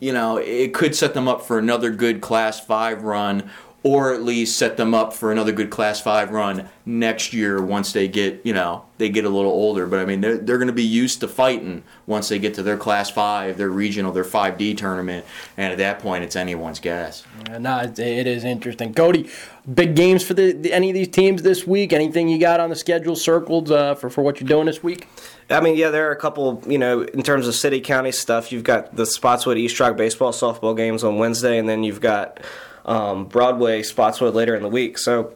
you 0.00 0.12
know, 0.12 0.36
it 0.38 0.74
could 0.74 0.94
set 0.94 1.14
them 1.14 1.28
up 1.28 1.42
for 1.42 1.58
another 1.58 1.90
good 1.90 2.20
Class 2.20 2.64
Five 2.64 3.02
run, 3.02 3.50
or 3.84 4.14
at 4.14 4.22
least 4.22 4.56
set 4.56 4.76
them 4.76 4.94
up 4.94 5.12
for 5.12 5.32
another 5.32 5.50
good 5.50 5.70
Class 5.70 6.00
Five 6.00 6.30
run 6.30 6.68
next 6.86 7.32
year 7.32 7.60
once 7.60 7.92
they 7.92 8.06
get, 8.06 8.40
you 8.44 8.52
know, 8.52 8.84
they 8.98 9.08
get 9.08 9.24
a 9.24 9.28
little 9.28 9.50
older. 9.50 9.86
But 9.86 9.98
I 9.98 10.04
mean, 10.04 10.20
they're, 10.20 10.38
they're 10.38 10.58
going 10.58 10.68
to 10.68 10.72
be 10.72 10.84
used 10.84 11.20
to 11.20 11.28
fighting 11.28 11.82
once 12.06 12.28
they 12.28 12.38
get 12.38 12.54
to 12.54 12.62
their 12.62 12.76
Class 12.76 13.10
5, 13.10 13.56
their 13.58 13.70
regional, 13.70 14.12
their 14.12 14.24
5D 14.24 14.76
tournament. 14.76 15.26
And 15.56 15.72
at 15.72 15.78
that 15.78 15.98
point, 15.98 16.22
it's 16.22 16.36
anyone's 16.36 16.78
guess. 16.78 17.24
Yeah, 17.48 17.58
no, 17.58 17.78
it, 17.80 17.98
it 17.98 18.26
is 18.28 18.44
interesting. 18.44 18.94
Cody, 18.94 19.28
big 19.72 19.96
games 19.96 20.24
for 20.24 20.34
the, 20.34 20.52
the, 20.52 20.72
any 20.72 20.90
of 20.90 20.94
these 20.94 21.08
teams 21.08 21.42
this 21.42 21.66
week? 21.66 21.92
Anything 21.92 22.28
you 22.28 22.38
got 22.38 22.60
on 22.60 22.70
the 22.70 22.76
schedule 22.76 23.16
circled 23.16 23.72
uh, 23.72 23.96
for, 23.96 24.10
for 24.10 24.22
what 24.22 24.40
you're 24.40 24.48
doing 24.48 24.66
this 24.66 24.82
week? 24.82 25.08
I 25.50 25.60
mean, 25.60 25.76
yeah, 25.76 25.90
there 25.90 26.08
are 26.08 26.12
a 26.12 26.16
couple, 26.16 26.62
you 26.66 26.78
know, 26.78 27.02
in 27.02 27.22
terms 27.22 27.48
of 27.48 27.54
city 27.56 27.80
county 27.80 28.12
stuff, 28.12 28.52
you've 28.52 28.64
got 28.64 28.94
the 28.94 29.06
Spotswood 29.06 29.58
East 29.58 29.78
Rock 29.80 29.96
baseball 29.96 30.32
softball 30.32 30.76
games 30.76 31.02
on 31.02 31.18
Wednesday, 31.18 31.58
and 31.58 31.68
then 31.68 31.82
you've 31.82 32.00
got 32.00 32.40
um, 32.84 33.26
Broadway 33.26 33.82
Spotswood 33.82 34.34
later 34.34 34.54
in 34.54 34.62
the 34.62 34.68
week. 34.68 34.98
So 34.98 35.34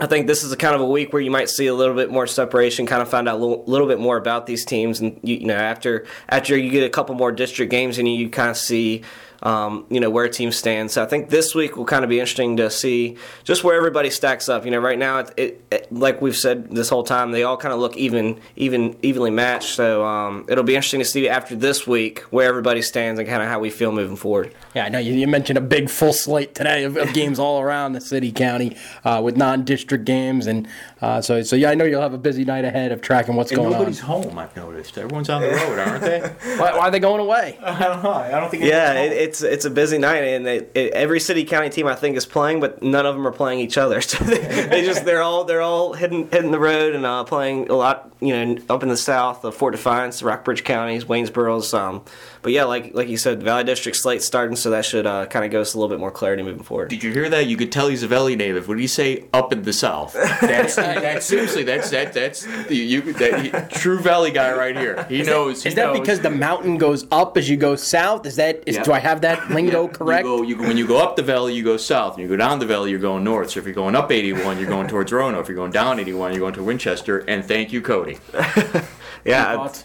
I 0.00 0.06
think 0.06 0.26
this 0.26 0.42
is 0.42 0.52
a 0.52 0.56
kind 0.56 0.74
of 0.74 0.80
a 0.80 0.86
week 0.86 1.12
where 1.12 1.20
you 1.20 1.30
might 1.30 1.50
see 1.50 1.66
a 1.66 1.74
little 1.74 1.94
bit 1.94 2.10
more 2.10 2.26
separation, 2.26 2.86
kind 2.86 3.02
of 3.02 3.08
find 3.08 3.28
out 3.28 3.36
a 3.36 3.38
little, 3.38 3.64
little 3.66 3.86
bit 3.86 4.00
more 4.00 4.16
about 4.16 4.46
these 4.46 4.64
teams, 4.64 5.00
and 5.00 5.20
you, 5.22 5.36
you, 5.36 5.46
know 5.46 5.54
after 5.54 6.06
after 6.28 6.56
you 6.56 6.70
get 6.70 6.84
a 6.84 6.90
couple 6.90 7.14
more 7.14 7.30
district 7.30 7.70
games 7.70 7.98
and 7.98 8.08
you, 8.08 8.14
you 8.14 8.30
kind 8.30 8.50
of 8.50 8.56
see 8.56 9.02
um, 9.42 9.86
you 9.90 10.00
know 10.00 10.10
where 10.10 10.24
a 10.24 10.30
team 10.30 10.52
stands. 10.52 10.92
So 10.92 11.02
I 11.02 11.06
think 11.06 11.30
this 11.30 11.54
week 11.54 11.76
will 11.76 11.84
kind 11.84 12.04
of 12.04 12.10
be 12.10 12.20
interesting 12.20 12.56
to 12.58 12.70
see 12.70 13.16
just 13.44 13.64
where 13.64 13.76
everybody 13.76 14.10
stacks 14.10 14.48
up. 14.48 14.64
You 14.64 14.70
know, 14.70 14.78
right 14.78 14.98
now, 14.98 15.18
it, 15.18 15.34
it, 15.36 15.64
it 15.70 15.92
like 15.92 16.20
we've 16.22 16.36
said 16.36 16.70
this 16.70 16.88
whole 16.88 17.02
time, 17.02 17.32
they 17.32 17.42
all 17.42 17.56
kind 17.56 17.74
of 17.74 17.80
look 17.80 17.96
even, 17.96 18.40
even, 18.56 18.96
evenly 19.02 19.30
matched. 19.30 19.74
So 19.74 20.04
um, 20.04 20.46
it'll 20.48 20.64
be 20.64 20.74
interesting 20.74 21.00
to 21.00 21.04
see 21.04 21.28
after 21.28 21.56
this 21.56 21.86
week 21.86 22.20
where 22.30 22.48
everybody 22.48 22.82
stands 22.82 23.18
and 23.18 23.28
kind 23.28 23.42
of 23.42 23.48
how 23.48 23.58
we 23.58 23.70
feel 23.70 23.92
moving 23.92 24.16
forward. 24.16 24.54
Yeah, 24.74 24.84
I 24.84 24.88
know 24.88 24.98
you, 24.98 25.12
you 25.14 25.26
mentioned 25.26 25.58
a 25.58 25.62
big 25.62 25.90
full 25.90 26.12
slate 26.12 26.54
today 26.54 26.84
of, 26.84 26.96
of 26.96 27.12
games 27.12 27.38
all 27.38 27.60
around 27.60 27.92
the 27.92 28.00
city 28.00 28.32
county 28.32 28.76
uh, 29.04 29.20
with 29.22 29.36
non-district 29.36 30.04
games, 30.04 30.46
and 30.46 30.68
uh, 31.00 31.20
so 31.20 31.42
so 31.42 31.56
yeah, 31.56 31.70
I 31.70 31.74
know 31.74 31.84
you'll 31.84 32.02
have 32.02 32.14
a 32.14 32.18
busy 32.18 32.44
night 32.44 32.64
ahead 32.64 32.92
of 32.92 33.00
tracking 33.00 33.34
what's 33.34 33.50
and 33.50 33.58
going 33.58 33.72
nobody's 33.72 34.02
on. 34.02 34.08
Nobody's 34.08 34.30
home. 34.30 34.38
I've 34.38 34.56
noticed 34.56 34.98
everyone's 34.98 35.28
on 35.28 35.42
the 35.42 35.48
road, 35.48 35.78
aren't 35.78 36.02
they? 36.02 36.20
why, 36.56 36.76
why, 36.76 36.88
are 36.88 36.90
they 36.90 37.00
going 37.00 37.20
away? 37.20 37.58
I 37.62 37.78
don't 37.78 38.02
know. 38.02 38.12
I 38.12 38.30
don't 38.30 38.50
think. 38.50 38.64
Yeah, 38.64 38.92
it's 39.32 39.42
it's 39.42 39.64
a 39.64 39.70
busy 39.70 39.96
night, 39.96 40.24
and 40.24 40.46
it, 40.46 40.70
every 40.74 41.18
city 41.18 41.44
county 41.44 41.70
team 41.70 41.86
I 41.86 41.94
think 41.94 42.16
is 42.16 42.26
playing, 42.26 42.60
but 42.60 42.82
none 42.82 43.06
of 43.06 43.14
them 43.14 43.26
are 43.26 43.32
playing 43.32 43.60
each 43.60 43.78
other. 43.78 44.00
So 44.12 44.22
they, 44.24 44.66
they 44.66 44.84
just 44.84 45.06
they're 45.06 45.22
all 45.22 45.44
they're 45.44 45.62
all 45.62 45.94
hitting 45.94 46.28
hitting 46.28 46.50
the 46.50 46.58
road 46.58 46.94
and 46.94 47.06
uh, 47.06 47.24
playing 47.24 47.70
a 47.70 47.74
lot. 47.74 48.12
You 48.20 48.44
know, 48.44 48.62
up 48.68 48.82
in 48.82 48.90
the 48.90 48.96
south, 48.96 49.40
the 49.40 49.50
Fort 49.50 49.72
Defiance, 49.72 50.22
Rockbridge 50.22 50.64
counties, 50.64 51.06
Waynesboro's. 51.06 51.72
Um, 51.72 52.04
but 52.42 52.52
yeah, 52.52 52.64
like 52.64 52.94
like 52.94 53.08
you 53.08 53.16
said, 53.16 53.42
Valley 53.42 53.64
District 53.64 53.96
slate 53.96 54.20
starting, 54.20 54.56
so 54.56 54.70
that 54.70 54.84
should 54.84 55.06
uh, 55.06 55.26
kind 55.26 55.44
of 55.44 55.50
give 55.50 55.60
us 55.60 55.74
a 55.74 55.78
little 55.78 55.88
bit 55.88 56.00
more 56.00 56.10
clarity 56.10 56.42
moving 56.42 56.62
forward. 56.62 56.90
Did 56.90 57.02
you 57.02 57.12
hear 57.12 57.28
that? 57.30 57.46
You 57.46 57.56
could 57.56 57.70
tell 57.70 57.88
he's 57.88 58.02
a 58.02 58.08
Valley 58.08 58.34
native. 58.34 58.68
What 58.68 58.74
did 58.74 58.80
he 58.80 58.88
say? 58.88 59.24
Up 59.32 59.52
in 59.52 59.62
the 59.62 59.72
south. 59.72 60.12
That's 60.12 60.74
that's 60.76 61.24
seriously 61.24 61.62
that's 61.62 61.90
that 61.90 62.12
that's 62.12 62.44
the, 62.66 62.74
you 62.74 63.12
that 63.14 63.40
he, 63.40 63.78
true 63.78 64.00
Valley 64.00 64.32
guy 64.32 64.52
right 64.52 64.76
here. 64.76 65.04
He 65.04 65.20
is 65.20 65.26
knows. 65.26 65.62
That, 65.62 65.68
is 65.68 65.74
that 65.76 65.86
knows. 65.86 66.00
because 66.00 66.20
the 66.20 66.30
mountain 66.30 66.78
goes 66.78 67.06
up 67.12 67.36
as 67.36 67.48
you 67.48 67.56
go 67.56 67.76
south? 67.76 68.26
Is 68.26 68.36
that 68.36 68.62
is, 68.66 68.76
yeah. 68.76 68.82
do 68.82 68.92
I 68.92 68.98
have 68.98 69.20
that 69.20 69.50
lingo 69.50 69.86
yeah. 69.86 69.92
correct? 69.92 70.26
You 70.26 70.36
go, 70.36 70.42
you, 70.42 70.58
when 70.58 70.76
you 70.76 70.86
go 70.86 70.98
up 70.98 71.16
the 71.16 71.22
valley, 71.22 71.54
you 71.54 71.62
go 71.62 71.76
south. 71.76 72.16
When 72.16 72.22
you 72.24 72.28
go 72.28 72.36
down 72.36 72.58
the 72.58 72.66
valley, 72.66 72.90
you're 72.90 72.98
going 73.00 73.24
north. 73.24 73.50
So 73.50 73.60
if 73.60 73.66
you're 73.66 73.74
going 73.74 73.94
up 73.94 74.10
81, 74.10 74.58
you're 74.58 74.68
going 74.68 74.88
towards 74.88 75.12
Roanoke. 75.12 75.42
If 75.42 75.48
you're 75.48 75.56
going 75.56 75.72
down 75.72 76.00
81, 76.00 76.32
you're 76.32 76.40
going 76.40 76.54
to 76.54 76.62
Winchester. 76.62 77.18
And 77.28 77.44
thank 77.44 77.72
you, 77.72 77.80
Cody. 77.80 78.18
yeah, 79.24 79.66
it's, 79.66 79.84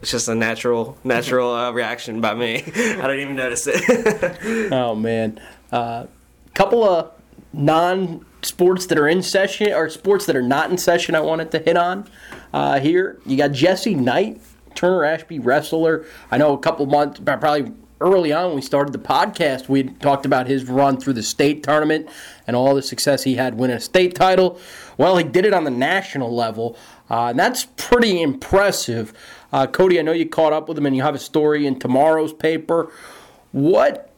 it's, 0.00 0.10
just 0.10 0.28
a 0.28 0.34
natural 0.34 0.98
natural 1.04 1.52
uh, 1.52 1.70
reaction 1.70 2.20
by 2.20 2.34
me. 2.34 2.56
I 2.62 2.62
didn't 2.62 3.20
even 3.20 3.36
notice 3.36 3.66
it. 3.66 4.72
oh 4.72 4.94
man, 4.94 5.40
a 5.70 5.76
uh, 5.76 6.06
couple 6.54 6.84
of 6.84 7.12
non 7.52 8.24
sports 8.42 8.86
that 8.86 8.98
are 8.98 9.08
in 9.08 9.22
session 9.22 9.72
or 9.72 9.88
sports 9.88 10.26
that 10.26 10.36
are 10.36 10.42
not 10.42 10.70
in 10.70 10.78
session. 10.78 11.14
I 11.14 11.20
wanted 11.20 11.50
to 11.52 11.58
hit 11.58 11.76
on 11.76 12.08
uh, 12.52 12.80
here. 12.80 13.20
You 13.24 13.36
got 13.36 13.52
Jesse 13.52 13.94
Knight, 13.94 14.40
Turner 14.74 15.04
Ashby 15.04 15.38
wrestler. 15.38 16.04
I 16.30 16.38
know 16.38 16.52
a 16.52 16.58
couple 16.58 16.86
months, 16.86 17.20
probably 17.20 17.72
early 18.02 18.32
on 18.32 18.46
when 18.46 18.56
we 18.56 18.62
started 18.62 18.92
the 18.92 18.98
podcast, 18.98 19.68
we 19.68 19.84
talked 19.84 20.26
about 20.26 20.48
his 20.48 20.64
run 20.64 20.98
through 20.98 21.12
the 21.12 21.22
state 21.22 21.62
tournament 21.62 22.08
and 22.46 22.56
all 22.56 22.74
the 22.74 22.82
success 22.82 23.22
he 23.22 23.36
had 23.36 23.54
winning 23.54 23.76
a 23.76 23.80
state 23.80 24.14
title. 24.14 24.58
Well, 24.98 25.16
he 25.16 25.24
did 25.24 25.46
it 25.46 25.54
on 25.54 25.64
the 25.64 25.70
national 25.70 26.34
level, 26.34 26.76
uh, 27.12 27.32
that's 27.34 27.66
pretty 27.76 28.22
impressive. 28.22 29.12
Uh, 29.52 29.66
Cody, 29.66 29.98
I 29.98 30.02
know 30.02 30.12
you 30.12 30.26
caught 30.26 30.54
up 30.54 30.66
with 30.66 30.78
him, 30.78 30.86
and 30.86 30.96
you 30.96 31.02
have 31.02 31.14
a 31.14 31.18
story 31.18 31.66
in 31.66 31.78
tomorrow's 31.78 32.32
paper. 32.32 32.90
What? 33.52 34.10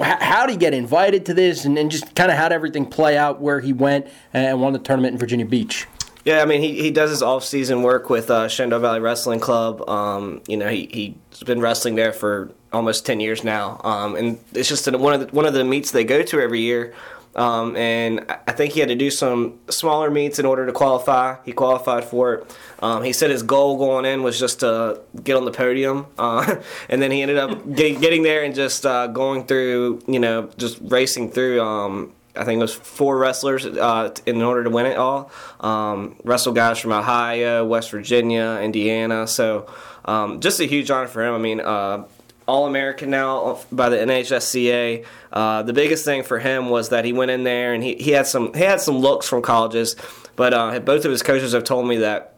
How 0.00 0.46
did 0.46 0.52
he 0.52 0.58
get 0.58 0.72
invited 0.72 1.26
to 1.26 1.34
this, 1.34 1.66
and, 1.66 1.78
and 1.78 1.90
just 1.90 2.14
kind 2.14 2.30
of 2.30 2.38
how 2.38 2.48
did 2.48 2.54
everything 2.54 2.86
play 2.86 3.18
out 3.18 3.42
where 3.42 3.60
he 3.60 3.74
went 3.74 4.08
and 4.32 4.58
won 4.60 4.72
the 4.72 4.78
tournament 4.78 5.12
in 5.12 5.18
Virginia 5.18 5.44
Beach? 5.44 5.86
Yeah, 6.24 6.42
I 6.42 6.46
mean, 6.46 6.60
he, 6.62 6.80
he 6.80 6.90
does 6.90 7.10
his 7.10 7.22
off 7.22 7.44
season 7.44 7.82
work 7.82 8.10
with 8.10 8.30
uh, 8.30 8.48
Shenandoah 8.48 8.80
Valley 8.80 9.00
Wrestling 9.00 9.40
Club. 9.40 9.86
Um, 9.88 10.40
you 10.46 10.56
know, 10.56 10.68
he 10.68 11.14
he's 11.30 11.42
been 11.44 11.60
wrestling 11.60 11.94
there 11.94 12.12
for 12.12 12.52
almost 12.72 13.04
ten 13.04 13.20
years 13.20 13.44
now, 13.44 13.80
um, 13.84 14.16
and 14.16 14.38
it's 14.54 14.68
just 14.68 14.90
one 14.90 15.12
of 15.12 15.20
the, 15.20 15.26
one 15.34 15.44
of 15.44 15.52
the 15.52 15.64
meets 15.64 15.90
they 15.90 16.04
go 16.04 16.22
to 16.22 16.40
every 16.40 16.60
year. 16.60 16.94
Um, 17.36 17.76
and 17.76 18.26
I 18.46 18.52
think 18.52 18.72
he 18.72 18.80
had 18.80 18.88
to 18.88 18.96
do 18.96 19.10
some 19.10 19.60
smaller 19.68 20.10
meets 20.10 20.38
in 20.38 20.46
order 20.46 20.66
to 20.66 20.72
qualify. 20.72 21.36
He 21.44 21.52
qualified 21.52 22.04
for 22.04 22.34
it. 22.34 22.56
Um, 22.80 23.04
he 23.04 23.12
said 23.12 23.30
his 23.30 23.42
goal 23.42 23.78
going 23.78 24.04
in 24.04 24.22
was 24.22 24.38
just 24.38 24.60
to 24.60 25.00
get 25.22 25.36
on 25.36 25.44
the 25.44 25.52
podium, 25.52 26.06
uh, 26.18 26.56
and 26.88 27.00
then 27.00 27.10
he 27.10 27.22
ended 27.22 27.38
up 27.38 27.72
get, 27.74 28.00
getting 28.00 28.22
there 28.22 28.42
and 28.42 28.54
just 28.54 28.84
uh, 28.84 29.06
going 29.06 29.44
through, 29.46 30.02
you 30.08 30.18
know, 30.18 30.50
just 30.56 30.78
racing 30.82 31.30
through. 31.30 31.60
Um, 31.62 32.12
I 32.34 32.44
think 32.44 32.58
it 32.58 32.62
was 32.62 32.74
four 32.74 33.18
wrestlers 33.18 33.66
uh, 33.66 34.14
in 34.24 34.40
order 34.42 34.64
to 34.64 34.70
win 34.70 34.86
it 34.86 34.96
all. 34.96 35.30
Um, 35.60 36.16
wrestle 36.24 36.52
guys 36.52 36.78
from 36.78 36.92
Ohio, 36.92 37.64
West 37.64 37.90
Virginia, 37.90 38.60
Indiana. 38.62 39.26
So 39.26 39.70
um, 40.04 40.40
just 40.40 40.60
a 40.60 40.64
huge 40.64 40.90
honor 40.90 41.08
for 41.08 41.24
him. 41.24 41.34
I 41.34 41.38
mean, 41.38 41.60
uh, 41.60 42.04
All 42.50 42.66
American 42.66 43.10
now 43.10 43.60
by 43.70 43.88
the 43.88 43.96
NHSCA. 43.96 45.06
Uh, 45.32 45.62
the 45.62 45.72
biggest 45.72 46.04
thing 46.04 46.24
for 46.24 46.40
him 46.40 46.68
was 46.68 46.88
that 46.88 47.04
he 47.04 47.12
went 47.12 47.30
in 47.30 47.44
there 47.44 47.72
and 47.72 47.82
he, 47.84 47.94
he 47.94 48.10
had 48.10 48.26
some 48.26 48.52
he 48.54 48.64
had 48.64 48.80
some 48.80 48.98
looks 48.98 49.28
from 49.28 49.40
colleges, 49.40 49.94
but 50.34 50.52
uh, 50.52 50.80
both 50.80 51.04
of 51.04 51.12
his 51.12 51.22
coaches 51.22 51.52
have 51.52 51.62
told 51.62 51.86
me 51.86 51.98
that 51.98 52.34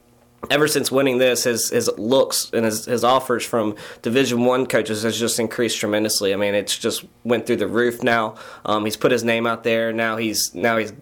ever 0.51 0.69
since 0.69 0.93
winning 0.93 1.17
this, 1.17 1.45
his 1.45 1.71
his 1.71 1.91
looks 1.97 2.51
and 2.53 2.67
his, 2.67 2.85
his 2.85 3.05
offers 3.05 3.43
from 3.43 3.75
Division 4.03 4.45
One 4.45 4.67
coaches 4.67 5.03
has 5.03 5.19
just 5.19 5.41
increased 5.41 5.79
tremendously. 5.79 6.35
I 6.35 6.37
mean, 6.37 6.55
it's 6.55 6.77
just 6.77 7.07
went 7.25 7.47
through 7.47 7.57
the 7.57 7.67
roof 7.67 8.03
now. 8.03 8.35
Um, 8.67 8.85
he's 8.85 8.99
put 8.99 9.13
his 9.13 9.25
name 9.25 9.47
out 9.47 9.65
there. 9.65 9.95
Now 9.95 10.19
he's 10.19 10.55
now 10.55 10.77
he's 10.77 10.93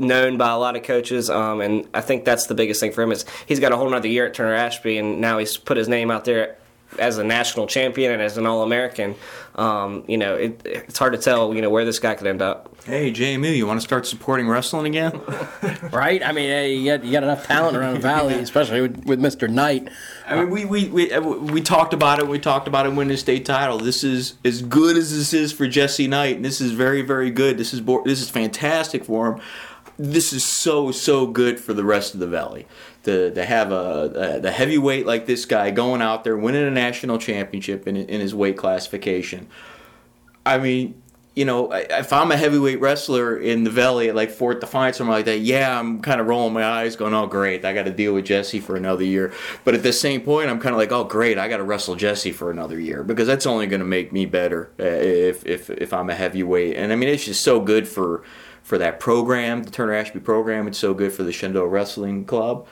known 0.00 0.38
by 0.38 0.50
a 0.50 0.58
lot 0.58 0.74
of 0.74 0.82
coaches, 0.82 1.30
um, 1.30 1.60
and 1.60 1.86
I 1.94 2.00
think 2.00 2.24
that's 2.24 2.46
the 2.46 2.54
biggest 2.54 2.80
thing 2.80 2.92
for 2.92 3.02
him 3.02 3.12
is 3.12 3.24
he's 3.46 3.60
got 3.60 3.70
a 3.70 3.76
whole 3.76 3.94
other 3.94 4.08
year 4.08 4.26
at 4.26 4.34
Turner 4.34 4.54
Ashby, 4.54 4.98
and 4.98 5.20
now 5.20 5.38
he's 5.38 5.56
put 5.56 5.76
his 5.76 5.88
name 5.88 6.10
out 6.10 6.24
there 6.24 6.58
as 6.98 7.18
a 7.18 7.24
national 7.24 7.66
champion 7.66 8.12
and 8.12 8.22
as 8.22 8.36
an 8.36 8.46
All 8.46 8.62
American, 8.62 9.14
um, 9.56 10.04
you 10.06 10.18
know, 10.18 10.34
it, 10.34 10.60
it's 10.64 10.98
hard 10.98 11.14
to 11.14 11.18
tell, 11.18 11.54
you 11.54 11.62
know, 11.62 11.70
where 11.70 11.84
this 11.84 11.98
guy 11.98 12.14
could 12.14 12.26
end 12.26 12.42
up. 12.42 12.74
Hey, 12.84 13.10
JMU, 13.10 13.56
you 13.56 13.66
want 13.66 13.80
to 13.80 13.86
start 13.86 14.06
supporting 14.06 14.48
wrestling 14.48 14.86
again? 14.86 15.20
right? 15.92 16.22
I 16.22 16.32
mean, 16.32 16.50
hey, 16.50 16.74
you, 16.74 16.96
got, 16.96 17.04
you 17.04 17.12
got 17.12 17.22
enough 17.22 17.46
talent 17.46 17.76
around 17.76 17.94
the 17.94 18.00
valley, 18.00 18.34
especially 18.40 18.82
with, 18.82 19.04
with 19.06 19.20
Mr. 19.20 19.48
Knight. 19.48 19.88
I 20.26 20.36
mean, 20.36 20.50
we, 20.50 20.64
we, 20.66 20.88
we, 20.88 21.12
uh, 21.12 21.20
we 21.20 21.62
talked 21.62 21.94
about 21.94 22.18
it. 22.18 22.28
We 22.28 22.38
talked 22.38 22.68
about 22.68 22.86
him 22.86 22.96
winning 22.96 23.12
the 23.12 23.16
state 23.16 23.46
title. 23.46 23.78
This 23.78 24.04
is 24.04 24.34
as 24.44 24.60
good 24.62 24.96
as 24.96 25.16
this 25.16 25.32
is 25.32 25.52
for 25.52 25.66
Jesse 25.66 26.06
Knight, 26.06 26.36
and 26.36 26.44
this 26.44 26.60
is 26.60 26.72
very, 26.72 27.02
very 27.02 27.30
good. 27.30 27.56
This 27.56 27.72
is 27.72 27.82
this 28.04 28.20
is 28.20 28.28
fantastic 28.28 29.04
for 29.04 29.32
him. 29.32 29.40
This 29.98 30.34
is 30.34 30.44
so, 30.44 30.90
so 30.90 31.26
good 31.26 31.58
for 31.58 31.72
the 31.72 31.84
rest 31.84 32.12
of 32.12 32.20
the 32.20 32.26
valley 32.26 32.66
to, 33.06 33.30
to 33.30 33.44
have 33.44 33.72
a, 33.72 34.34
a 34.36 34.40
the 34.40 34.50
heavyweight 34.50 35.06
like 35.06 35.26
this 35.26 35.44
guy 35.44 35.70
going 35.70 36.02
out 36.02 36.24
there 36.24 36.36
winning 36.36 36.66
a 36.66 36.70
national 36.70 37.18
championship 37.18 37.86
in, 37.86 37.96
in 37.96 38.20
his 38.20 38.34
weight 38.34 38.56
classification. 38.56 39.48
I 40.44 40.58
mean, 40.58 41.00
you 41.36 41.44
know, 41.44 41.70
if 41.72 42.12
I'm 42.12 42.32
a 42.32 42.36
heavyweight 42.36 42.80
wrestler 42.80 43.36
in 43.36 43.62
the 43.62 43.70
Valley 43.70 44.08
at 44.08 44.16
like 44.16 44.30
Fort 44.30 44.60
Defiance, 44.60 44.96
or 44.96 44.98
something 44.98 45.12
like 45.12 45.26
that, 45.26 45.38
yeah, 45.38 45.78
I'm 45.78 46.00
kind 46.00 46.20
of 46.20 46.26
rolling 46.26 46.52
my 46.52 46.64
eyes, 46.64 46.96
going, 46.96 47.14
"Oh, 47.14 47.26
great, 47.26 47.64
I 47.64 47.74
got 47.74 47.84
to 47.84 47.92
deal 47.92 48.14
with 48.14 48.24
Jesse 48.24 48.58
for 48.58 48.74
another 48.74 49.04
year." 49.04 49.32
But 49.62 49.74
at 49.74 49.82
the 49.82 49.92
same 49.92 50.22
point, 50.22 50.50
I'm 50.50 50.58
kind 50.58 50.74
of 50.74 50.78
like, 50.78 50.90
"Oh, 50.92 51.04
great, 51.04 51.38
I 51.38 51.46
got 51.48 51.58
to 51.58 51.62
wrestle 51.62 51.94
Jesse 51.94 52.32
for 52.32 52.50
another 52.50 52.80
year 52.80 53.04
because 53.04 53.26
that's 53.26 53.46
only 53.46 53.66
going 53.66 53.80
to 53.80 53.86
make 53.86 54.12
me 54.12 54.26
better 54.26 54.70
uh, 54.80 54.84
if 54.84 55.46
if 55.46 55.70
if 55.70 55.92
I'm 55.92 56.10
a 56.10 56.14
heavyweight." 56.14 56.76
And 56.76 56.92
I 56.92 56.96
mean, 56.96 57.10
it's 57.10 57.26
just 57.26 57.44
so 57.44 57.60
good 57.60 57.86
for 57.86 58.22
for 58.62 58.78
that 58.78 58.98
program, 58.98 59.62
the 59.62 59.70
Turner 59.70 59.92
Ashby 59.92 60.20
program. 60.20 60.66
It's 60.66 60.78
so 60.78 60.94
good 60.94 61.12
for 61.12 61.22
the 61.22 61.32
Shenandoah 61.32 61.68
Wrestling 61.68 62.24
Club 62.24 62.66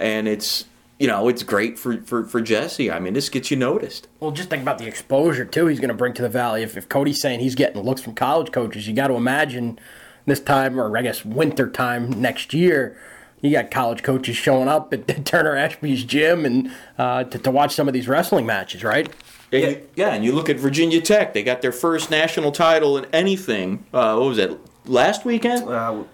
and 0.00 0.26
it's 0.26 0.64
you 0.98 1.06
know 1.06 1.28
it's 1.28 1.42
great 1.42 1.78
for, 1.78 2.00
for, 2.02 2.24
for 2.24 2.40
Jesse. 2.40 2.90
I 2.90 2.98
mean, 2.98 3.14
this 3.14 3.28
gets 3.28 3.50
you 3.50 3.56
noticed. 3.56 4.08
Well, 4.18 4.30
just 4.30 4.50
think 4.50 4.62
about 4.62 4.78
the 4.78 4.86
exposure 4.86 5.44
too 5.44 5.66
he's 5.66 5.80
going 5.80 5.88
to 5.88 5.94
bring 5.94 6.14
to 6.14 6.22
the 6.22 6.28
valley. 6.28 6.62
If, 6.62 6.76
if 6.76 6.88
Cody's 6.88 7.20
saying 7.20 7.40
he's 7.40 7.54
getting 7.54 7.82
looks 7.82 8.00
from 8.00 8.14
college 8.14 8.52
coaches, 8.52 8.88
you 8.88 8.94
got 8.94 9.08
to 9.08 9.14
imagine 9.14 9.78
this 10.26 10.40
time, 10.40 10.80
or 10.80 10.96
I 10.96 11.02
guess 11.02 11.24
winter 11.24 11.68
time 11.68 12.10
next 12.20 12.52
year, 12.52 12.96
you 13.40 13.50
got 13.50 13.70
college 13.70 14.02
coaches 14.02 14.36
showing 14.36 14.68
up 14.68 14.92
at 14.92 15.24
Turner 15.26 15.56
Ashby's 15.56 16.04
gym 16.04 16.44
and 16.44 16.72
uh, 16.98 17.24
to, 17.24 17.38
to 17.38 17.50
watch 17.50 17.74
some 17.74 17.88
of 17.88 17.94
these 17.94 18.08
wrestling 18.08 18.46
matches, 18.46 18.84
right? 18.84 19.08
And 19.52 19.62
yeah. 19.62 19.68
You, 19.68 19.88
yeah, 19.96 20.14
and 20.14 20.24
you 20.24 20.32
look 20.32 20.48
at 20.48 20.58
Virginia 20.58 21.00
Tech; 21.00 21.34
they 21.34 21.42
got 21.42 21.60
their 21.62 21.72
first 21.72 22.10
national 22.10 22.52
title 22.52 22.96
in 22.98 23.06
anything. 23.06 23.84
Uh, 23.92 24.16
what 24.16 24.28
was 24.28 24.36
that? 24.36 24.58
Last 24.86 25.24
weekend? 25.24 25.68
Uh, 25.68 26.04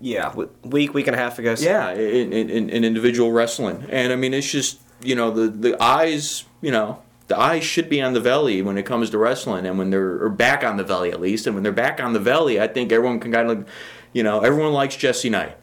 yeah, 0.00 0.32
week 0.62 0.94
week 0.94 1.06
and 1.06 1.16
a 1.16 1.18
half 1.18 1.38
ago. 1.38 1.54
Yeah, 1.58 1.92
in, 1.92 2.32
in, 2.32 2.70
in 2.70 2.84
individual 2.84 3.32
wrestling, 3.32 3.86
and 3.90 4.12
I 4.12 4.16
mean 4.16 4.32
it's 4.32 4.50
just 4.50 4.80
you 5.02 5.14
know 5.14 5.30
the 5.30 5.48
the 5.48 5.82
eyes 5.82 6.44
you 6.60 6.70
know 6.70 7.02
the 7.26 7.38
eyes 7.38 7.64
should 7.64 7.88
be 7.88 8.00
on 8.00 8.12
the 8.12 8.20
valley 8.20 8.62
when 8.62 8.78
it 8.78 8.84
comes 8.84 9.10
to 9.10 9.18
wrestling, 9.18 9.66
and 9.66 9.76
when 9.76 9.90
they're 9.90 10.22
or 10.22 10.28
back 10.28 10.62
on 10.62 10.76
the 10.76 10.84
valley 10.84 11.10
at 11.10 11.20
least, 11.20 11.46
and 11.46 11.54
when 11.54 11.62
they're 11.62 11.72
back 11.72 12.00
on 12.00 12.12
the 12.12 12.20
valley, 12.20 12.60
I 12.60 12.68
think 12.68 12.92
everyone 12.92 13.18
can 13.18 13.32
kind 13.32 13.50
of 13.50 13.68
you 14.12 14.22
know 14.22 14.40
everyone 14.40 14.72
likes 14.72 14.96
Jesse 14.96 15.30
Knight. 15.30 15.56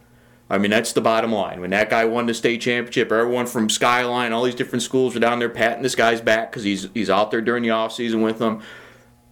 I 0.49 0.57
mean 0.57 0.69
that's 0.69 0.91
the 0.91 1.01
bottom 1.01 1.31
line. 1.31 1.61
When 1.61 1.69
that 1.69 1.89
guy 1.89 2.03
won 2.03 2.25
the 2.25 2.33
state 2.33 2.61
championship, 2.61 3.11
everyone 3.11 3.47
from 3.47 3.69
Skyline, 3.69 4.33
all 4.33 4.43
these 4.43 4.53
different 4.53 4.83
schools 4.83 5.13
were 5.13 5.21
down 5.21 5.39
there 5.39 5.49
patting 5.49 5.81
this 5.81 5.95
guy's 5.95 6.19
back 6.19 6.51
because 6.51 6.63
he's 6.63 6.89
he's 6.93 7.09
out 7.09 7.31
there 7.31 7.41
during 7.41 7.63
the 7.63 7.71
off 7.71 7.93
season 7.93 8.21
with 8.21 8.39
them. 8.39 8.61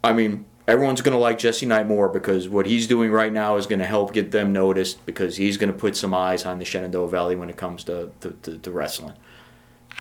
I 0.02 0.14
mean 0.14 0.46
everyone's 0.68 1.02
going 1.02 1.14
to 1.14 1.20
like 1.20 1.38
Jesse 1.38 1.66
Knight 1.66 1.88
more 1.88 2.10
because 2.10 2.48
what 2.48 2.66
he's 2.66 2.88
doing 2.88 3.12
right 3.12 3.34
now 3.34 3.58
is 3.58 3.68
going 3.68 3.80
to 3.80 3.86
help 3.86 4.14
get 4.14 4.32
them 4.32 4.54
noticed 4.54 5.06
because 5.06 5.38
he's 5.38 5.58
going 5.58 5.72
to 5.72 5.78
put 5.78 5.96
some 5.96 6.14
eyes 6.14 6.46
on 6.46 6.60
the 6.60 6.66
Shenandoah 6.66 7.10
Valley 7.10 7.36
when 7.36 7.50
it 7.50 7.58
comes 7.58 7.84
to, 7.86 8.12
to, 8.22 8.32
to, 8.44 8.58
to 8.58 8.72
wrestling. 8.72 9.14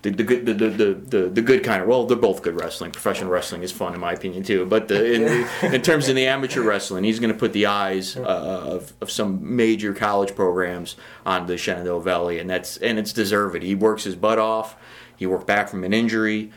The, 0.01 0.09
the, 0.09 0.23
good, 0.23 0.45
the, 0.45 0.53
the, 0.53 0.93
the, 0.93 1.29
the 1.29 1.41
good 1.41 1.63
kind 1.63 1.81
of 1.81 1.87
well 1.87 2.05
they're 2.05 2.17
both 2.17 2.41
good 2.41 2.59
wrestling. 2.59 2.91
Professional 2.91 3.29
wrestling 3.29 3.63
is 3.63 3.71
fun 3.71 3.93
in 3.93 4.01
my 4.01 4.11
opinion 4.11 4.43
too. 4.43 4.65
But 4.65 4.89
the, 4.89 5.13
in, 5.13 5.73
in 5.73 5.81
terms 5.81 6.09
of 6.09 6.15
the 6.15 6.27
amateur 6.27 6.61
wrestling 6.61 7.05
he's 7.05 7.19
going 7.19 7.31
to 7.31 7.37
put 7.37 7.53
the 7.53 7.67
eyes 7.67 8.17
uh, 8.17 8.21
of, 8.21 8.93
of 8.99 9.09
some 9.09 9.55
major 9.55 9.93
college 9.93 10.35
programs 10.35 10.97
on 11.25 11.45
the 11.45 11.57
Shenandoah 11.57 12.01
Valley 12.01 12.39
and 12.39 12.49
that's 12.49 12.75
and 12.77 12.99
it's 12.99 13.13
deserved. 13.13 13.63
He 13.63 13.75
works 13.75 14.03
his 14.03 14.15
butt 14.15 14.39
off. 14.39 14.75
He 15.15 15.25
worked 15.25 15.47
back 15.47 15.69
from 15.69 15.85
an 15.85 15.93
injury 15.93 16.51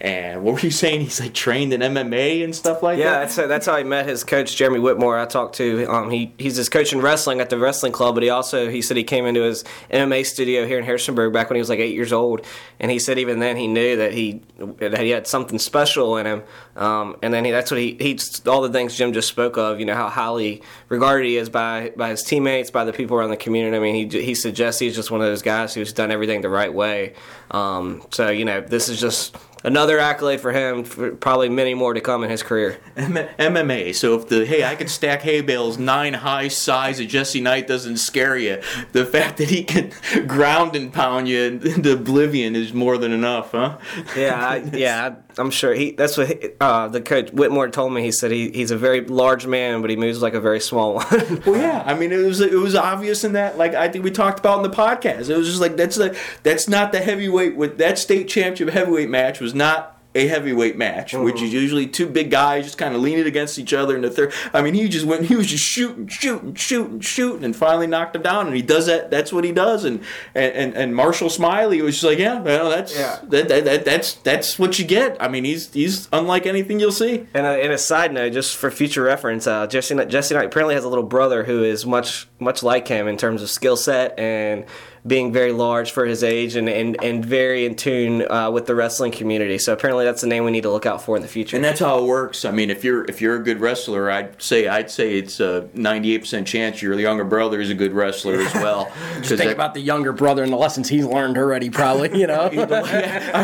and 0.00 0.42
what 0.42 0.54
were 0.54 0.60
you 0.60 0.70
saying? 0.70 1.02
He's 1.02 1.20
like 1.20 1.34
trained 1.34 1.74
in 1.74 1.82
MMA 1.82 2.42
and 2.42 2.56
stuff 2.56 2.82
like 2.82 2.98
yeah, 2.98 3.04
that. 3.04 3.12
Yeah, 3.12 3.18
that's 3.18 3.36
that's 3.36 3.66
how 3.66 3.74
I 3.74 3.82
met 3.82 4.08
his 4.08 4.24
coach 4.24 4.56
Jeremy 4.56 4.78
Whitmore. 4.78 5.18
I 5.18 5.26
talked 5.26 5.56
to 5.56 5.84
um, 5.86 6.10
he 6.10 6.32
he's 6.38 6.56
his 6.56 6.70
coach 6.70 6.94
in 6.94 7.02
wrestling 7.02 7.40
at 7.40 7.50
the 7.50 7.58
wrestling 7.58 7.92
club, 7.92 8.14
but 8.14 8.22
he 8.22 8.30
also 8.30 8.70
he 8.70 8.80
said 8.80 8.96
he 8.96 9.04
came 9.04 9.26
into 9.26 9.42
his 9.42 9.62
MMA 9.90 10.24
studio 10.24 10.66
here 10.66 10.78
in 10.78 10.84
Harrisonburg 10.84 11.34
back 11.34 11.50
when 11.50 11.56
he 11.56 11.60
was 11.60 11.68
like 11.68 11.80
eight 11.80 11.94
years 11.94 12.14
old, 12.14 12.46
and 12.78 12.90
he 12.90 12.98
said 12.98 13.18
even 13.18 13.40
then 13.40 13.58
he 13.58 13.66
knew 13.66 13.96
that 13.96 14.14
he 14.14 14.40
that 14.78 15.00
he 15.00 15.10
had 15.10 15.26
something 15.26 15.58
special 15.58 16.16
in 16.16 16.24
him. 16.24 16.42
Um, 16.76 17.16
and 17.22 17.34
then 17.34 17.44
he, 17.44 17.50
that's 17.50 17.70
what 17.70 17.78
he 17.78 17.98
he 18.00 18.18
all 18.46 18.62
the 18.62 18.70
things 18.70 18.96
Jim 18.96 19.12
just 19.12 19.28
spoke 19.28 19.58
of. 19.58 19.80
You 19.80 19.84
know 19.84 19.94
how 19.94 20.08
highly 20.08 20.62
regarded 20.88 21.26
he 21.26 21.36
is 21.36 21.50
by 21.50 21.92
by 21.94 22.08
his 22.08 22.22
teammates, 22.22 22.70
by 22.70 22.84
the 22.86 22.92
people 22.94 23.18
around 23.18 23.30
the 23.30 23.36
community. 23.36 23.76
I 23.76 23.80
mean, 23.80 24.10
he 24.10 24.22
he 24.22 24.34
suggests 24.34 24.80
he's 24.80 24.94
just 24.94 25.10
one 25.10 25.20
of 25.20 25.26
those 25.26 25.42
guys 25.42 25.74
who's 25.74 25.92
done 25.92 26.10
everything 26.10 26.40
the 26.40 26.48
right 26.48 26.72
way. 26.72 27.12
Um, 27.50 28.02
so 28.12 28.30
you 28.30 28.46
know 28.46 28.62
this 28.62 28.88
is 28.88 28.98
just 28.98 29.36
another 29.64 29.98
accolade 29.98 30.40
for 30.40 30.52
him. 30.52 30.84
For 30.84 31.10
probably 31.12 31.48
many 31.48 31.74
more 31.74 31.94
to 31.94 32.00
come 32.00 32.24
in 32.24 32.30
his 32.30 32.42
career. 32.42 32.78
MMA. 32.96 33.94
So 33.94 34.14
if 34.18 34.28
the 34.28 34.44
hey, 34.44 34.64
I 34.64 34.74
can 34.74 34.88
stack 34.88 35.22
hay 35.22 35.40
bales 35.40 35.78
nine 35.78 36.14
high 36.14 36.48
size 36.48 37.00
of 37.00 37.08
Jesse 37.08 37.40
Knight 37.40 37.66
doesn't 37.66 37.98
scare 37.98 38.36
you, 38.36 38.60
the 38.92 39.04
fact 39.04 39.38
that 39.38 39.50
he 39.50 39.64
can 39.64 39.92
ground 40.26 40.76
and 40.76 40.92
pound 40.92 41.28
you 41.28 41.40
into 41.40 41.92
oblivion 41.92 42.56
is 42.56 42.72
more 42.72 42.98
than 42.98 43.12
enough, 43.12 43.52
huh? 43.52 43.78
Yeah, 44.16 44.48
I, 44.48 44.56
yeah. 44.56 45.16
I'm 45.40 45.50
sure 45.50 45.74
he. 45.74 45.92
That's 45.92 46.16
what 46.16 46.28
he, 46.28 46.50
uh, 46.60 46.88
the 46.88 47.00
coach 47.00 47.30
Whitmore 47.30 47.68
told 47.68 47.92
me. 47.92 48.02
He 48.02 48.12
said 48.12 48.30
he, 48.30 48.50
he's 48.50 48.70
a 48.70 48.76
very 48.76 49.00
large 49.00 49.46
man, 49.46 49.80
but 49.80 49.90
he 49.90 49.96
moves 49.96 50.20
like 50.22 50.34
a 50.34 50.40
very 50.40 50.60
small 50.60 50.94
one. 50.94 51.42
well, 51.46 51.56
yeah. 51.56 51.82
I 51.84 51.94
mean, 51.94 52.12
it 52.12 52.18
was 52.18 52.40
it 52.40 52.52
was 52.52 52.74
obvious 52.74 53.24
in 53.24 53.32
that. 53.32 53.58
Like 53.58 53.74
I 53.74 53.88
think 53.88 54.04
we 54.04 54.10
talked 54.10 54.38
about 54.38 54.64
in 54.64 54.70
the 54.70 54.76
podcast. 54.76 55.30
It 55.30 55.36
was 55.36 55.48
just 55.48 55.60
like 55.60 55.76
that's 55.76 55.96
the 55.96 56.16
that's 56.42 56.68
not 56.68 56.92
the 56.92 57.00
heavyweight 57.00 57.56
with 57.56 57.78
that 57.78 57.98
state 57.98 58.28
championship 58.28 58.70
heavyweight 58.70 59.08
match 59.10 59.40
was 59.40 59.54
not 59.54 59.99
a 60.14 60.26
heavyweight 60.26 60.76
match, 60.76 61.14
which 61.14 61.40
is 61.40 61.52
usually 61.52 61.86
two 61.86 62.06
big 62.06 62.32
guys 62.32 62.64
just 62.64 62.78
kind 62.78 62.96
of 62.96 63.00
leaning 63.00 63.26
against 63.26 63.58
each 63.60 63.72
other 63.72 63.94
in 63.94 64.02
the 64.02 64.10
third. 64.10 64.32
I 64.52 64.60
mean, 64.60 64.74
he 64.74 64.88
just 64.88 65.06
went, 65.06 65.26
he 65.26 65.36
was 65.36 65.46
just 65.46 65.64
shooting, 65.64 66.08
shooting, 66.08 66.54
shooting, 66.54 66.98
shooting, 67.00 67.44
and 67.44 67.54
finally 67.54 67.86
knocked 67.86 68.16
him 68.16 68.22
down. 68.22 68.48
And 68.48 68.56
he 68.56 68.62
does 68.62 68.86
that. 68.86 69.10
That's 69.10 69.32
what 69.32 69.44
he 69.44 69.52
does. 69.52 69.84
And 69.84 70.02
and 70.34 70.52
and, 70.52 70.74
and 70.74 70.96
Marshall 70.96 71.30
Smiley 71.30 71.80
was 71.80 71.94
just 71.94 72.04
like, 72.04 72.18
yeah, 72.18 72.40
well, 72.40 72.70
that's 72.70 72.96
Yeah. 72.96 73.20
That, 73.28 73.48
that, 73.48 73.64
that 73.64 73.84
that's 73.84 74.14
that's 74.14 74.58
what 74.58 74.78
you 74.80 74.84
get. 74.84 75.16
I 75.20 75.28
mean, 75.28 75.44
he's 75.44 75.72
he's 75.72 76.08
unlike 76.12 76.44
anything 76.44 76.80
you'll 76.80 76.90
see. 76.90 77.26
And 77.32 77.46
a, 77.46 77.62
and 77.62 77.72
a 77.72 77.78
side 77.78 78.12
note, 78.12 78.32
just 78.32 78.56
for 78.56 78.70
future 78.70 79.02
reference, 79.02 79.46
uh, 79.46 79.68
Jesse 79.68 79.94
Knight, 79.94 80.08
Jesse 80.08 80.34
Knight 80.34 80.46
apparently 80.46 80.74
has 80.74 80.84
a 80.84 80.88
little 80.88 81.04
brother 81.04 81.44
who 81.44 81.62
is 81.62 81.86
much 81.86 82.28
much 82.40 82.64
like 82.64 82.88
him 82.88 83.06
in 83.06 83.16
terms 83.16 83.42
of 83.42 83.50
skill 83.50 83.76
set 83.76 84.18
and 84.18 84.64
being 85.06 85.32
very 85.32 85.52
large 85.52 85.92
for 85.92 86.04
his 86.04 86.22
age 86.22 86.56
and, 86.56 86.68
and, 86.68 87.02
and 87.02 87.24
very 87.24 87.64
in 87.64 87.74
tune 87.74 88.30
uh, 88.30 88.50
with 88.50 88.66
the 88.66 88.74
wrestling 88.74 89.12
community. 89.12 89.58
So 89.58 89.72
apparently 89.72 90.04
that's 90.04 90.20
the 90.20 90.26
name 90.26 90.44
we 90.44 90.50
need 90.50 90.62
to 90.62 90.70
look 90.70 90.86
out 90.86 91.02
for 91.02 91.16
in 91.16 91.22
the 91.22 91.28
future. 91.28 91.56
And 91.56 91.64
that's 91.64 91.80
how 91.80 91.98
it 91.98 92.04
works. 92.04 92.44
I 92.44 92.50
mean, 92.50 92.70
if 92.70 92.84
you're 92.84 93.04
if 93.04 93.20
you're 93.20 93.36
a 93.36 93.42
good 93.42 93.60
wrestler, 93.60 94.10
I'd 94.10 94.40
say 94.42 94.68
I'd 94.68 94.90
say 94.90 95.18
it's 95.18 95.40
a 95.40 95.68
98% 95.74 96.46
chance 96.46 96.82
your 96.82 96.98
younger 96.98 97.24
brother 97.24 97.60
is 97.60 97.70
a 97.70 97.74
good 97.74 97.92
wrestler 97.92 98.40
as 98.40 98.52
well. 98.54 98.92
Just 99.22 99.36
think 99.36 99.52
about 99.52 99.74
the 99.74 99.80
younger 99.80 100.12
brother 100.12 100.42
and 100.42 100.52
the 100.52 100.56
lessons 100.56 100.88
he's 100.88 101.06
learned 101.06 101.38
already, 101.38 101.70
probably, 101.70 102.18
you 102.18 102.26
know? 102.26 102.50
yeah, 102.52 103.34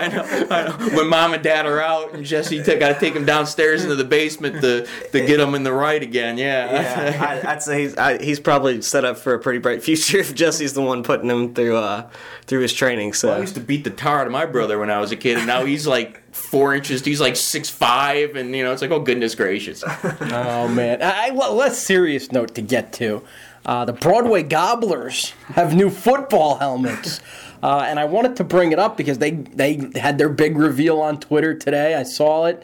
I 0.00 0.08
know, 0.08 0.46
I 0.50 0.68
know. 0.68 0.96
When 0.96 1.08
mom 1.08 1.34
and 1.34 1.42
dad 1.42 1.66
are 1.66 1.80
out, 1.80 2.14
and 2.14 2.24
Jesse 2.24 2.62
t- 2.62 2.76
got 2.76 2.92
to 2.92 3.00
take 3.00 3.14
him 3.14 3.24
downstairs 3.24 3.82
into 3.82 3.96
the 3.96 4.04
basement 4.04 4.60
to, 4.60 4.86
to 5.12 5.26
get 5.26 5.40
him 5.40 5.54
in 5.54 5.62
the 5.62 5.72
right 5.72 6.02
again. 6.02 6.36
Yeah. 6.36 6.72
yeah, 6.72 7.40
I, 7.44 7.52
I'd 7.52 7.62
say 7.62 7.82
he's 7.82 7.96
I, 7.96 8.22
he's 8.22 8.40
probably 8.40 8.82
set 8.82 9.04
up 9.04 9.18
for 9.18 9.34
a 9.34 9.38
pretty 9.38 9.58
bright 9.58 9.82
future 9.82 10.18
if 10.18 10.33
Jesse's 10.34 10.72
the 10.74 10.82
one 10.82 11.02
putting 11.02 11.30
him 11.30 11.54
through 11.54 11.76
uh, 11.76 12.08
through 12.46 12.60
his 12.60 12.72
training. 12.72 13.12
So 13.14 13.30
I 13.30 13.38
used 13.38 13.54
to 13.54 13.60
beat 13.60 13.84
the 13.84 13.90
tar 13.90 14.20
out 14.20 14.26
of 14.26 14.32
my 14.32 14.46
brother 14.46 14.78
when 14.78 14.90
I 14.90 15.00
was 15.00 15.12
a 15.12 15.16
kid, 15.16 15.38
and 15.38 15.46
now 15.46 15.64
he's 15.64 15.86
like 15.86 16.22
four 16.34 16.74
inches. 16.74 17.04
He's 17.04 17.20
like 17.20 17.36
six 17.36 17.70
five, 17.70 18.36
and 18.36 18.54
you 18.54 18.62
know 18.64 18.72
it's 18.72 18.82
like, 18.82 18.90
oh 18.90 19.00
goodness 19.00 19.34
gracious. 19.34 19.82
Oh 20.20 20.68
man! 20.68 21.02
I, 21.02 21.28
I- 21.28 21.30
well, 21.30 21.54
less 21.54 21.78
serious 21.78 22.32
note 22.32 22.54
to 22.56 22.62
get 22.62 22.92
to. 22.94 23.22
Uh, 23.66 23.84
the 23.86 23.92
Broadway 23.94 24.42
Gobblers 24.42 25.30
have 25.54 25.74
new 25.74 25.88
football 25.88 26.56
helmets, 26.58 27.20
uh, 27.62 27.84
and 27.88 27.98
I 27.98 28.04
wanted 28.04 28.36
to 28.36 28.44
bring 28.44 28.72
it 28.72 28.78
up 28.78 28.96
because 28.96 29.18
they 29.18 29.30
they 29.30 29.90
had 29.94 30.18
their 30.18 30.28
big 30.28 30.56
reveal 30.58 31.00
on 31.00 31.18
Twitter 31.18 31.54
today. 31.54 31.94
I 31.94 32.02
saw 32.02 32.44
it. 32.46 32.62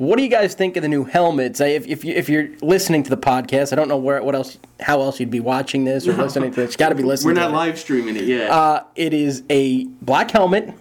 What 0.00 0.16
do 0.16 0.22
you 0.22 0.30
guys 0.30 0.54
think 0.54 0.78
of 0.78 0.82
the 0.82 0.88
new 0.88 1.04
helmets? 1.04 1.60
If, 1.60 1.86
if, 1.86 2.06
you, 2.06 2.14
if 2.14 2.30
you're 2.30 2.48
listening 2.62 3.02
to 3.02 3.10
the 3.10 3.18
podcast, 3.18 3.70
I 3.70 3.76
don't 3.76 3.86
know 3.86 3.98
where 3.98 4.22
what 4.22 4.34
else 4.34 4.56
how 4.80 5.02
else 5.02 5.20
you'd 5.20 5.30
be 5.30 5.40
watching 5.40 5.84
this 5.84 6.08
or 6.08 6.14
listening 6.14 6.52
to 6.52 6.56
this. 6.62 6.74
Got 6.74 6.88
to 6.88 6.94
be 6.94 7.02
listening. 7.02 7.34
We're 7.34 7.40
not 7.42 7.50
it. 7.50 7.54
live 7.54 7.78
streaming 7.78 8.16
it 8.16 8.24
yet. 8.24 8.48
Uh, 8.48 8.84
it 8.96 9.12
is 9.12 9.42
a 9.50 9.84
black 10.00 10.30
helmet, 10.30 10.72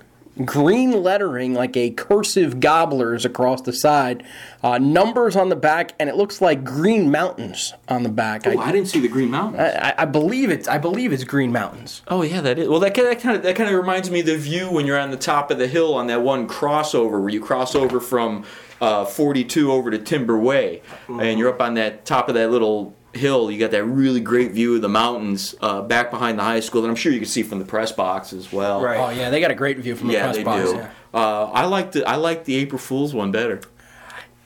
green 0.46 1.04
lettering 1.04 1.54
like 1.54 1.76
a 1.76 1.90
cursive 1.92 2.60
gobblers 2.60 3.26
across 3.26 3.62
the 3.62 3.74
side, 3.74 4.24
uh, 4.64 4.78
numbers 4.78 5.36
on 5.36 5.50
the 5.50 5.56
back, 5.56 5.94
and 6.00 6.10
it 6.10 6.16
looks 6.16 6.42
like 6.42 6.64
Green 6.64 7.12
Mountains 7.12 7.74
on 7.88 8.04
the 8.04 8.10
back. 8.10 8.48
oh, 8.48 8.58
I, 8.58 8.68
I 8.68 8.72
didn't 8.72 8.88
see 8.88 9.00
the 9.00 9.08
Green 9.08 9.30
Mountains. 9.30 9.62
I, 9.62 9.94
I 9.98 10.06
believe 10.06 10.50
it's 10.50 10.68
I 10.68 10.78
believe 10.78 11.12
it's 11.12 11.24
Green 11.24 11.52
Mountains. 11.52 12.02
Oh 12.08 12.22
yeah, 12.22 12.42
that 12.42 12.60
is. 12.60 12.68
Well, 12.68 12.80
that 12.80 12.94
kind 12.94 13.08
of 13.08 13.16
that 13.16 13.22
kind 13.22 13.36
of 13.38 13.44
that 13.44 13.56
kind 13.56 13.70
of 13.70 13.80
reminds 13.80 14.10
me 14.10 14.22
of 14.22 14.26
the 14.26 14.38
view 14.38 14.72
when 14.72 14.86
you're 14.86 15.00
on 15.00 15.12
the 15.12 15.18
top 15.18 15.52
of 15.52 15.58
the 15.58 15.68
hill 15.68 15.94
on 15.94 16.08
that 16.08 16.22
one 16.22 16.48
crossover 16.48 17.20
where 17.20 17.30
you 17.30 17.42
cross 17.42 17.76
over 17.76 18.00
from 18.00 18.46
uh, 18.82 19.06
42 19.06 19.72
over 19.72 19.92
to 19.92 19.98
Timber 19.98 20.38
Way, 20.38 20.82
and 21.08 21.38
you're 21.38 21.50
up 21.50 21.62
on 21.62 21.74
that 21.76 22.06
top 22.06 22.30
of 22.30 22.36
that 22.36 22.50
little 22.52 22.96
hill. 23.14 23.50
You 23.52 23.60
got 23.60 23.72
that 23.72 23.84
really 23.86 24.20
great 24.20 24.52
view 24.52 24.76
of 24.76 24.82
the 24.82 24.90
mountains 24.90 25.56
uh, 25.62 25.82
back 25.82 26.12
behind 26.12 26.38
the 26.40 26.44
high 26.44 26.60
school 26.60 26.82
that 26.84 26.90
I'm 26.90 26.96
sure 26.96 27.12
you 27.12 27.20
can 27.20 27.28
see 27.28 27.44
from 27.44 27.60
the 27.60 27.66
press 27.66 27.92
box 27.92 28.34
as 28.34 28.52
well. 28.52 28.82
Right. 28.82 28.98
Oh 29.00 29.10
yeah, 29.10 29.30
they 29.30 29.40
got 29.40 29.52
a 29.52 29.56
great 29.56 29.78
view 29.80 29.96
from 29.96 30.08
the 30.08 30.14
Yeah, 30.14 30.24
press 30.26 30.36
they 30.38 30.44
box. 30.44 30.72
do. 30.72 30.78
yeah. 30.78 30.92
Uh, 31.14 31.46
I 31.54 31.66
like 31.66 31.92
the 31.94 32.08
I 32.08 32.16
like 32.18 32.46
the 32.46 32.56
April 32.56 32.80
Fool's 32.80 33.14
one 33.14 33.32
better. 33.32 33.62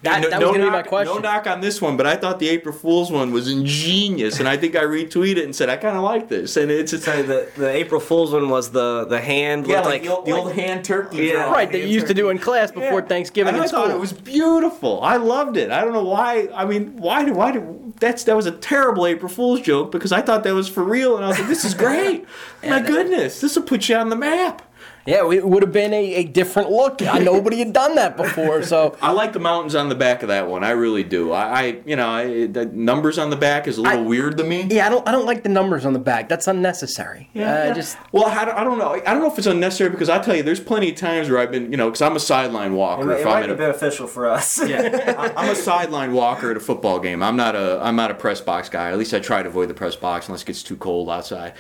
That, 0.04 0.22
no, 0.22 0.30
that 0.30 0.40
no 0.42 0.48
gonna 0.52 0.66
be 0.66 0.70
my 0.70 0.78
knock- 0.78 0.88
question. 0.88 1.16
No 1.16 1.22
knock 1.22 1.48
on 1.48 1.62
this 1.62 1.82
one, 1.82 1.96
but 1.96 2.06
I 2.06 2.18
thought 2.18 2.38
the 2.40 2.50
April 2.50 2.76
Fool's 2.76 3.10
one 3.10 3.32
was 3.32 3.50
ingenious, 3.50 4.40
and 4.40 4.50
I 4.50 4.58
think 4.58 4.76
I 4.76 4.84
retweeted 4.84 5.38
it 5.38 5.46
and 5.46 5.56
said 5.56 5.70
I 5.70 5.78
kind 5.78 5.96
of 5.96 6.04
like 6.04 6.28
this, 6.28 6.58
and 6.58 6.70
it's 6.70 6.92
it's 6.92 7.06
So 7.06 7.24
the 7.24 7.48
the 7.56 7.70
April 7.70 8.02
Fool's 8.02 8.32
one 8.32 8.50
was 8.50 8.72
the 8.72 9.06
the 9.06 9.22
hand 9.22 9.66
yeah, 9.66 9.80
like, 9.80 9.86
like, 9.86 10.04
the, 10.04 10.10
old, 10.10 10.26
the 10.26 10.32
old 10.32 10.52
hand 10.52 10.84
turkey. 10.84 11.18
Yeah. 11.28 11.34
drawing. 11.34 11.52
right, 11.54 11.72
that 11.72 11.80
you 11.80 11.88
used 11.88 12.08
to 12.08 12.14
do 12.14 12.30
in 12.30 12.38
class 12.38 12.70
before 12.72 13.00
Yeah. 13.00 13.08
Thanksgiving 13.08 13.50
And 13.50 13.58
in 13.58 13.64
I 13.64 13.68
school. 13.68 13.84
thought 13.84 13.92
it 13.92 14.00
was 14.00 14.12
beautiful. 14.14 15.02
I 15.02 15.16
loved 15.16 15.56
it. 15.58 15.72
I 15.72 15.82
don't 15.84 15.94
know 15.94 16.04
why. 16.04 16.50
I 16.54 16.66
mean, 16.66 16.98
why 16.98 17.24
do 17.24 17.34
why 17.34 17.52
do 17.52 17.94
that's 18.00 18.26
that 18.26 18.36
was 18.36 18.46
a 18.46 18.52
terrible 18.52 19.08
April 19.08 19.30
Fool's 19.30 19.62
joke 19.62 19.92
because 19.92 20.12
I 20.12 20.22
thought 20.22 20.44
that 20.44 20.54
was 20.54 20.68
for 20.68 20.84
real, 20.84 21.16
and 21.16 21.24
I 21.24 21.30
was 21.30 21.40
like, 21.40 21.48
this 21.48 21.64
is 21.64 21.74
great. 21.74 22.26
My 22.64 22.78
uh, 22.78 22.80
goodness, 22.82 23.40
this 23.40 23.56
will 23.56 23.64
put 23.64 23.88
you 23.88 23.96
on 23.96 24.10
the 24.10 24.16
map. 24.18 24.62
Yeah, 25.06 25.30
it 25.32 25.46
would 25.48 25.64
have 25.64 25.74
been 25.74 25.94
a, 25.94 26.16
a 26.16 26.24
different 26.24 26.70
look. 26.72 27.02
I, 27.02 27.20
nobody 27.20 27.60
had 27.60 27.74
done 27.74 27.96
that 27.96 28.16
before, 28.16 28.64
so 28.64 28.96
I 29.02 29.12
like 29.12 29.34
the 29.34 29.40
mountains 29.40 29.76
on 29.76 29.90
the 29.90 29.96
back 29.96 30.22
of 30.24 30.30
that 30.30 30.48
one. 30.48 30.64
I 30.64 30.72
really 30.72 31.04
do. 31.04 31.32
I, 31.32 31.60
I 31.62 31.80
you 31.86 31.96
know, 31.96 32.08
I, 32.10 32.48
the 32.48 32.66
numbers 32.66 33.18
on 33.18 33.30
the 33.30 33.36
back 33.36 33.68
is 33.68 33.78
a 33.78 33.82
little 33.82 34.00
I- 34.00 34.02
weird 34.02 34.38
to 34.38 34.44
me. 34.44 34.68
yeah, 34.70 34.86
I 34.88 34.90
don't 34.90 35.08
I 35.08 35.12
don't 35.12 35.26
like 35.26 35.44
the 35.44 35.50
numbers 35.50 35.86
on 35.86 35.94
the 35.94 36.00
back. 36.00 36.30
That's 36.30 36.48
unnecessary. 36.48 37.30
Yeah, 37.34 37.52
Uh, 37.52 37.66
yeah. 37.66 37.74
just 37.74 37.98
well, 38.12 38.26
I 38.26 38.46
don't, 38.46 38.56
I 38.58 38.64
don't 38.64 38.78
know. 38.78 38.94
I 38.94 39.00
don't 39.14 39.20
know 39.22 39.32
if 39.32 39.38
it's 39.38 39.48
unnecessary 39.48 39.90
because 39.90 40.10
I 40.10 40.20
tell 40.20 40.36
you, 40.36 40.44
there's 40.44 40.60
plenty 40.60 40.90
of 40.92 40.96
times 40.96 41.30
where 41.30 41.40
I've 41.40 41.52
been, 41.52 41.70
you 41.72 41.78
know, 41.78 41.88
because 41.90 42.02
I'm 42.02 42.16
a 42.16 42.20
sideline 42.22 42.74
walker. 42.76 43.12
it 43.12 43.20
if 43.20 43.26
might 43.26 43.34
I'm 43.36 43.40
be 43.42 43.46
in 43.46 43.52
a, 43.52 43.56
beneficial 43.56 44.08
for 44.08 44.28
us. 44.28 44.58
yeah, 44.68 45.16
I- 45.18 45.34
I'm 45.44 45.50
a 45.50 45.56
sideline 45.56 46.14
walker 46.14 46.52
at 46.52 46.58
a 46.58 46.62
football 46.62 47.00
game. 47.00 47.22
I'm 47.22 47.36
not 47.36 47.56
a 47.56 47.80
I'm 47.82 47.96
not 47.96 48.10
a 48.12 48.16
press 48.16 48.40
box 48.42 48.70
guy. 48.70 48.90
At 48.92 48.98
least 48.98 49.14
I 49.14 49.20
try 49.20 49.44
to 49.44 49.50
avoid 49.50 49.70
the 49.70 49.74
press 49.74 49.96
box 49.96 50.28
unless 50.28 50.44
it 50.44 50.46
gets 50.46 50.64
too 50.64 50.78
cold 50.78 51.10
outside. 51.10 51.54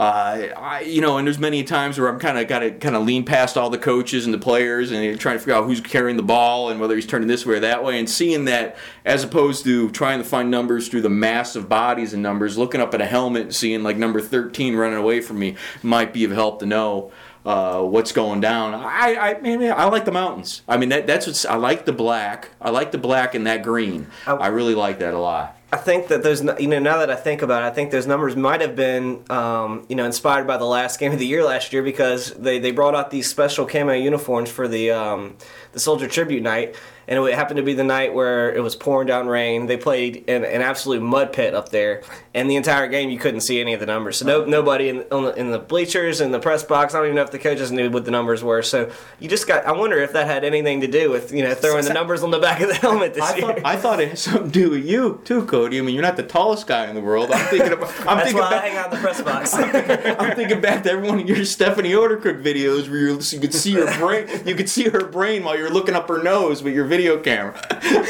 Uh, 0.00 0.48
I, 0.56 0.80
you 0.80 1.02
know, 1.02 1.18
and 1.18 1.26
there's 1.26 1.38
many 1.38 1.62
times 1.62 1.98
where 1.98 2.08
I'm 2.08 2.18
kind 2.18 2.38
of 2.38 2.48
got 2.48 2.60
to 2.60 2.70
kind 2.70 2.96
of 2.96 3.04
lean 3.04 3.22
past 3.22 3.58
all 3.58 3.68
the 3.68 3.76
coaches 3.76 4.24
and 4.24 4.32
the 4.32 4.38
players 4.38 4.92
and 4.92 5.20
trying 5.20 5.34
to 5.34 5.40
figure 5.40 5.52
out 5.52 5.66
who's 5.66 5.82
carrying 5.82 6.16
the 6.16 6.22
ball 6.22 6.70
and 6.70 6.80
whether 6.80 6.94
he's 6.94 7.06
turning 7.06 7.28
this 7.28 7.44
way 7.44 7.56
or 7.56 7.60
that 7.60 7.84
way, 7.84 7.98
and 7.98 8.08
seeing 8.08 8.46
that 8.46 8.78
as 9.04 9.24
opposed 9.24 9.62
to 9.64 9.90
trying 9.90 10.16
to 10.16 10.24
find 10.24 10.50
numbers 10.50 10.88
through 10.88 11.02
the 11.02 11.10
mass 11.10 11.54
of 11.54 11.68
bodies 11.68 12.14
and 12.14 12.22
numbers, 12.22 12.56
looking 12.56 12.80
up 12.80 12.94
at 12.94 13.02
a 13.02 13.06
helmet 13.06 13.42
and 13.42 13.54
seeing 13.54 13.82
like 13.82 13.98
number 13.98 14.22
13 14.22 14.74
running 14.74 14.96
away 14.96 15.20
from 15.20 15.38
me 15.38 15.54
might 15.82 16.14
be 16.14 16.24
of 16.24 16.30
help 16.30 16.60
to 16.60 16.66
know 16.66 17.12
uh, 17.44 17.82
what's 17.82 18.12
going 18.12 18.40
down. 18.40 18.74
I, 18.74 19.16
I, 19.16 19.40
mean, 19.40 19.62
I 19.62 19.84
like 19.84 20.04
the 20.04 20.12
mountains. 20.12 20.62
I 20.68 20.76
mean, 20.76 20.90
that, 20.90 21.06
that's 21.06 21.26
what's. 21.26 21.44
I 21.44 21.56
like 21.56 21.84
the 21.86 21.92
black. 21.92 22.50
I 22.60 22.70
like 22.70 22.92
the 22.92 22.98
black 22.98 23.34
and 23.34 23.46
that 23.46 23.62
green. 23.62 24.06
I 24.26 24.48
really 24.48 24.74
like 24.74 24.98
that 24.98 25.14
a 25.14 25.18
lot. 25.18 25.56
I 25.72 25.76
think 25.76 26.08
that 26.08 26.24
those, 26.24 26.42
you 26.58 26.66
know, 26.66 26.80
now 26.80 26.98
that 26.98 27.10
I 27.10 27.14
think 27.14 27.42
about 27.42 27.62
it, 27.62 27.66
I 27.66 27.70
think 27.70 27.92
those 27.92 28.06
numbers 28.06 28.34
might 28.34 28.60
have 28.60 28.74
been, 28.74 29.22
um, 29.30 29.86
you 29.88 29.94
know, 29.94 30.04
inspired 30.04 30.44
by 30.44 30.56
the 30.56 30.64
last 30.64 30.98
game 30.98 31.12
of 31.12 31.20
the 31.20 31.26
year 31.26 31.44
last 31.44 31.72
year 31.72 31.82
because 31.82 32.32
they, 32.34 32.58
they 32.58 32.72
brought 32.72 32.96
out 32.96 33.12
these 33.12 33.30
special 33.30 33.66
camo 33.66 33.92
uniforms 33.92 34.50
for 34.50 34.66
the 34.66 34.90
um, 34.90 35.36
the 35.70 35.78
Soldier 35.78 36.08
Tribute 36.08 36.42
Night, 36.42 36.74
and 37.10 37.26
it 37.26 37.34
happened 37.34 37.56
to 37.56 37.64
be 37.64 37.74
the 37.74 37.82
night 37.82 38.14
where 38.14 38.54
it 38.54 38.62
was 38.62 38.76
pouring 38.76 39.08
down 39.08 39.26
rain. 39.26 39.66
They 39.66 39.76
played 39.76 40.16
in 40.28 40.44
an 40.44 40.62
absolute 40.62 41.02
mud 41.02 41.32
pit 41.32 41.56
up 41.56 41.70
there, 41.70 42.02
and 42.34 42.48
the 42.48 42.54
entire 42.54 42.86
game 42.86 43.10
you 43.10 43.18
couldn't 43.18 43.40
see 43.40 43.60
any 43.60 43.74
of 43.74 43.80
the 43.80 43.86
numbers. 43.86 44.18
So 44.18 44.26
no, 44.26 44.44
nobody 44.44 44.90
in, 44.90 45.04
on 45.10 45.24
the, 45.24 45.34
in 45.34 45.50
the 45.50 45.58
bleachers 45.58 46.20
in 46.20 46.30
the 46.30 46.38
press 46.38 46.62
box. 46.62 46.94
I 46.94 46.98
don't 46.98 47.06
even 47.06 47.16
know 47.16 47.22
if 47.22 47.32
the 47.32 47.40
coaches 47.40 47.72
knew 47.72 47.90
what 47.90 48.04
the 48.04 48.12
numbers 48.12 48.44
were. 48.44 48.62
So 48.62 48.92
you 49.18 49.28
just 49.28 49.48
got. 49.48 49.66
I 49.66 49.72
wonder 49.72 49.98
if 49.98 50.12
that 50.12 50.28
had 50.28 50.44
anything 50.44 50.82
to 50.82 50.86
do 50.86 51.10
with 51.10 51.32
you 51.32 51.42
know 51.42 51.52
throwing 51.52 51.84
the 51.84 51.92
numbers 51.92 52.22
on 52.22 52.30
the 52.30 52.38
back 52.38 52.60
of 52.60 52.68
the 52.68 52.74
helmet 52.74 53.14
this 53.14 53.24
I 53.24 53.36
year. 53.36 53.46
thought, 53.46 53.66
I 53.66 53.76
thought 53.76 54.00
it 54.00 54.10
had 54.10 54.18
something 54.18 54.52
to 54.52 54.60
do 54.60 54.70
with 54.70 54.86
you 54.86 55.20
too, 55.24 55.44
Cody. 55.46 55.80
I 55.80 55.82
mean, 55.82 55.96
you're 55.96 56.04
not 56.04 56.16
the 56.16 56.22
tallest 56.22 56.68
guy 56.68 56.86
in 56.86 56.94
the 56.94 57.00
world. 57.00 57.32
I'm 57.32 57.44
thinking 57.46 57.72
about. 57.72 57.90
I'm 58.06 58.18
That's 58.18 58.22
thinking 58.26 58.40
why 58.40 58.54
I 58.54 58.58
hang 58.58 58.76
out 58.76 58.84
in 58.86 58.90
the 58.92 59.02
press 59.02 59.20
box. 59.20 59.54
I'm, 59.54 60.36
thinking 60.36 60.60
back 60.60 60.84
to 60.84 60.92
every 60.92 61.08
one 61.08 61.18
of 61.18 61.28
your 61.28 61.44
Stephanie 61.44 61.90
Odercook 61.90 62.40
videos 62.40 62.88
where 62.88 62.98
you 62.98 63.20
you 63.32 63.40
could 63.40 63.52
see 63.52 63.72
her 63.72 63.98
brain. 63.98 64.28
You 64.46 64.54
could 64.54 64.70
see 64.70 64.84
her 64.84 65.06
brain 65.06 65.42
while 65.42 65.58
you're 65.58 65.70
looking 65.70 65.96
up 65.96 66.08
her 66.08 66.22
nose 66.22 66.62
with 66.62 66.72
your 66.72 66.84
video 66.84 66.99
camera. 67.22 67.58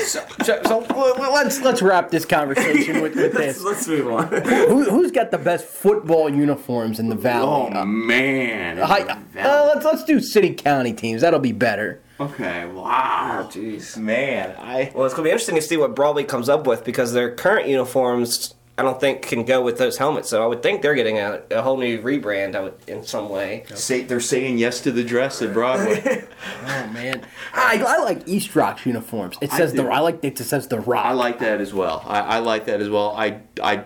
so, 0.07 0.24
so 0.43 0.86
well, 0.91 1.14
well, 1.18 1.32
let's 1.32 1.61
let's 1.61 1.82
wrap 1.82 2.11
this 2.11 2.24
conversation 2.24 3.01
with, 3.01 3.14
with 3.14 3.32
this. 3.34 3.62
Let's 3.62 3.86
move 3.88 4.09
on. 4.09 4.26
Who, 4.28 4.84
who's 4.91 5.11
got 5.11 5.30
the 5.30 5.38
best 5.38 5.64
football 5.66 6.28
uniforms 6.28 6.99
in 6.99 7.09
the 7.09 7.14
valley? 7.16 7.70
Oh 7.74 7.84
man. 7.84 8.78
Hi- 8.78 9.03
uh, 9.38 9.72
let's 9.74 9.84
let's 9.84 10.05
do 10.05 10.20
city 10.20 10.55
county 10.55 10.93
teams. 10.93 11.22
That'll 11.22 11.41
be 11.41 11.53
better. 11.53 12.03
Okay. 12.18 12.66
Wow. 12.66 13.49
Jeez. 13.51 13.97
Man, 13.97 14.55
I. 14.59 14.93
Well, 14.95 15.07
it's 15.07 15.14
gonna 15.14 15.24
be 15.24 15.30
interesting 15.30 15.55
to 15.57 15.62
see 15.62 15.76
what 15.76 15.95
Broadway 15.97 16.24
comes 16.24 16.49
up 16.49 16.66
with 16.66 16.84
because 16.84 17.12
their 17.12 17.34
current 17.34 17.66
uniforms, 17.68 18.55
I 18.80 18.82
don't 18.82 18.98
think, 18.98 19.20
can 19.20 19.44
go 19.44 19.60
with 19.60 19.76
those 19.76 19.98
helmets. 19.98 20.30
So 20.30 20.42
I 20.42 20.46
would 20.46 20.62
think 20.62 20.80
they're 20.80 20.94
getting 20.94 21.18
a, 21.18 21.42
a 21.50 21.60
whole 21.60 21.76
new 21.76 22.00
rebrand. 22.00 22.54
I 22.56 22.60
would, 22.60 22.74
in 22.86 23.04
some 23.04 23.28
way. 23.28 23.64
Say, 23.74 24.04
they're 24.04 24.20
saying 24.20 24.56
yes 24.56 24.80
to 24.80 24.90
the 24.90 25.04
dress 25.04 25.42
at 25.42 25.52
Broadway. 25.52 26.24
Oh 26.62 26.86
man, 26.88 27.22
I, 27.52 27.82
I 27.86 28.02
like 28.02 28.26
East 28.26 28.56
Rock's 28.56 28.86
uniforms. 28.86 29.36
It 29.42 29.50
says 29.50 29.74
the. 29.74 29.84
I 29.84 29.98
like 30.00 30.24
it 30.24 30.38
says 30.38 30.68
the 30.68 30.80
Rock. 30.80 31.04
I 31.04 31.12
like 31.12 31.38
that 31.40 31.60
as 31.60 31.74
well. 31.74 32.02
I, 32.06 32.20
I 32.20 32.38
like 32.38 32.64
that 32.66 32.80
as 32.80 32.88
well. 32.88 33.14
I, 33.16 33.40
I 33.62 33.84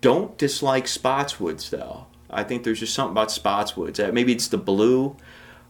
don't 0.00 0.36
dislike 0.38 0.86
Spotswoods 0.86 1.68
though. 1.68 2.06
I 2.30 2.44
think 2.44 2.64
there's 2.64 2.80
just 2.80 2.94
something 2.94 3.12
about 3.12 3.28
Spotswoods. 3.28 4.06
Uh, 4.06 4.12
Maybe 4.12 4.32
it's 4.32 4.48
the 4.48 4.58
blue. 4.58 5.16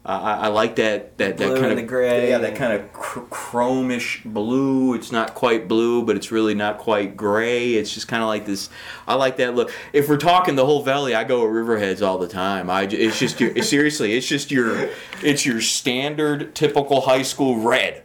I, 0.05 0.17
I 0.17 0.35
I 0.35 0.49
like 0.49 0.77
that 0.77 1.19
that, 1.19 1.37
that 1.37 1.47
Blue 1.47 1.61
kind 1.61 1.73
of 1.73 1.77
the 1.77 1.83
gray 1.83 2.31
Yeah, 2.31 2.39
that 2.39 2.57
kind 2.57 2.73
of 2.73 2.93
chr- 2.93 3.21
chromish 3.31 4.23
blue. 4.25 4.95
It's 4.95 5.13
not 5.13 5.35
quite 5.35 5.69
blue, 5.69 6.03
but 6.03 6.17
it's 6.17 6.33
really 6.33 6.55
not 6.55 6.79
quite 6.79 7.17
gray. 7.17 7.75
It's 7.75 7.93
just 7.93 8.09
kind 8.09 8.23
of 8.23 8.29
like 8.29 8.47
this. 8.47 8.71
I 9.07 9.15
like 9.15 9.37
that 9.37 9.55
look. 9.55 9.71
If 9.93 10.09
we're 10.09 10.17
talking 10.17 10.57
the 10.57 10.65
whole 10.65 10.83
valley, 10.83 11.15
I 11.15 11.25
go 11.25 11.43
with 11.43 11.53
Riverheads 11.53 12.01
all 12.07 12.17
the 12.19 12.29
time. 12.29 12.71
I 12.71 12.83
it's 12.85 13.19
just 13.19 13.41
your 13.41 13.63
seriously, 13.63 14.15
it's 14.15 14.27
just 14.27 14.51
your 14.51 14.89
it's 15.23 15.45
your 15.45 15.61
standard 15.61 16.55
typical 16.55 17.03
high 17.03 17.23
school 17.23 17.61
red. 17.61 18.03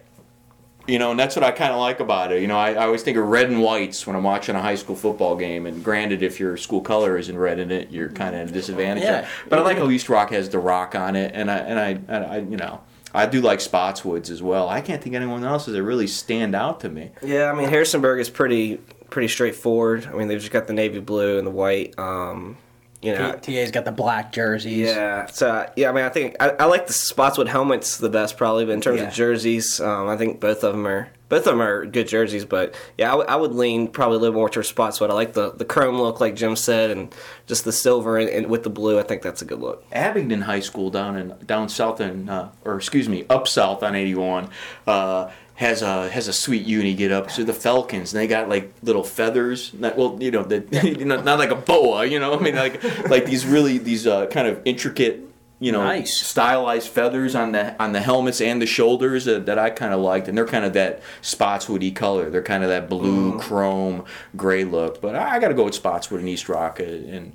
You 0.88 1.00
know, 1.00 1.12
and 1.12 1.20
that's 1.20 1.36
what 1.36 1.44
I 1.44 1.52
kind 1.52 1.72
of 1.72 1.80
like 1.80 2.00
about 2.00 2.32
it. 2.32 2.42
You 2.42 2.48
know, 2.48 2.58
I, 2.58 2.74
I 2.74 2.86
always 2.86 3.02
think 3.02 3.18
of 3.18 3.26
red 3.26 3.50
and 3.50 3.62
whites 3.62 4.06
when 4.06 4.16
I'm 4.16 4.24
watching 4.24 4.56
a 4.56 4.62
high 4.62 4.76
school 4.76 4.96
football 4.96 5.36
game. 5.36 5.66
And 5.66 5.84
granted, 5.84 6.22
if 6.22 6.40
your 6.40 6.58
school 6.58 6.82
color 6.82 7.18
isn't 7.18 7.38
red 7.38 7.60
in 7.60 7.72
it, 7.72 7.90
you're 7.92 8.10
kind 8.10 8.36
of 8.36 8.42
at 8.42 8.50
a 8.50 8.52
disadvantage. 8.52 9.04
Yeah. 9.04 9.28
But 9.50 9.60
I 9.60 9.62
like 9.64 9.78
how 9.78 9.90
East 9.90 10.10
Rock 10.10 10.30
has 10.32 10.50
the 10.50 10.60
rock 10.60 10.94
on 10.96 11.16
it, 11.16 11.32
and 11.34 11.50
I 11.50 11.58
and 11.58 11.80
I, 11.80 11.90
and 11.90 12.26
I 12.26 12.38
you 12.40 12.58
know. 12.58 12.82
I 13.14 13.26
do 13.26 13.40
like 13.40 13.60
Spotswoods 13.60 14.30
as 14.30 14.44
well. 14.44 14.68
I 14.68 14.82
can't 14.82 15.02
think 15.02 15.16
of 15.16 15.22
anyone 15.22 15.46
else 15.46 15.68
that 15.68 15.82
really 15.82 16.06
stand 16.06 16.54
out 16.54 16.82
to 16.82 16.90
me. 16.90 17.12
Yeah, 17.24 17.50
I 17.50 17.56
mean 17.56 17.70
Harrisonburg 17.70 18.20
is 18.20 18.30
pretty 18.30 18.76
pretty 19.10 19.30
straightforward. 19.30 20.06
I 20.06 20.18
mean 20.18 20.28
they've 20.28 20.40
just 20.40 20.52
got 20.52 20.68
the 20.68 20.74
navy 20.74 21.00
blue 21.00 21.38
and 21.38 21.48
the 21.48 21.52
white. 21.52 21.98
Um, 21.98 22.58
you 23.06 23.14
know, 23.14 23.34
TA's 23.41 23.72
got 23.72 23.86
the 23.86 23.91
black 23.91 24.32
jerseys. 24.32 24.88
Yeah. 24.89 25.28
So 25.28 25.70
yeah, 25.76 25.89
I 25.89 25.93
mean, 25.93 26.03
I 26.06 26.10
think 26.10 26.36
I, 26.39 26.49
I 26.49 26.66
like 26.66 26.88
the 26.88 26.93
Spotswood 26.93 27.47
helmets 27.47 27.97
the 27.97 28.10
best 28.10 28.38
probably, 28.38 28.66
but 28.66 28.72
in 28.74 28.82
terms 28.82 28.99
Yeah. 28.99 29.08
of 29.08 29.14
jerseys, 29.14 29.80
um, 29.80 30.08
I 30.10 30.18
think 30.18 30.39
both 30.39 30.64
of 30.64 30.74
them 30.74 30.86
are 30.88 31.10
both 31.28 31.39
of 31.39 31.45
them 31.53 31.62
are 31.62 31.86
good 31.88 32.08
jerseys. 32.08 32.45
But 32.45 32.76
yeah, 32.97 33.08
I, 33.08 33.12
w- 33.12 33.28
I 33.30 33.36
would 33.36 33.51
lean 33.53 33.88
probably 33.88 34.18
a 34.18 34.20
little 34.20 34.36
more 34.36 34.49
towards 34.49 34.70
Spotswood. 34.70 35.10
I 35.10 35.14
like 35.14 35.34
the 35.34 35.51
the 35.51 35.66
chrome 35.66 35.97
look, 35.99 36.20
like 36.20 36.36
Jim 36.36 36.56
said, 36.56 36.91
and 36.91 37.14
just 37.47 37.64
the 37.66 37.72
silver 37.72 38.18
and, 38.18 38.30
and 38.30 38.47
with 38.47 38.64
the 38.64 38.70
blue. 38.70 38.99
I 38.99 39.03
think 39.03 39.22
that's 39.22 39.41
a 39.41 39.45
good 39.45 39.60
look. 39.60 39.84
Abingdon 39.91 40.41
High 40.41 40.60
School 40.60 40.89
down 40.89 41.18
in 41.18 41.34
down 41.45 41.70
south 41.70 41.99
in 42.01 42.30
uh, 42.30 42.51
or 42.64 42.76
excuse 42.78 43.08
me 43.10 43.26
up 43.30 43.47
south 43.47 43.82
on 43.84 43.95
81 43.95 44.49
uh, 44.88 45.32
has 45.56 45.82
a 45.82 46.10
has 46.10 46.28
a 46.28 46.34
sweet 46.34 46.66
uni 46.66 46.93
get 46.93 47.12
up 47.12 47.30
to 47.30 47.43
the 47.43 47.53
Falcons 47.53 48.14
and 48.14 48.22
they 48.22 48.28
got 48.28 48.49
like 48.49 48.74
little 48.84 49.03
feathers 49.03 49.74
not, 49.74 49.97
well 49.97 50.18
you 50.20 50.30
know 50.30 50.43
the, 50.43 50.60
know 51.06 51.22
not 51.22 51.39
like 51.39 51.51
a 51.51 51.56
boa 51.56 52.06
you 52.06 52.20
know 52.20 52.38
I 52.38 52.39
mean 52.41 52.56
like 52.56 52.84
like 53.10 53.26
these 53.26 53.45
really 53.45 53.78
these 53.78 54.06
uh, 54.06 54.28
kind 54.28 54.47
of 54.47 54.62
intricate 54.66 55.22
you 55.60 55.72
know 55.72 55.82
Nice. 55.82 56.18
stylized 56.18 56.89
feathers 56.89 57.36
on 57.36 57.53
the 57.53 57.82
on 57.82 57.93
the 57.93 58.01
helmets 58.01 58.41
and 58.41 58.62
the 58.62 58.66
shoulders 58.66 59.28
uh, 59.30 59.39
that 59.39 59.58
I 59.58 59.70
kind 59.70 59.93
of 59.93 60.01
liked 60.01 60.28
and 60.28 60.38
they're 60.38 60.45
kind 60.45 60.66
of 60.66 60.74
that 60.74 61.01
Spotswoody 61.22 61.95
color. 61.95 62.30
They're 62.30 62.41
kind 62.41 62.64
of 62.64 62.70
that 62.70 62.89
blue 62.89 63.39
chrome 63.39 64.03
gray 64.36 64.66
look 64.66 64.99
but 64.99 65.16
I, 65.16 65.36
I 65.36 65.39
got 65.39 65.47
to 65.47 65.53
go 65.53 65.64
with 65.64 65.76
Spotswood 65.76 66.20
and 66.20 66.28
East 66.28 66.49
Rock 66.49 66.82
uh, 66.82 66.84
and 66.84 67.34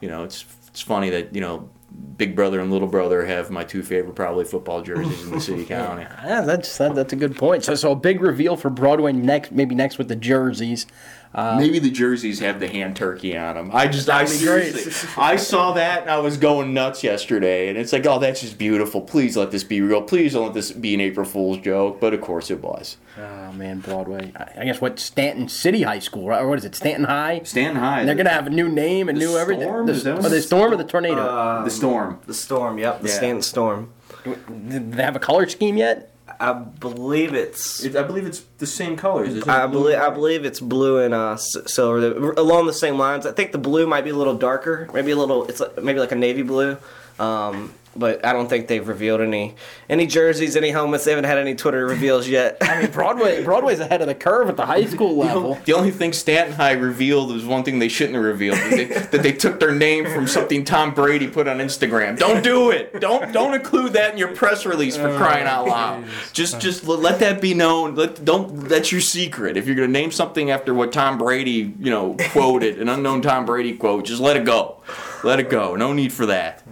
you 0.00 0.08
know 0.08 0.24
it's 0.24 0.44
it's 0.66 0.80
funny 0.80 1.10
that 1.10 1.32
you 1.36 1.40
know 1.40 1.68
big 2.16 2.36
brother 2.36 2.60
and 2.60 2.70
little 2.70 2.88
brother 2.88 3.24
have 3.24 3.50
my 3.50 3.64
two 3.64 3.82
favorite 3.82 4.14
probably 4.14 4.44
football 4.44 4.82
jerseys 4.82 5.24
in 5.24 5.30
the 5.32 5.40
city 5.40 5.64
county 5.66 6.02
Yeah, 6.02 6.42
that's 6.42 6.76
that, 6.78 6.94
that's 6.94 7.12
a 7.12 7.16
good 7.16 7.36
point. 7.36 7.64
So, 7.64 7.74
so 7.74 7.92
a 7.92 7.96
big 7.96 8.20
reveal 8.20 8.56
for 8.56 8.70
Broadway 8.70 9.12
next, 9.12 9.52
maybe 9.52 9.74
next 9.74 9.98
with 9.98 10.08
the 10.08 10.16
jerseys. 10.16 10.86
Um, 11.32 11.58
maybe 11.58 11.78
the 11.78 11.90
jerseys 11.92 12.40
have 12.40 12.58
the 12.58 12.66
hand 12.66 12.96
turkey 12.96 13.36
on 13.38 13.54
them 13.54 13.70
i 13.72 13.86
just 13.86 14.10
i 14.10 14.24
That'd 14.24 14.40
be 14.40 14.44
great. 14.44 14.72
seriously 14.74 15.10
i 15.16 15.36
saw 15.36 15.72
that 15.74 16.02
and 16.02 16.10
i 16.10 16.18
was 16.18 16.36
going 16.36 16.74
nuts 16.74 17.04
yesterday 17.04 17.68
and 17.68 17.78
it's 17.78 17.92
like 17.92 18.04
oh 18.04 18.18
that's 18.18 18.40
just 18.40 18.58
beautiful 18.58 19.00
please 19.00 19.36
let 19.36 19.52
this 19.52 19.62
be 19.62 19.80
real 19.80 20.02
please 20.02 20.32
don't 20.32 20.46
let 20.46 20.54
this 20.54 20.72
be 20.72 20.92
an 20.92 21.00
april 21.00 21.24
fool's 21.24 21.58
joke 21.58 22.00
but 22.00 22.12
of 22.14 22.20
course 22.20 22.50
it 22.50 22.60
was 22.60 22.96
Oh 23.18 23.52
man, 23.52 23.80
Broadway. 23.80 24.32
I 24.36 24.60
I 24.62 24.64
guess 24.64 24.80
what 24.80 24.98
Staunton 24.98 25.48
City 25.48 25.82
High 25.82 25.98
School, 25.98 26.28
right? 26.28 26.40
Or 26.40 26.48
what 26.48 26.58
is 26.58 26.64
it? 26.64 26.74
Staunton 26.76 27.04
High. 27.04 27.42
stand 27.44 27.76
high 27.76 27.98
And 28.00 28.08
they're 28.08 28.14
gonna 28.14 28.30
have 28.30 28.46
a 28.46 28.50
new 28.50 28.68
name 28.68 29.08
and 29.10 29.20
The 29.20 29.26
new 29.26 29.36
everything. 29.36 29.64
Storm? 29.64 29.86
The, 29.86 29.92
Is 29.92 30.04
that 30.04 30.18
oh, 30.18 30.28
the 30.28 30.40
storm 30.40 30.72
or 30.72 30.76
the 30.76 30.84
tornado? 30.84 31.28
Um, 31.28 31.64
the 31.64 31.70
storm 31.70 32.20
The 32.26 32.32
storm, 32.34 32.78
yep, 32.78 33.02
the 33.02 33.08
Yeah. 33.08 33.14
Staunton 33.14 33.42
Storm. 33.42 33.92
Did 34.24 34.92
they 34.92 35.02
have 35.02 35.16
a 35.16 35.20
color 35.20 35.46
scheme 35.48 35.76
yet? 35.76 36.12
I 36.40 36.54
believe 36.54 37.34
it's. 37.34 37.84
It- 37.84 37.94
i 37.96 38.02
believe 38.02 38.26
it's 38.26 38.40
the 38.58 38.66
same 38.66 38.96
colors 38.96 39.46
I 39.46 39.66
believe 39.66 39.98
I 39.98 40.08
believe 40.10 40.44
it's 40.46 40.58
blue 40.60 40.98
and 40.98 41.12
uh, 41.12 41.36
silver 41.36 42.00
The- 42.00 42.40
along 42.40 42.66
the 42.66 42.72
same 42.72 42.96
lines. 42.98 43.26
I 43.26 43.32
think 43.32 43.52
the 43.52 43.58
blue 43.58 43.86
might 43.86 44.04
be 44.04 44.10
a 44.10 44.16
little 44.16 44.36
darker, 44.36 44.88
maybe 44.94 45.10
a 45.10 45.16
little. 45.16 45.46
It's 45.46 45.60
like, 45.60 45.82
maybe 45.82 46.00
like 46.00 46.12
a 46.12 46.16
navy 46.16 46.42
blue, 46.42 46.76
um, 47.18 47.74
but 47.96 48.24
I 48.24 48.32
don't 48.32 48.48
think 48.48 48.68
they've 48.68 48.86
revealed 48.86 49.20
any 49.20 49.54
any 49.88 50.06
jerseys, 50.06 50.56
any 50.56 50.70
helmets. 50.70 51.04
They 51.04 51.10
haven't 51.10 51.24
had 51.24 51.38
any 51.38 51.54
Twitter 51.54 51.86
reveals 51.86 52.28
yet. 52.28 52.58
I 52.60 52.82
mean, 52.82 52.90
Broadway. 52.90 53.42
Broadway's 53.42 53.80
ahead 53.80 54.00
of 54.00 54.06
the 54.06 54.14
curve 54.14 54.48
at 54.48 54.56
the 54.56 54.66
high 54.66 54.84
school 54.84 55.16
level. 55.16 55.58
The 55.64 55.72
only 55.72 55.90
thing 55.90 56.12
Staunton 56.12 56.54
High 56.54 56.72
revealed 56.72 57.32
was 57.32 57.44
one 57.44 57.64
thing 57.64 57.78
they 57.78 57.88
shouldn't 57.88 58.14
have 58.14 58.24
revealed 58.24 58.58
that 58.58 58.70
they, 58.70 58.84
that 58.84 59.22
they 59.22 59.32
took 59.32 59.58
their 59.58 59.74
name 59.74 60.06
from 60.06 60.26
something 60.26 60.64
Tom 60.64 60.94
Brady 60.94 61.26
put 61.26 61.48
on 61.48 61.58
Instagram. 61.58 62.18
Don't 62.18 62.44
do 62.44 62.70
it. 62.70 63.00
Don't 63.00 63.32
don't 63.32 63.54
include 63.54 63.94
that 63.94 64.12
in 64.12 64.18
your 64.18 64.34
press 64.34 64.64
release 64.64 64.96
for 64.96 65.16
crying 65.16 65.46
out 65.46 65.66
loud. 65.66 66.04
Uh, 66.04 66.06
just 66.32 66.60
just 66.60 66.84
let 66.84 67.18
that 67.20 67.40
be 67.40 67.54
known. 67.54 67.96
Let 67.96 68.24
don't 68.24 68.68
that's 68.68 68.92
your 68.92 69.00
secret. 69.00 69.56
If 69.56 69.66
you're 69.66 69.76
gonna 69.76 69.88
name 69.88 70.12
something 70.12 70.50
after 70.50 70.72
what 70.74 70.92
Tom 70.92 71.18
Brady 71.18 71.74
you 71.78 71.90
know 71.90 72.16
quoted, 72.30 72.80
an 72.80 72.88
unknown 72.88 73.22
Tom 73.22 73.44
Brady 73.44 73.76
quote, 73.76 74.04
just 74.04 74.20
let 74.20 74.36
it 74.36 74.44
go. 74.44 74.80
Let 75.22 75.40
it 75.40 75.50
go. 75.50 75.76
No 75.76 75.92
need 75.92 76.12
for 76.12 76.26
that. 76.26 76.62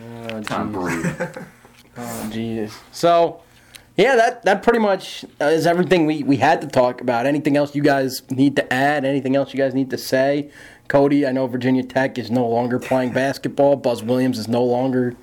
Tom 0.44 0.72
Brady. 0.72 1.08
Oh, 1.96 2.28
jeez. 2.32 2.70
Oh, 2.80 2.82
so, 2.92 3.40
yeah, 3.96 4.14
that 4.16 4.44
that 4.44 4.62
pretty 4.62 4.78
much 4.78 5.24
is 5.40 5.66
everything 5.66 6.06
we, 6.06 6.22
we 6.22 6.36
had 6.36 6.60
to 6.60 6.66
talk 6.68 7.00
about. 7.00 7.26
Anything 7.26 7.56
else 7.56 7.74
you 7.74 7.82
guys 7.82 8.22
need 8.30 8.54
to 8.56 8.72
add? 8.72 9.04
Anything 9.04 9.34
else 9.34 9.52
you 9.52 9.58
guys 9.58 9.74
need 9.74 9.90
to 9.90 9.98
say? 9.98 10.50
Cody, 10.86 11.26
I 11.26 11.32
know 11.32 11.46
Virginia 11.48 11.82
Tech 11.82 12.16
is 12.18 12.30
no 12.30 12.46
longer 12.46 12.78
playing 12.78 13.12
basketball. 13.12 13.76
Buzz 13.76 14.02
Williams 14.02 14.38
is 14.38 14.46
no 14.48 14.62
longer 14.64 15.16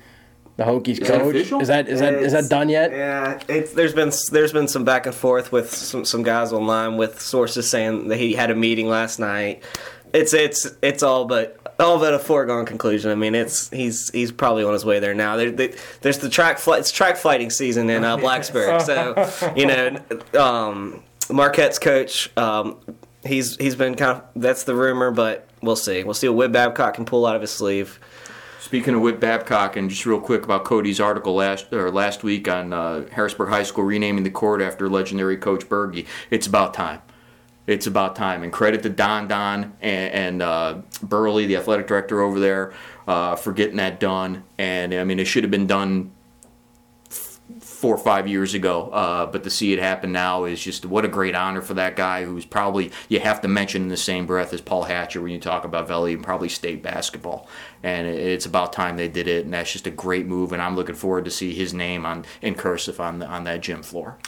the 0.56 0.64
Hokies 0.64 0.98
that 1.00 1.06
coach. 1.20 1.34
Is 1.34 1.68
that 1.68 1.88
is 1.88 2.00
that 2.00 2.14
is 2.14 2.32
that 2.32 2.38
It's- 2.38 2.48
done 2.48 2.68
yet? 2.68 2.90
Yeah, 2.92 3.40
it's, 3.48 3.72
there's 3.72 3.94
been 3.94 4.12
there's 4.30 4.52
been 4.52 4.68
some 4.68 4.84
back 4.84 5.06
and 5.06 5.14
forth 5.14 5.52
with 5.52 5.74
some, 5.74 6.04
some 6.04 6.22
guys 6.22 6.52
online 6.52 6.96
with 6.98 7.20
sources 7.20 7.68
saying 7.68 8.08
that 8.08 8.16
he 8.18 8.34
had 8.34 8.50
a 8.50 8.54
meeting 8.54 8.88
last 8.88 9.18
night. 9.18 9.62
It's 10.12 10.32
it's 10.34 10.66
it's 10.82 11.02
all 11.02 11.24
but 11.24 11.55
all 11.78 11.98
but 11.98 12.14
a 12.14 12.18
foregone 12.18 12.64
conclusion. 12.66 13.10
I 13.10 13.14
mean, 13.14 13.34
it's 13.34 13.68
he's 13.70 14.10
he's 14.10 14.32
probably 14.32 14.64
on 14.64 14.72
his 14.72 14.84
way 14.84 14.98
there 14.98 15.14
now. 15.14 15.36
There, 15.36 15.50
there- 15.50 15.72
there's 16.00 16.18
the 16.18 16.28
track 16.28 16.58
flight. 16.58 16.80
It's 16.80 16.90
track 16.90 17.16
fighting 17.16 17.50
season 17.50 17.88
in 17.90 18.04
uh, 18.04 18.16
Blacksburg, 18.18 18.82
so 18.82 19.52
you 19.56 19.66
know, 19.66 19.98
um, 20.40 21.02
Marquette's 21.30 21.78
coach. 21.78 22.30
Um, 22.36 22.78
he's 23.24 23.56
he's 23.56 23.74
been 23.74 23.94
kind 23.94 24.18
of 24.18 24.24
that's 24.36 24.64
the 24.64 24.74
rumor, 24.74 25.10
but 25.10 25.48
we'll 25.62 25.76
see. 25.76 26.04
We'll 26.04 26.14
see 26.14 26.28
what 26.28 26.36
Whit 26.36 26.52
Babcock 26.52 26.94
can 26.94 27.04
pull 27.04 27.26
out 27.26 27.36
of 27.36 27.42
his 27.42 27.50
sleeve. 27.50 27.98
Speaking 28.60 28.94
of 28.96 29.00
Whit 29.00 29.20
Babcock, 29.20 29.76
and 29.76 29.88
just 29.88 30.04
real 30.06 30.18
quick 30.20 30.42
about 30.42 30.64
Cody's 30.64 30.98
article 30.98 31.34
last 31.34 31.72
or 31.72 31.88
last 31.92 32.24
week 32.24 32.48
on 32.48 32.72
uh, 32.72 33.06
Harrisburg 33.12 33.48
High 33.48 33.62
School 33.62 33.84
renaming 33.84 34.24
the 34.24 34.30
court 34.30 34.60
after 34.60 34.88
legendary 34.88 35.36
coach 35.36 35.68
Berge. 35.68 36.04
It's 36.30 36.48
about 36.48 36.74
time. 36.74 37.00
It's 37.66 37.86
about 37.86 38.14
time. 38.14 38.42
And 38.42 38.52
credit 38.52 38.82
to 38.84 38.88
Don 38.88 39.26
Don 39.26 39.76
and, 39.80 40.14
and 40.14 40.42
uh, 40.42 40.82
Burley, 41.02 41.46
the 41.46 41.56
athletic 41.56 41.86
director 41.86 42.20
over 42.20 42.38
there, 42.38 42.72
uh, 43.08 43.36
for 43.36 43.52
getting 43.52 43.76
that 43.76 43.98
done. 43.98 44.44
And 44.56 44.94
I 44.94 45.04
mean, 45.04 45.18
it 45.18 45.26
should 45.26 45.42
have 45.42 45.50
been 45.50 45.66
done 45.66 46.12
f- 47.10 47.40
four 47.58 47.94
or 47.96 47.98
five 47.98 48.28
years 48.28 48.54
ago. 48.54 48.90
Uh, 48.90 49.26
but 49.26 49.42
to 49.42 49.50
see 49.50 49.72
it 49.72 49.80
happen 49.80 50.12
now 50.12 50.44
is 50.44 50.62
just 50.62 50.86
what 50.86 51.04
a 51.04 51.08
great 51.08 51.34
honor 51.34 51.60
for 51.60 51.74
that 51.74 51.96
guy 51.96 52.24
who's 52.24 52.44
probably 52.44 52.92
you 53.08 53.18
have 53.18 53.40
to 53.40 53.48
mention 53.48 53.82
in 53.82 53.88
the 53.88 53.96
same 53.96 54.26
breath 54.26 54.52
as 54.52 54.60
Paul 54.60 54.84
Hatcher 54.84 55.20
when 55.20 55.32
you 55.32 55.40
talk 55.40 55.64
about 55.64 55.88
Valley 55.88 56.14
and 56.14 56.22
probably 56.22 56.48
state 56.48 56.84
basketball. 56.84 57.48
And 57.82 58.06
it's 58.06 58.46
about 58.46 58.72
time 58.72 58.96
they 58.96 59.08
did 59.08 59.26
it, 59.26 59.44
and 59.44 59.52
that's 59.52 59.72
just 59.72 59.88
a 59.88 59.92
great 59.92 60.26
move. 60.26 60.52
And 60.52 60.62
I'm 60.62 60.76
looking 60.76 60.94
forward 60.94 61.24
to 61.24 61.32
see 61.32 61.52
his 61.52 61.74
name 61.74 62.06
on 62.06 62.24
in 62.42 62.54
cursive 62.54 63.00
on 63.00 63.18
the, 63.18 63.26
on 63.26 63.42
that 63.44 63.60
gym 63.60 63.82
floor. 63.82 64.18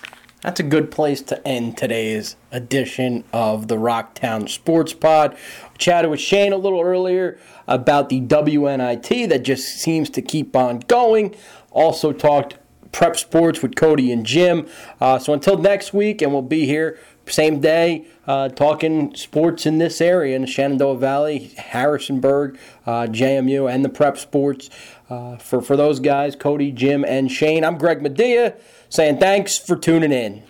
That's 0.43 0.61
a 0.61 0.65
good 0.65 0.93
place 0.93 1.21
to 1.23 1.47
end 1.47 1.77
today's 1.77 2.37
edition 2.53 3.25
of 3.33 3.67
the 3.67 3.75
Rocktown 3.75 4.49
Sports 4.49 4.93
Pod. 4.93 5.37
Chatted 5.79 6.13
with 6.13 6.21
Shane 6.21 6.53
a 6.53 6.57
little 6.57 6.81
earlier 6.81 7.39
about 7.67 8.09
the 8.09 8.21
WNIT 8.21 9.29
that 9.31 9.43
just 9.43 9.67
seems 9.67 10.09
to 10.11 10.23
keep 10.23 10.55
on 10.55 10.79
going. 10.87 11.35
Also 11.73 12.13
talked 12.13 12.57
prep 12.93 13.17
sports 13.17 13.63
with 13.63 13.75
Cody 13.75 14.13
and 14.13 14.25
Jim. 14.25 14.69
Uh, 15.01 15.19
so 15.19 15.33
until 15.33 15.59
next 15.59 15.93
week, 15.93 16.23
and 16.23 16.33
we'll 16.33 16.43
be 16.43 16.67
here 16.67 17.01
same 17.27 17.61
day 17.61 18.07
uh, 18.27 18.49
talking 18.49 19.15
sports 19.17 19.67
in 19.67 19.79
this 19.79 20.01
area 20.01 20.37
in 20.37 20.43
the 20.43 20.49
Shenandoah 20.49 20.99
Valley, 20.99 21.53
Harrisonburg, 21.59 22.59
uh, 22.87 23.07
JMU, 23.07 23.71
and 23.71 23.85
the 23.85 23.89
prep 23.89 24.17
sports. 24.17 24.71
Uh, 25.11 25.37
for, 25.37 25.61
for 25.61 25.77
those 25.77 26.01
guys, 26.01 26.37
Cody, 26.37 26.71
Jim, 26.71 27.05
and 27.05 27.31
Shane, 27.31 27.65
I'm 27.65 27.77
Greg 27.77 28.01
Madia 28.01 28.55
saying 28.89 29.19
thanks 29.19 29.59
for 29.59 29.77
tuning 29.77 30.13
in. 30.13 30.43